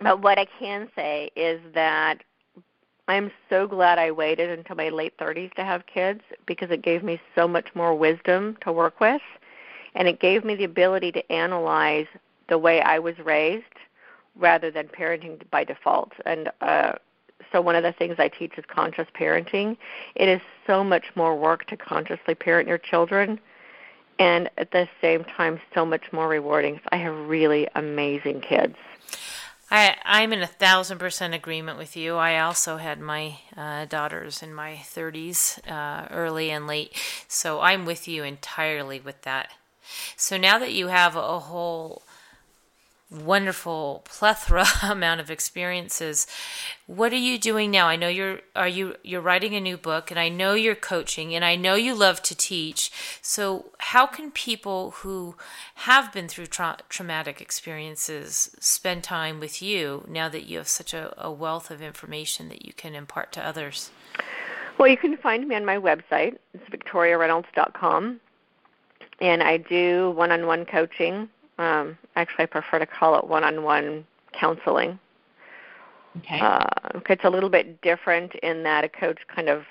but 0.00 0.22
what 0.22 0.38
I 0.38 0.46
can 0.58 0.88
say 0.94 1.30
is 1.34 1.60
that 1.74 2.22
I'm 3.10 3.32
so 3.48 3.66
glad 3.66 3.98
I 3.98 4.12
waited 4.12 4.56
until 4.56 4.76
my 4.76 4.88
late 4.88 5.18
30s 5.18 5.52
to 5.54 5.64
have 5.64 5.84
kids 5.86 6.20
because 6.46 6.70
it 6.70 6.80
gave 6.80 7.02
me 7.02 7.20
so 7.34 7.48
much 7.48 7.66
more 7.74 7.92
wisdom 7.92 8.56
to 8.60 8.70
work 8.70 9.00
with, 9.00 9.20
and 9.96 10.06
it 10.06 10.20
gave 10.20 10.44
me 10.44 10.54
the 10.54 10.62
ability 10.62 11.10
to 11.12 11.32
analyze 11.32 12.06
the 12.48 12.56
way 12.56 12.80
I 12.80 13.00
was 13.00 13.18
raised 13.18 13.64
rather 14.36 14.70
than 14.70 14.86
parenting 14.86 15.42
by 15.50 15.64
default. 15.64 16.12
And 16.24 16.52
uh, 16.60 16.92
so 17.50 17.60
one 17.60 17.74
of 17.74 17.82
the 17.82 17.90
things 17.90 18.14
I 18.20 18.28
teach 18.28 18.56
is 18.56 18.64
conscious 18.68 19.08
parenting. 19.12 19.76
It 20.14 20.28
is 20.28 20.40
so 20.64 20.84
much 20.84 21.06
more 21.16 21.36
work 21.36 21.66
to 21.66 21.76
consciously 21.76 22.36
parent 22.36 22.68
your 22.68 22.78
children 22.78 23.40
and 24.20 24.48
at 24.56 24.70
the 24.70 24.88
same 25.00 25.24
time 25.24 25.58
so 25.74 25.84
much 25.84 26.12
more 26.12 26.28
rewarding. 26.28 26.80
I 26.92 26.98
have 26.98 27.28
really 27.28 27.66
amazing 27.74 28.40
kids. 28.42 28.76
I, 29.70 29.96
I'm 30.04 30.32
in 30.32 30.42
a 30.42 30.48
thousand 30.48 30.98
percent 30.98 31.32
agreement 31.32 31.78
with 31.78 31.96
you. 31.96 32.16
I 32.16 32.40
also 32.40 32.78
had 32.78 33.00
my 33.00 33.38
uh, 33.56 33.84
daughters 33.84 34.42
in 34.42 34.52
my 34.52 34.74
30s, 34.74 35.60
uh, 35.70 36.08
early 36.10 36.50
and 36.50 36.66
late, 36.66 36.96
so 37.28 37.60
I'm 37.60 37.84
with 37.84 38.08
you 38.08 38.24
entirely 38.24 38.98
with 39.00 39.22
that. 39.22 39.50
So 40.16 40.36
now 40.36 40.58
that 40.58 40.72
you 40.72 40.88
have 40.88 41.16
a 41.16 41.38
whole 41.38 42.02
wonderful 43.10 44.02
plethora 44.04 44.64
amount 44.82 45.20
of 45.20 45.30
experiences. 45.30 46.26
What 46.86 47.12
are 47.12 47.16
you 47.16 47.38
doing 47.38 47.70
now? 47.70 47.88
I 47.88 47.96
know 47.96 48.08
you're 48.08 48.40
are 48.54 48.68
you 48.68 48.96
you're 49.02 49.20
writing 49.20 49.54
a 49.54 49.60
new 49.60 49.76
book 49.76 50.10
and 50.10 50.20
i 50.20 50.28
know 50.28 50.54
you're 50.54 50.74
coaching 50.74 51.34
and 51.34 51.44
i 51.44 51.56
know 51.56 51.74
you 51.74 51.94
love 51.94 52.22
to 52.22 52.36
teach. 52.36 52.90
So 53.20 53.72
how 53.78 54.06
can 54.06 54.30
people 54.30 54.92
who 54.92 55.36
have 55.76 56.12
been 56.12 56.28
through 56.28 56.46
tra- 56.46 56.78
traumatic 56.88 57.40
experiences 57.40 58.54
spend 58.60 59.02
time 59.02 59.40
with 59.40 59.60
you 59.60 60.04
now 60.08 60.28
that 60.28 60.44
you 60.44 60.58
have 60.58 60.68
such 60.68 60.94
a, 60.94 61.12
a 61.18 61.32
wealth 61.32 61.70
of 61.70 61.82
information 61.82 62.48
that 62.48 62.64
you 62.64 62.72
can 62.72 62.94
impart 62.94 63.32
to 63.32 63.44
others? 63.44 63.90
Well 64.78 64.88
you 64.88 64.96
can 64.96 65.16
find 65.16 65.46
me 65.48 65.56
on 65.56 65.64
my 65.64 65.76
website. 65.76 66.38
It's 66.54 66.64
victoriareynolds.com 66.70 68.20
and 69.20 69.42
i 69.42 69.56
do 69.56 70.12
one-on-one 70.12 70.64
coaching 70.64 71.28
um, 71.60 71.98
actually, 72.16 72.44
I 72.44 72.46
prefer 72.46 72.78
to 72.78 72.86
call 72.86 73.18
it 73.18 73.26
one-on-one 73.26 74.06
counseling. 74.32 74.98
Okay. 76.18 76.40
Uh, 76.40 76.66
it's 77.08 77.24
a 77.24 77.30
little 77.30 77.50
bit 77.50 77.80
different 77.82 78.34
in 78.36 78.62
that 78.64 78.84
a 78.84 78.88
coach 78.88 79.18
kind 79.34 79.48
of 79.48 79.62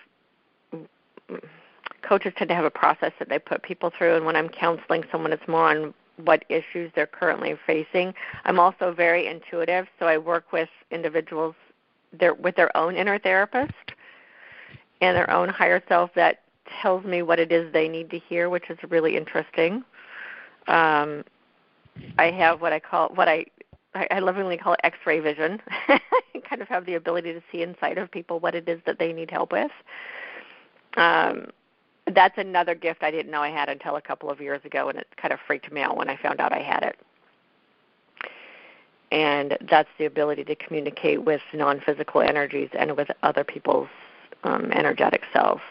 coaches 2.01 2.33
tend 2.37 2.47
to 2.49 2.55
have 2.55 2.65
a 2.65 2.71
process 2.71 3.11
that 3.19 3.29
they 3.29 3.39
put 3.39 3.61
people 3.61 3.91
through, 3.97 4.15
and 4.15 4.25
when 4.25 4.35
I'm 4.35 4.49
counseling 4.49 5.03
someone, 5.11 5.33
it's 5.33 5.47
more 5.47 5.69
on 5.69 5.93
what 6.23 6.43
issues 6.49 6.91
they're 6.95 7.07
currently 7.07 7.55
facing. 7.65 8.13
I'm 8.45 8.59
also 8.59 8.93
very 8.93 9.27
intuitive, 9.27 9.87
so 9.99 10.05
I 10.05 10.17
work 10.17 10.51
with 10.51 10.69
individuals 10.91 11.55
their, 12.17 12.33
with 12.33 12.55
their 12.55 12.75
own 12.75 12.95
inner 12.95 13.19
therapist 13.19 13.73
and 15.01 15.15
their 15.15 15.29
own 15.29 15.49
higher 15.49 15.81
self 15.87 16.11
that 16.15 16.41
tells 16.81 17.05
me 17.05 17.21
what 17.21 17.39
it 17.39 17.51
is 17.51 17.71
they 17.71 17.87
need 17.87 18.09
to 18.11 18.19
hear, 18.19 18.49
which 18.49 18.69
is 18.69 18.77
really 18.89 19.15
interesting. 19.15 19.83
Um, 20.67 21.23
I 22.17 22.31
have 22.31 22.61
what 22.61 22.73
I 22.73 22.79
call 22.79 23.09
what 23.09 23.27
I 23.27 23.45
I 23.95 24.19
lovingly 24.19 24.57
call 24.57 24.73
it 24.73 24.79
X-ray 24.83 25.19
vision. 25.19 25.59
I 25.87 25.99
kind 26.47 26.61
of 26.61 26.67
have 26.67 26.85
the 26.85 26.93
ability 26.93 27.33
to 27.33 27.41
see 27.51 27.63
inside 27.63 27.97
of 27.97 28.11
people 28.11 28.39
what 28.39 28.53
it 28.53 28.69
is 28.69 28.79
that 28.85 28.99
they 28.99 29.11
need 29.13 29.31
help 29.31 29.51
with. 29.51 29.71
Um, 30.95 31.47
that's 32.13 32.37
another 32.37 32.75
gift 32.75 33.03
I 33.03 33.11
didn't 33.11 33.31
know 33.31 33.41
I 33.41 33.49
had 33.49 33.67
until 33.69 33.95
a 33.95 34.01
couple 34.01 34.29
of 34.29 34.39
years 34.39 34.61
ago, 34.63 34.89
and 34.89 34.99
it 34.99 35.07
kind 35.17 35.33
of 35.33 35.39
freaked 35.45 35.71
me 35.71 35.81
out 35.81 35.97
when 35.97 36.09
I 36.09 36.17
found 36.17 36.39
out 36.39 36.53
I 36.53 36.61
had 36.61 36.83
it. 36.83 36.99
And 39.11 39.57
that's 39.69 39.89
the 39.97 40.05
ability 40.05 40.43
to 40.45 40.55
communicate 40.55 41.23
with 41.23 41.41
non-physical 41.53 42.21
energies 42.21 42.69
and 42.77 42.95
with 42.95 43.09
other 43.23 43.43
people's 43.43 43.89
um, 44.43 44.71
energetic 44.71 45.23
selves. 45.33 45.61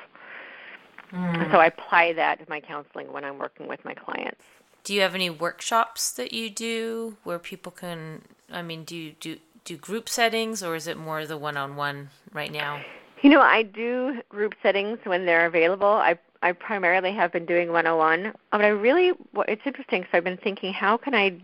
Mm. 1.12 1.50
So 1.52 1.58
I 1.58 1.66
apply 1.66 2.14
that 2.14 2.40
to 2.40 2.46
my 2.48 2.60
counseling 2.60 3.12
when 3.12 3.24
I'm 3.24 3.38
working 3.38 3.68
with 3.68 3.84
my 3.84 3.94
clients 3.94 4.42
do 4.84 4.94
you 4.94 5.00
have 5.00 5.14
any 5.14 5.30
workshops 5.30 6.10
that 6.12 6.32
you 6.32 6.50
do 6.50 7.16
where 7.24 7.38
people 7.38 7.72
can 7.72 8.22
i 8.50 8.62
mean 8.62 8.84
do 8.84 8.96
you 8.96 9.12
do 9.20 9.38
do 9.68 9.76
group 9.76 10.08
settings 10.08 10.62
or 10.62 10.74
is 10.74 10.86
it 10.86 10.96
more 10.96 11.26
the 11.26 11.36
one-on-one 11.36 12.08
right 12.32 12.50
now? 12.50 12.80
You 13.20 13.30
know 13.30 13.40
i 13.40 13.62
do 13.62 14.22
group 14.30 14.54
settings 14.62 14.98
when 15.04 15.26
they're 15.26 15.46
available. 15.46 15.88
I 15.88 16.18
i 16.42 16.52
primarily 16.52 17.12
have 17.12 17.32
been 17.32 17.44
doing 17.44 17.70
one-on-one. 17.70 18.26
Uh, 18.26 18.32
but 18.52 18.64
i 18.64 18.68
really 18.68 19.12
it's 19.46 19.62
interesting 19.66 20.04
so 20.04 20.18
i've 20.18 20.24
been 20.24 20.38
thinking 20.38 20.72
how 20.72 20.96
can 20.96 21.14
i 21.14 21.36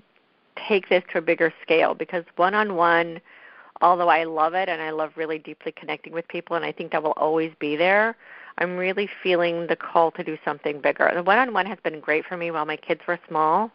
take 0.68 0.88
this 0.88 1.02
to 1.12 1.18
a 1.18 1.20
bigger 1.20 1.52
scale? 1.62 1.94
Because 1.94 2.24
one-on-one 2.36 3.20
although 3.82 4.08
i 4.08 4.24
love 4.24 4.54
it 4.54 4.68
and 4.68 4.80
i 4.80 4.90
love 4.90 5.10
really 5.16 5.38
deeply 5.38 5.72
connecting 5.72 6.12
with 6.12 6.26
people 6.28 6.54
and 6.56 6.64
i 6.64 6.72
think 6.72 6.92
that 6.92 7.02
will 7.02 7.18
always 7.18 7.52
be 7.58 7.74
there 7.76 8.16
I'm 8.58 8.76
really 8.76 9.08
feeling 9.22 9.66
the 9.66 9.76
call 9.76 10.10
to 10.12 10.24
do 10.24 10.38
something 10.44 10.80
bigger. 10.80 11.10
The 11.14 11.22
one-on-one 11.22 11.66
has 11.66 11.78
been 11.82 12.00
great 12.00 12.24
for 12.24 12.36
me 12.36 12.50
while 12.50 12.66
my 12.66 12.76
kids 12.76 13.00
were 13.06 13.18
small, 13.28 13.70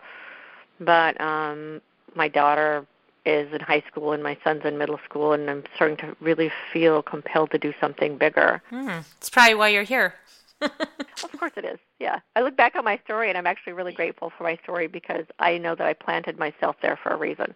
but 0.79 1.19
um, 1.19 1.81
my 2.15 2.27
daughter 2.27 2.85
is 3.25 3.51
in 3.53 3.59
high 3.59 3.83
school 3.87 4.13
and 4.13 4.23
my 4.23 4.37
son's 4.43 4.63
in 4.65 4.77
middle 4.77 4.99
school, 5.03 5.33
and 5.33 5.49
I'm 5.49 5.63
starting 5.75 5.97
to 5.97 6.15
really 6.21 6.51
feel 6.71 7.01
compelled 7.01 7.51
to 7.51 7.57
do 7.57 7.73
something 7.79 8.17
bigger. 8.17 8.61
Mm, 8.71 9.03
it's 9.17 9.29
probably 9.29 9.55
why 9.55 9.69
you're 9.69 9.83
here. 9.83 10.15
of 10.61 11.31
course 11.37 11.53
it 11.55 11.65
is. 11.65 11.79
Yeah. 11.99 12.19
I 12.35 12.41
look 12.41 12.55
back 12.55 12.75
on 12.75 12.83
my 12.83 12.99
story 13.05 13.29
and 13.29 13.37
I'm 13.37 13.47
actually 13.47 13.73
really 13.73 13.93
grateful 13.93 14.31
for 14.37 14.43
my 14.43 14.57
story 14.63 14.87
because 14.87 15.25
I 15.39 15.57
know 15.57 15.75
that 15.75 15.87
I 15.87 15.93
planted 15.93 16.37
myself 16.37 16.75
there 16.81 16.99
for 17.01 17.09
a 17.09 17.17
reason. 17.17 17.55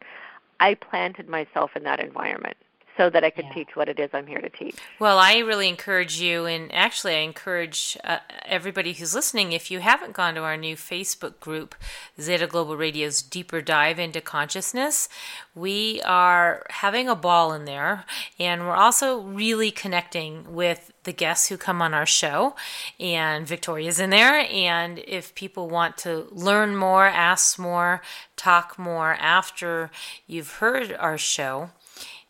I 0.59 0.75
planted 0.75 1.27
myself 1.27 1.71
in 1.75 1.83
that 1.83 1.99
environment. 1.99 2.55
So 2.97 3.09
that 3.09 3.23
I 3.23 3.29
could 3.29 3.45
Yeah. 3.45 3.53
teach 3.53 3.75
what 3.75 3.89
it 3.89 3.99
is 3.99 4.09
I'm 4.13 4.27
here 4.27 4.39
to 4.41 4.49
teach. 4.49 4.75
Well, 4.99 5.17
I 5.17 5.39
really 5.39 5.67
encourage 5.67 6.19
you, 6.19 6.45
and 6.45 6.73
actually, 6.73 7.15
I 7.15 7.19
encourage 7.19 7.97
uh, 8.03 8.19
everybody 8.45 8.93
who's 8.93 9.15
listening 9.15 9.51
if 9.51 9.71
you 9.71 9.79
haven't 9.79 10.13
gone 10.13 10.35
to 10.35 10.41
our 10.41 10.57
new 10.57 10.75
Facebook 10.75 11.39
group, 11.39 11.75
Zeta 12.19 12.47
Global 12.47 12.77
Radio's 12.77 13.21
Deeper 13.21 13.61
Dive 13.61 13.99
into 13.99 14.21
Consciousness, 14.21 15.09
we 15.55 16.01
are 16.03 16.65
having 16.69 17.09
a 17.09 17.15
ball 17.15 17.53
in 17.53 17.65
there, 17.65 18.05
and 18.39 18.67
we're 18.67 18.75
also 18.75 19.21
really 19.21 19.71
connecting 19.71 20.53
with 20.53 20.91
the 21.03 21.11
guests 21.13 21.49
who 21.49 21.57
come 21.57 21.81
on 21.81 21.93
our 21.93 22.05
show, 22.05 22.55
and 22.99 23.45
Victoria's 23.45 23.99
in 23.99 24.09
there. 24.09 24.47
And 24.51 24.99
if 24.99 25.35
people 25.35 25.67
want 25.67 25.97
to 25.97 26.27
learn 26.31 26.75
more, 26.75 27.05
ask 27.05 27.59
more, 27.59 28.01
talk 28.37 28.79
more 28.79 29.13
after 29.15 29.91
you've 30.27 30.55
heard 30.55 30.93
our 30.93 31.17
show, 31.17 31.71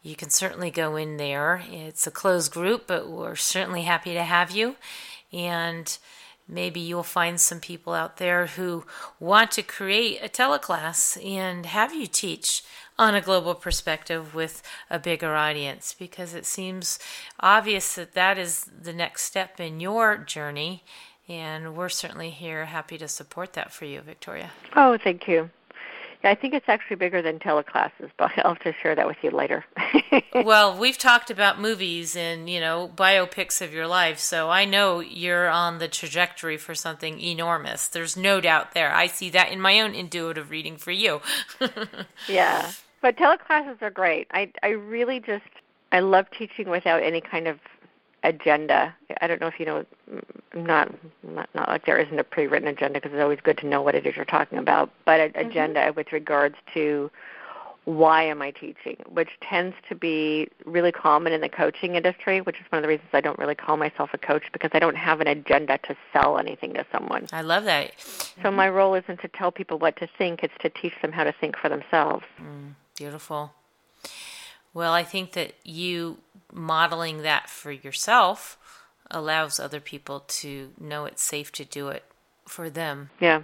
you 0.03 0.15
can 0.15 0.29
certainly 0.29 0.69
go 0.69 0.97
in 0.97 1.15
there. 1.17 1.63
It's 1.71 2.05
a 2.05 2.11
closed 2.11 2.51
group, 2.51 2.87
but 2.87 3.09
we're 3.09 3.35
certainly 3.35 3.83
happy 3.83 4.13
to 4.13 4.23
have 4.23 4.51
you. 4.51 4.75
And 5.31 5.97
maybe 6.47 6.81
you'll 6.81 7.03
find 7.03 7.39
some 7.39 7.61
people 7.61 7.93
out 7.93 8.17
there 8.17 8.47
who 8.47 8.83
want 9.19 9.51
to 9.51 9.63
create 9.63 10.19
a 10.21 10.27
teleclass 10.27 11.17
and 11.25 11.65
have 11.65 11.93
you 11.93 12.05
teach 12.05 12.63
on 12.99 13.15
a 13.15 13.21
global 13.21 13.55
perspective 13.55 14.35
with 14.35 14.61
a 14.89 14.99
bigger 14.99 15.35
audience 15.35 15.95
because 15.97 16.33
it 16.33 16.45
seems 16.45 16.99
obvious 17.39 17.95
that 17.95 18.13
that 18.13 18.37
is 18.37 18.65
the 18.65 18.93
next 18.93 19.23
step 19.23 19.59
in 19.59 19.79
your 19.79 20.17
journey. 20.17 20.83
And 21.29 21.75
we're 21.75 21.89
certainly 21.89 22.29
here 22.29 22.65
happy 22.65 22.97
to 22.97 23.07
support 23.07 23.53
that 23.53 23.71
for 23.71 23.85
you, 23.85 24.01
Victoria. 24.01 24.51
Oh, 24.75 24.97
thank 25.01 25.29
you. 25.29 25.49
Yeah, 26.23 26.31
I 26.31 26.35
think 26.35 26.53
it's 26.53 26.69
actually 26.69 26.95
bigger 26.95 27.21
than 27.21 27.39
teleclasses, 27.39 28.09
but 28.17 28.31
I'll 28.37 28.53
have 28.53 28.59
to 28.63 28.73
share 28.81 28.95
that 28.95 29.07
with 29.07 29.17
you 29.21 29.31
later. 29.31 29.65
well, 30.33 30.77
we've 30.77 30.97
talked 30.97 31.29
about 31.29 31.59
movies 31.59 32.15
and, 32.15 32.49
you 32.49 32.59
know, 32.59 32.91
biopics 32.95 33.61
of 33.61 33.73
your 33.73 33.87
life, 33.87 34.19
so 34.19 34.49
I 34.49 34.65
know 34.65 34.99
you're 34.99 35.49
on 35.49 35.79
the 35.79 35.87
trajectory 35.87 36.57
for 36.57 36.75
something 36.75 37.19
enormous. 37.19 37.87
There's 37.87 38.15
no 38.15 38.39
doubt 38.39 38.73
there. 38.73 38.93
I 38.93 39.07
see 39.07 39.29
that 39.31 39.51
in 39.51 39.59
my 39.59 39.81
own 39.81 39.93
intuitive 39.93 40.49
reading 40.49 40.77
for 40.77 40.91
you. 40.91 41.21
yeah. 42.27 42.71
But 43.01 43.17
teleclasses 43.17 43.81
are 43.81 43.91
great. 43.91 44.27
I 44.31 44.49
I 44.63 44.69
really 44.69 45.19
just 45.19 45.43
I 45.91 45.99
love 45.99 46.25
teaching 46.31 46.69
without 46.69 47.03
any 47.03 47.19
kind 47.19 47.49
of 47.49 47.59
agenda. 48.23 48.95
I 49.21 49.27
don't 49.27 49.41
know 49.41 49.47
if 49.47 49.59
you 49.59 49.65
know 49.65 49.85
not 50.55 50.91
not, 51.23 51.49
not 51.53 51.67
like 51.69 51.85
there 51.85 51.97
isn't 51.97 52.17
a 52.19 52.23
pre-written 52.23 52.67
agenda 52.67 52.99
because 52.99 53.11
it's 53.13 53.21
always 53.21 53.39
good 53.41 53.57
to 53.59 53.67
know 53.67 53.81
what 53.81 53.95
it 53.95 54.05
is 54.05 54.15
you're 54.15 54.25
talking 54.25 54.57
about, 54.57 54.89
but 55.05 55.19
an 55.19 55.31
Mm-hmm. 55.31 55.49
agenda 55.49 55.93
with 55.95 56.11
regards 56.11 56.55
to 56.73 57.09
why 57.85 58.23
am 58.23 58.41
I 58.41 58.51
teaching, 58.51 58.95
which 59.09 59.27
tends 59.41 59.75
to 59.89 59.95
be 59.95 60.47
really 60.65 60.93
common 60.93 61.33
in 61.33 61.41
the 61.41 61.49
coaching 61.49 61.95
industry, 61.95 62.39
which 62.39 62.55
is 62.61 62.65
one 62.69 62.77
of 62.77 62.81
the 62.83 62.87
reasons 62.87 63.09
I 63.11 63.19
don't 63.19 63.37
really 63.37 63.55
call 63.55 63.75
myself 63.75 64.11
a 64.13 64.17
coach 64.17 64.43
because 64.53 64.71
I 64.73 64.79
don't 64.79 64.95
have 64.95 65.19
an 65.19 65.27
agenda 65.27 65.77
to 65.79 65.95
sell 66.13 66.37
anything 66.37 66.73
to 66.75 66.85
someone. 66.93 67.27
I 67.33 67.41
love 67.41 67.65
that. 67.65 67.91
So 68.41 68.51
my 68.51 68.69
role 68.69 68.93
isn't 68.93 69.19
to 69.19 69.27
tell 69.27 69.51
people 69.51 69.79
what 69.79 69.97
to 69.97 70.07
think, 70.17 70.43
it's 70.43 70.53
to 70.61 70.69
teach 70.69 70.93
them 71.01 71.11
how 71.11 71.25
to 71.25 71.33
think 71.33 71.57
for 71.57 71.67
themselves. 71.67 72.23
Beautiful. 72.95 73.51
Well, 74.73 74.93
I 74.93 75.03
think 75.03 75.33
that 75.33 75.53
you 75.63 76.17
modeling 76.51 77.21
that 77.21 77.49
for 77.49 77.71
yourself 77.71 78.57
allows 79.11 79.59
other 79.59 79.79
people 79.79 80.21
to 80.21 80.71
know 80.79 81.05
it's 81.05 81.21
safe 81.21 81.51
to 81.53 81.65
do 81.65 81.89
it 81.89 82.03
for 82.47 82.69
them. 82.69 83.09
Yeah. 83.19 83.43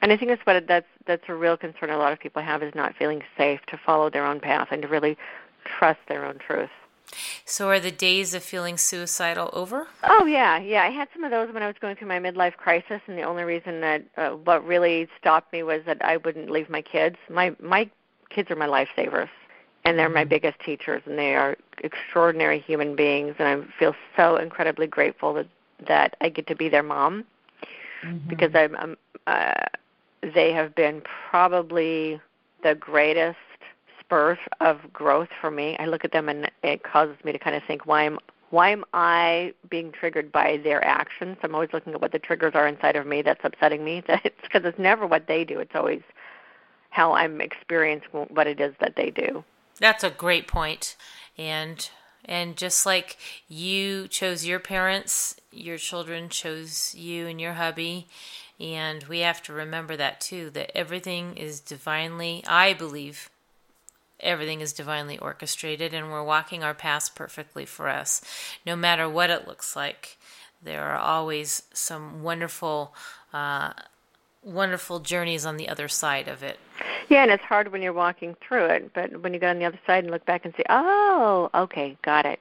And 0.00 0.12
I 0.12 0.16
think 0.16 0.30
that's 0.30 0.46
what 0.46 0.66
that's 0.66 0.86
that's 1.06 1.24
a 1.28 1.34
real 1.34 1.56
concern 1.56 1.90
a 1.90 1.98
lot 1.98 2.12
of 2.12 2.20
people 2.20 2.42
have 2.42 2.62
is 2.62 2.74
not 2.74 2.94
feeling 2.96 3.22
safe 3.36 3.60
to 3.66 3.76
follow 3.76 4.10
their 4.10 4.24
own 4.24 4.38
path 4.40 4.68
and 4.70 4.82
to 4.82 4.88
really 4.88 5.16
trust 5.64 6.00
their 6.08 6.24
own 6.24 6.38
truth. 6.38 6.70
So, 7.44 7.68
are 7.68 7.80
the 7.80 7.90
days 7.90 8.34
of 8.34 8.42
feeling 8.42 8.76
suicidal 8.76 9.50
over? 9.52 9.88
Oh 10.04 10.26
yeah, 10.26 10.58
yeah. 10.58 10.82
I 10.82 10.90
had 10.90 11.08
some 11.12 11.24
of 11.24 11.30
those 11.30 11.52
when 11.52 11.62
I 11.62 11.66
was 11.66 11.76
going 11.80 11.96
through 11.96 12.08
my 12.08 12.20
midlife 12.20 12.56
crisis, 12.56 13.00
and 13.06 13.16
the 13.16 13.22
only 13.22 13.44
reason 13.44 13.80
that 13.80 14.04
uh, 14.16 14.30
what 14.30 14.64
really 14.66 15.08
stopped 15.18 15.52
me 15.52 15.62
was 15.62 15.80
that 15.86 16.04
I 16.04 16.18
wouldn't 16.18 16.50
leave 16.50 16.68
my 16.68 16.82
kids. 16.82 17.16
My 17.30 17.56
my 17.60 17.90
kids 18.28 18.50
are 18.50 18.56
my 18.56 18.66
lifesavers, 18.66 19.30
and 19.88 19.98
they're 19.98 20.08
my 20.08 20.24
biggest 20.24 20.60
teachers, 20.60 21.02
and 21.06 21.18
they 21.18 21.34
are 21.34 21.56
extraordinary 21.82 22.60
human 22.60 22.94
beings, 22.94 23.34
and 23.38 23.48
I 23.48 23.78
feel 23.78 23.94
so 24.16 24.36
incredibly 24.36 24.86
grateful 24.86 25.34
that 25.34 25.46
that 25.86 26.16
I 26.20 26.28
get 26.28 26.46
to 26.48 26.56
be 26.56 26.68
their 26.68 26.82
mom 26.82 27.24
because 28.28 28.50
I'm, 28.54 28.76
I'm 28.76 28.96
uh, 29.26 29.66
they 30.34 30.52
have 30.52 30.74
been 30.74 31.02
probably 31.30 32.20
the 32.62 32.74
greatest 32.74 33.38
spurt 34.00 34.38
of 34.60 34.92
growth 34.92 35.28
for 35.40 35.50
me. 35.50 35.76
I 35.78 35.86
look 35.86 36.04
at 36.04 36.12
them 36.12 36.28
and 36.28 36.50
it 36.62 36.82
causes 36.82 37.16
me 37.24 37.32
to 37.32 37.38
kind 37.38 37.54
of 37.54 37.62
think 37.66 37.86
why 37.86 38.02
am 38.04 38.18
why 38.50 38.70
am 38.70 38.84
I 38.94 39.52
being 39.70 39.92
triggered 39.92 40.32
by 40.32 40.58
their 40.64 40.82
actions? 40.84 41.36
I'm 41.42 41.54
always 41.54 41.70
looking 41.72 41.92
at 41.92 42.00
what 42.00 42.12
the 42.12 42.18
triggers 42.18 42.54
are 42.54 42.66
inside 42.66 42.96
of 42.96 43.06
me 43.06 43.22
that's 43.22 43.40
upsetting 43.44 43.84
me. 43.84 44.02
That 44.08 44.22
it's 44.24 44.40
because 44.42 44.62
it's 44.64 44.78
never 44.78 45.06
what 45.06 45.26
they 45.28 45.44
do. 45.44 45.60
It's 45.60 45.74
always 45.74 46.00
how 46.90 47.12
I'm 47.12 47.40
experiencing 47.40 48.26
what 48.30 48.46
it 48.46 48.58
is 48.60 48.74
that 48.80 48.96
they 48.96 49.10
do. 49.10 49.44
That's 49.78 50.04
a 50.04 50.10
great 50.10 50.46
point. 50.46 50.96
And 51.36 51.88
and 52.24 52.56
just 52.56 52.84
like 52.84 53.16
you 53.48 54.06
chose 54.08 54.44
your 54.44 54.58
parents, 54.58 55.36
your 55.50 55.78
children 55.78 56.28
chose 56.28 56.94
you 56.94 57.26
and 57.26 57.40
your 57.40 57.54
hubby. 57.54 58.06
And 58.60 59.04
we 59.04 59.20
have 59.20 59.42
to 59.44 59.52
remember 59.52 59.96
that 59.96 60.20
too, 60.20 60.50
that 60.50 60.76
everything 60.76 61.36
is 61.36 61.60
divinely, 61.60 62.44
I 62.46 62.74
believe, 62.74 63.30
everything 64.20 64.60
is 64.60 64.72
divinely 64.72 65.18
orchestrated 65.18 65.94
and 65.94 66.10
we're 66.10 66.24
walking 66.24 66.62
our 66.62 66.74
paths 66.74 67.08
perfectly 67.08 67.64
for 67.64 67.88
us. 67.88 68.20
No 68.66 68.76
matter 68.76 69.08
what 69.08 69.30
it 69.30 69.46
looks 69.46 69.76
like, 69.76 70.18
there 70.62 70.84
are 70.84 70.98
always 70.98 71.62
some 71.72 72.22
wonderful, 72.22 72.94
uh, 73.32 73.72
wonderful 74.42 75.00
journeys 75.00 75.44
on 75.44 75.56
the 75.56 75.68
other 75.68 75.88
side 75.88 76.28
of 76.28 76.42
it. 76.42 76.58
Yeah, 77.08 77.22
and 77.22 77.30
it's 77.30 77.42
hard 77.44 77.72
when 77.72 77.82
you're 77.82 77.92
walking 77.92 78.36
through 78.40 78.66
it, 78.66 78.92
but 78.94 79.22
when 79.22 79.32
you 79.32 79.40
get 79.40 79.50
on 79.50 79.58
the 79.58 79.64
other 79.64 79.80
side 79.86 80.04
and 80.04 80.10
look 80.10 80.24
back 80.26 80.44
and 80.44 80.54
say, 80.56 80.64
"Oh, 80.68 81.50
okay, 81.54 81.96
got 82.02 82.26
it. 82.26 82.40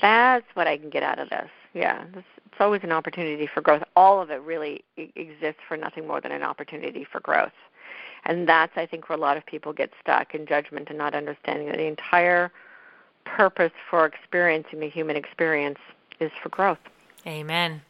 That's 0.00 0.46
what 0.54 0.66
I 0.66 0.76
can 0.76 0.90
get 0.90 1.02
out 1.02 1.18
of 1.18 1.30
this." 1.30 1.50
Yeah, 1.72 2.04
this, 2.14 2.24
it's 2.46 2.60
always 2.60 2.82
an 2.84 2.92
opportunity 2.92 3.46
for 3.46 3.60
growth. 3.60 3.82
All 3.96 4.20
of 4.20 4.30
it 4.30 4.40
really 4.42 4.84
exists 4.96 5.60
for 5.66 5.76
nothing 5.76 6.06
more 6.06 6.20
than 6.20 6.32
an 6.32 6.42
opportunity 6.42 7.04
for 7.04 7.20
growth, 7.20 7.52
and 8.24 8.48
that's 8.48 8.76
I 8.76 8.86
think 8.86 9.08
where 9.08 9.18
a 9.18 9.20
lot 9.20 9.36
of 9.36 9.44
people 9.44 9.72
get 9.72 9.90
stuck 10.00 10.34
in 10.34 10.46
judgment 10.46 10.88
and 10.88 10.98
not 10.98 11.14
understanding 11.14 11.66
that 11.68 11.78
the 11.78 11.86
entire 11.86 12.52
purpose 13.24 13.72
for 13.90 14.06
experiencing 14.06 14.80
the 14.80 14.88
human 14.88 15.16
experience 15.16 15.78
is 16.20 16.30
for 16.42 16.48
growth. 16.50 16.78
Amen. 17.26 17.82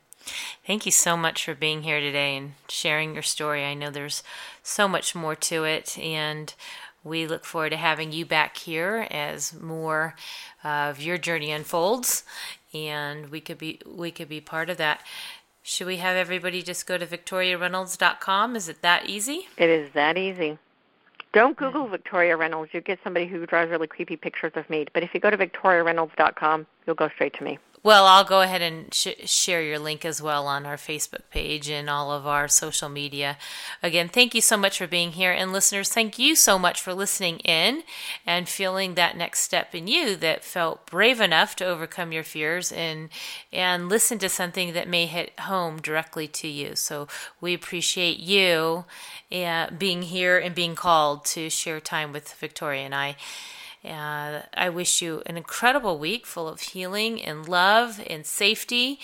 Thank 0.66 0.86
you 0.86 0.92
so 0.92 1.16
much 1.16 1.44
for 1.44 1.54
being 1.54 1.82
here 1.82 2.00
today 2.00 2.36
and 2.36 2.52
sharing 2.68 3.14
your 3.14 3.22
story. 3.22 3.64
I 3.64 3.74
know 3.74 3.90
there's 3.90 4.22
so 4.62 4.88
much 4.88 5.14
more 5.14 5.34
to 5.36 5.64
it, 5.64 5.98
and 5.98 6.54
we 7.02 7.26
look 7.26 7.44
forward 7.44 7.70
to 7.70 7.76
having 7.76 8.12
you 8.12 8.24
back 8.24 8.56
here 8.56 9.06
as 9.10 9.52
more 9.52 10.14
of 10.62 11.00
your 11.00 11.18
journey 11.18 11.52
unfolds, 11.52 12.24
and 12.72 13.30
we 13.30 13.40
could 13.40 13.58
be 13.58 13.80
we 13.86 14.10
could 14.10 14.28
be 14.28 14.40
part 14.40 14.70
of 14.70 14.78
that. 14.78 15.02
Should 15.62 15.86
we 15.86 15.96
have 15.96 16.16
everybody 16.16 16.62
just 16.62 16.86
go 16.86 16.98
to 16.98 17.06
victoriareynolds.com? 17.06 18.56
Is 18.56 18.68
it 18.68 18.82
that 18.82 19.08
easy? 19.08 19.48
It 19.56 19.70
is 19.70 19.90
that 19.94 20.18
easy. 20.18 20.58
Don't 21.32 21.56
Google 21.56 21.88
Victoria 21.88 22.36
Reynolds. 22.36 22.72
You 22.72 22.80
get 22.80 23.00
somebody 23.02 23.26
who 23.26 23.44
draws 23.44 23.68
really 23.68 23.86
creepy 23.86 24.16
pictures 24.16 24.52
of 24.54 24.68
me. 24.70 24.86
But 24.92 25.02
if 25.02 25.14
you 25.14 25.20
go 25.20 25.30
to 25.30 25.36
victoriareynolds.com, 25.36 26.66
you'll 26.86 26.94
go 26.94 27.08
straight 27.08 27.34
to 27.34 27.44
me. 27.44 27.58
Well, 27.84 28.06
I'll 28.06 28.24
go 28.24 28.40
ahead 28.40 28.62
and 28.62 28.94
sh- 28.94 29.08
share 29.26 29.60
your 29.60 29.78
link 29.78 30.06
as 30.06 30.22
well 30.22 30.46
on 30.46 30.64
our 30.64 30.78
Facebook 30.78 31.28
page 31.30 31.68
and 31.68 31.90
all 31.90 32.10
of 32.12 32.26
our 32.26 32.48
social 32.48 32.88
media. 32.88 33.36
Again, 33.82 34.08
thank 34.08 34.34
you 34.34 34.40
so 34.40 34.56
much 34.56 34.78
for 34.78 34.86
being 34.86 35.12
here. 35.12 35.32
And 35.32 35.52
listeners, 35.52 35.90
thank 35.90 36.18
you 36.18 36.34
so 36.34 36.58
much 36.58 36.80
for 36.80 36.94
listening 36.94 37.40
in 37.40 37.82
and 38.26 38.48
feeling 38.48 38.94
that 38.94 39.18
next 39.18 39.40
step 39.40 39.74
in 39.74 39.86
you 39.86 40.16
that 40.16 40.42
felt 40.42 40.86
brave 40.86 41.20
enough 41.20 41.56
to 41.56 41.66
overcome 41.66 42.10
your 42.10 42.24
fears 42.24 42.72
and, 42.72 43.10
and 43.52 43.90
listen 43.90 44.18
to 44.20 44.30
something 44.30 44.72
that 44.72 44.88
may 44.88 45.04
hit 45.04 45.38
home 45.40 45.76
directly 45.76 46.26
to 46.26 46.48
you. 46.48 46.76
So 46.76 47.06
we 47.38 47.52
appreciate 47.52 48.18
you 48.18 48.86
uh, 49.30 49.68
being 49.76 50.00
here 50.00 50.38
and 50.38 50.54
being 50.54 50.74
called 50.74 51.26
to 51.26 51.50
share 51.50 51.80
time 51.80 52.12
with 52.12 52.32
Victoria 52.32 52.86
and 52.86 52.94
I. 52.94 53.16
I 53.92 54.70
wish 54.70 55.02
you 55.02 55.22
an 55.26 55.36
incredible 55.36 55.98
week 55.98 56.26
full 56.26 56.48
of 56.48 56.60
healing 56.60 57.22
and 57.22 57.46
love 57.46 58.00
and 58.08 58.24
safety 58.24 58.98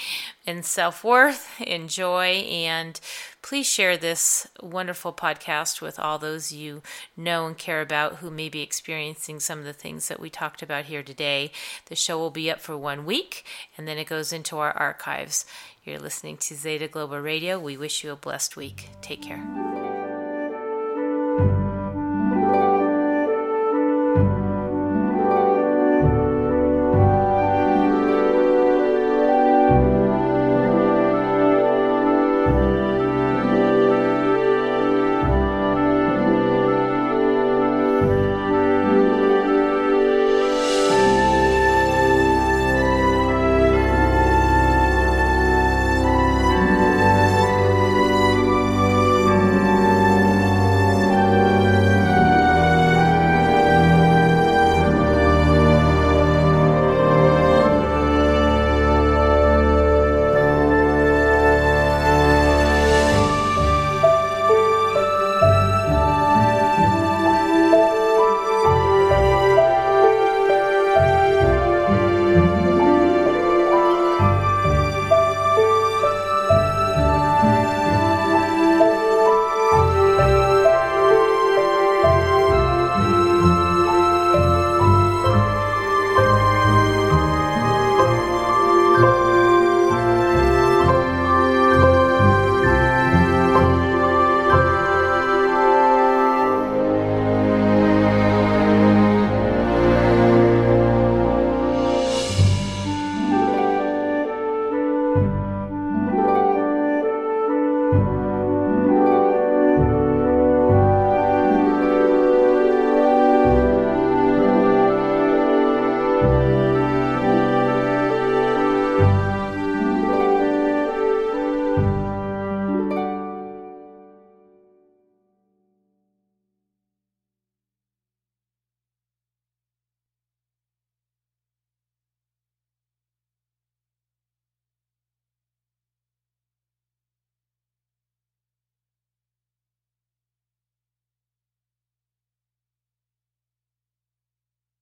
and 0.47 0.65
self 0.65 1.05
worth 1.05 1.61
and 1.65 1.89
joy. 1.91 2.47
And 2.49 2.99
please 3.43 3.67
share 3.67 3.97
this 3.97 4.47
wonderful 4.61 5.13
podcast 5.13 5.81
with 5.81 5.99
all 5.99 6.19
those 6.19 6.53
you 6.53 6.83
know 7.17 7.47
and 7.47 7.59
care 7.59 7.81
about 7.81 8.17
who 8.17 8.31
may 8.31 8.49
be 8.49 8.63
experiencing 8.63 9.41
some 9.41 9.59
of 9.59 9.65
the 9.65 9.73
things 9.73 10.09
that 10.09 10.21
we 10.21 10.31
talked 10.31 10.63
about 10.63 10.87
here 10.87 11.03
today. 11.03 11.53
The 11.87 11.97
show 11.97 12.19
will 12.19 12.31
be 12.31 12.51
up 12.51 12.61
for 12.61 12.77
one 12.77 13.05
week 13.05 13.45
and 13.77 13.87
then 13.87 13.99
it 13.99 14.07
goes 14.07 14.33
into 14.33 14.59
our 14.59 14.73
archives. 14.73 15.45
You're 15.85 15.99
listening 15.99 16.37
to 16.39 16.55
Zeta 16.55 16.89
Global 16.89 17.21
Radio. 17.21 17.59
We 17.59 17.77
wish 17.77 18.05
you 18.05 18.13
a 18.13 18.17
blessed 18.17 18.57
week. 18.57 18.91
Take 19.03 19.23
care. 19.23 20.00